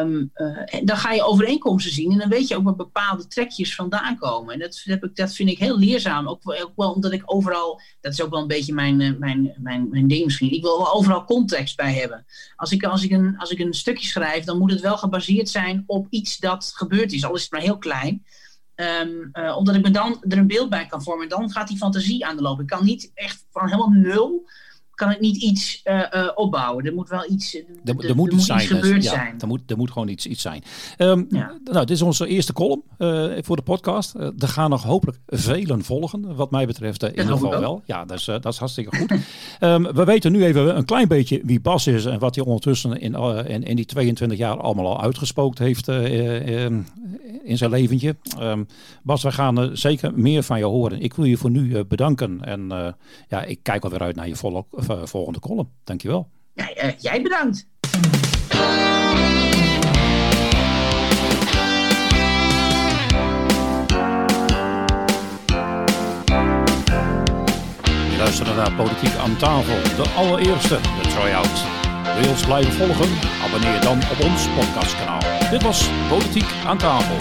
Um, 0.00 0.30
uh, 0.34 0.80
dan 0.84 0.96
ga 0.96 1.12
je 1.12 1.22
overeenkomsten 1.22 1.92
zien 1.92 2.12
en 2.12 2.18
dan 2.18 2.28
weet 2.28 2.48
je 2.48 2.56
ook 2.56 2.64
waar 2.64 2.76
bepaalde 2.76 3.26
trekjes 3.26 3.74
vandaan 3.74 4.18
komen. 4.18 4.54
En 4.54 4.60
dat, 4.60 4.80
heb 4.84 5.04
ik, 5.04 5.16
dat 5.16 5.34
vind 5.34 5.48
ik 5.48 5.58
heel 5.58 5.78
leerzaam. 5.78 6.28
Ook, 6.28 6.40
ook, 6.44 6.72
wel 6.76 6.92
omdat 6.92 7.12
ik 7.12 7.22
overal, 7.24 7.80
dat 8.00 8.12
is 8.12 8.22
ook 8.22 8.30
wel 8.30 8.40
een 8.40 8.46
beetje 8.46 8.74
mijn, 8.74 8.96
mijn, 8.96 9.54
mijn, 9.58 9.88
mijn 9.90 10.08
ding 10.08 10.24
misschien. 10.24 10.52
Ik 10.52 10.62
wil 10.62 10.78
wel 10.78 10.94
overal 10.94 11.24
context 11.24 11.76
bij 11.76 11.92
hebben. 11.92 12.26
Als 12.56 12.72
ik, 12.72 12.84
als, 12.84 13.04
ik 13.04 13.10
een, 13.10 13.38
als 13.38 13.50
ik 13.50 13.58
een 13.58 13.74
stukje 13.74 14.06
schrijf, 14.06 14.44
dan 14.44 14.58
moet 14.58 14.70
het 14.70 14.80
wel 14.80 14.96
gebaseerd 14.96 15.48
zijn 15.48 15.84
op 15.86 16.06
iets 16.10 16.38
dat 16.38 16.72
gebeurd 16.74 17.12
is. 17.12 17.24
Al 17.24 17.34
is 17.34 17.42
het 17.42 17.50
maar 17.50 17.60
heel 17.60 17.78
klein. 17.78 18.24
Um, 18.76 19.30
uh, 19.32 19.56
omdat 19.56 19.74
ik 19.74 19.82
me 19.82 19.90
dan 19.90 20.24
er 20.28 20.38
een 20.38 20.46
beeld 20.46 20.70
bij 20.70 20.86
kan 20.86 21.02
vormen. 21.02 21.28
Dan 21.28 21.50
gaat 21.50 21.68
die 21.68 21.76
fantasie 21.76 22.26
aan 22.26 22.36
de 22.36 22.42
loop. 22.42 22.60
Ik 22.60 22.66
kan 22.66 22.84
niet 22.84 23.10
echt 23.14 23.46
van 23.50 23.64
helemaal 23.64 23.90
nul 23.90 24.48
kan 24.94 25.10
ik 25.10 25.20
niet 25.20 25.36
iets 25.36 25.80
uh, 25.84 25.94
uh, 26.14 26.28
opbouwen. 26.34 26.84
Er 26.84 26.94
moet 26.94 27.08
wel 27.08 27.30
iets, 27.30 27.54
er, 27.54 27.64
er, 27.84 28.08
er 28.08 28.16
moet, 28.16 28.32
iets, 28.32 28.46
zijn, 28.46 28.60
gebeurd 28.60 29.04
ja, 29.04 29.10
zijn. 29.10 29.40
Er 29.40 29.46
moet, 29.46 29.70
er 29.70 29.76
moet 29.76 29.90
gewoon 29.90 30.08
iets, 30.08 30.26
iets 30.26 30.42
zijn. 30.42 30.62
Um, 30.98 31.26
ja. 31.30 31.58
Nou, 31.64 31.86
dit 31.86 31.90
is 31.90 32.02
onze 32.02 32.26
eerste 32.26 32.52
column 32.52 32.82
uh, 32.98 33.32
voor 33.40 33.56
de 33.56 33.62
podcast. 33.62 34.14
er 34.14 34.48
gaan 34.48 34.70
nog 34.70 34.82
hopelijk 34.82 35.18
velen 35.26 35.84
volgen, 35.84 36.36
wat 36.36 36.50
mij 36.50 36.66
betreft 36.66 37.02
in 37.02 37.10
ieder 37.10 37.26
geval 37.26 37.60
wel. 37.60 37.82
Ja, 37.86 38.04
dat 38.04 38.18
is, 38.18 38.24
dat 38.24 38.46
is 38.46 38.58
hartstikke 38.58 38.96
goed. 38.96 39.10
um, 39.60 39.92
we 39.98 40.04
weten 40.04 40.32
nu 40.32 40.44
even 40.44 40.76
een 40.76 40.84
klein 40.84 41.08
beetje 41.08 41.40
wie 41.44 41.60
Bas 41.60 41.86
is 41.86 42.04
en 42.04 42.18
wat 42.18 42.34
hij 42.34 42.44
ondertussen 42.44 43.00
in, 43.00 43.14
in, 43.46 43.62
in 43.62 43.76
die 43.76 43.84
22 43.84 44.38
jaar 44.38 44.60
allemaal 44.60 44.86
al 44.86 45.02
uitgespookt 45.02 45.58
heeft 45.58 45.88
in 47.44 47.58
zijn 47.58 47.70
leventje. 47.70 48.16
Bas, 49.02 49.22
we 49.22 49.32
gaan 49.32 49.70
zeker 49.72 50.12
meer 50.14 50.42
van 50.42 50.58
je 50.58 50.64
horen. 50.64 51.00
Ik 51.00 51.14
wil 51.14 51.24
je 51.24 51.36
voor 51.36 51.50
nu 51.50 51.84
bedanken 51.84 52.44
en 52.44 52.94
ja, 53.28 53.42
ik 53.42 53.58
kijk 53.62 53.84
alweer 53.84 54.00
uit 54.00 54.16
naar 54.16 54.28
je 54.28 54.36
volk 54.36 54.66
volgende 55.04 55.40
column. 55.40 55.68
Dankjewel. 55.84 56.28
Ja, 56.54 56.84
uh, 56.84 56.98
jij 56.98 57.22
bedankt. 57.22 57.66
Je 68.10 68.16
luistert 68.18 68.56
naar 68.56 68.72
Politiek 68.72 69.16
aan 69.16 69.36
tafel, 69.36 70.02
de 70.02 70.08
allereerste, 70.16 70.78
de 70.80 71.08
try-out. 71.08 71.82
Wil 72.14 72.22
je 72.22 72.28
ons 72.28 72.44
blijven 72.44 72.72
volgen? 72.72 73.08
Abonneer 73.44 73.80
dan 73.80 73.96
op 73.96 74.20
ons 74.24 74.48
podcastkanaal. 74.48 75.50
Dit 75.50 75.62
was 75.62 75.90
Politiek 76.08 76.50
aan 76.66 76.78
tafel. 76.78 77.16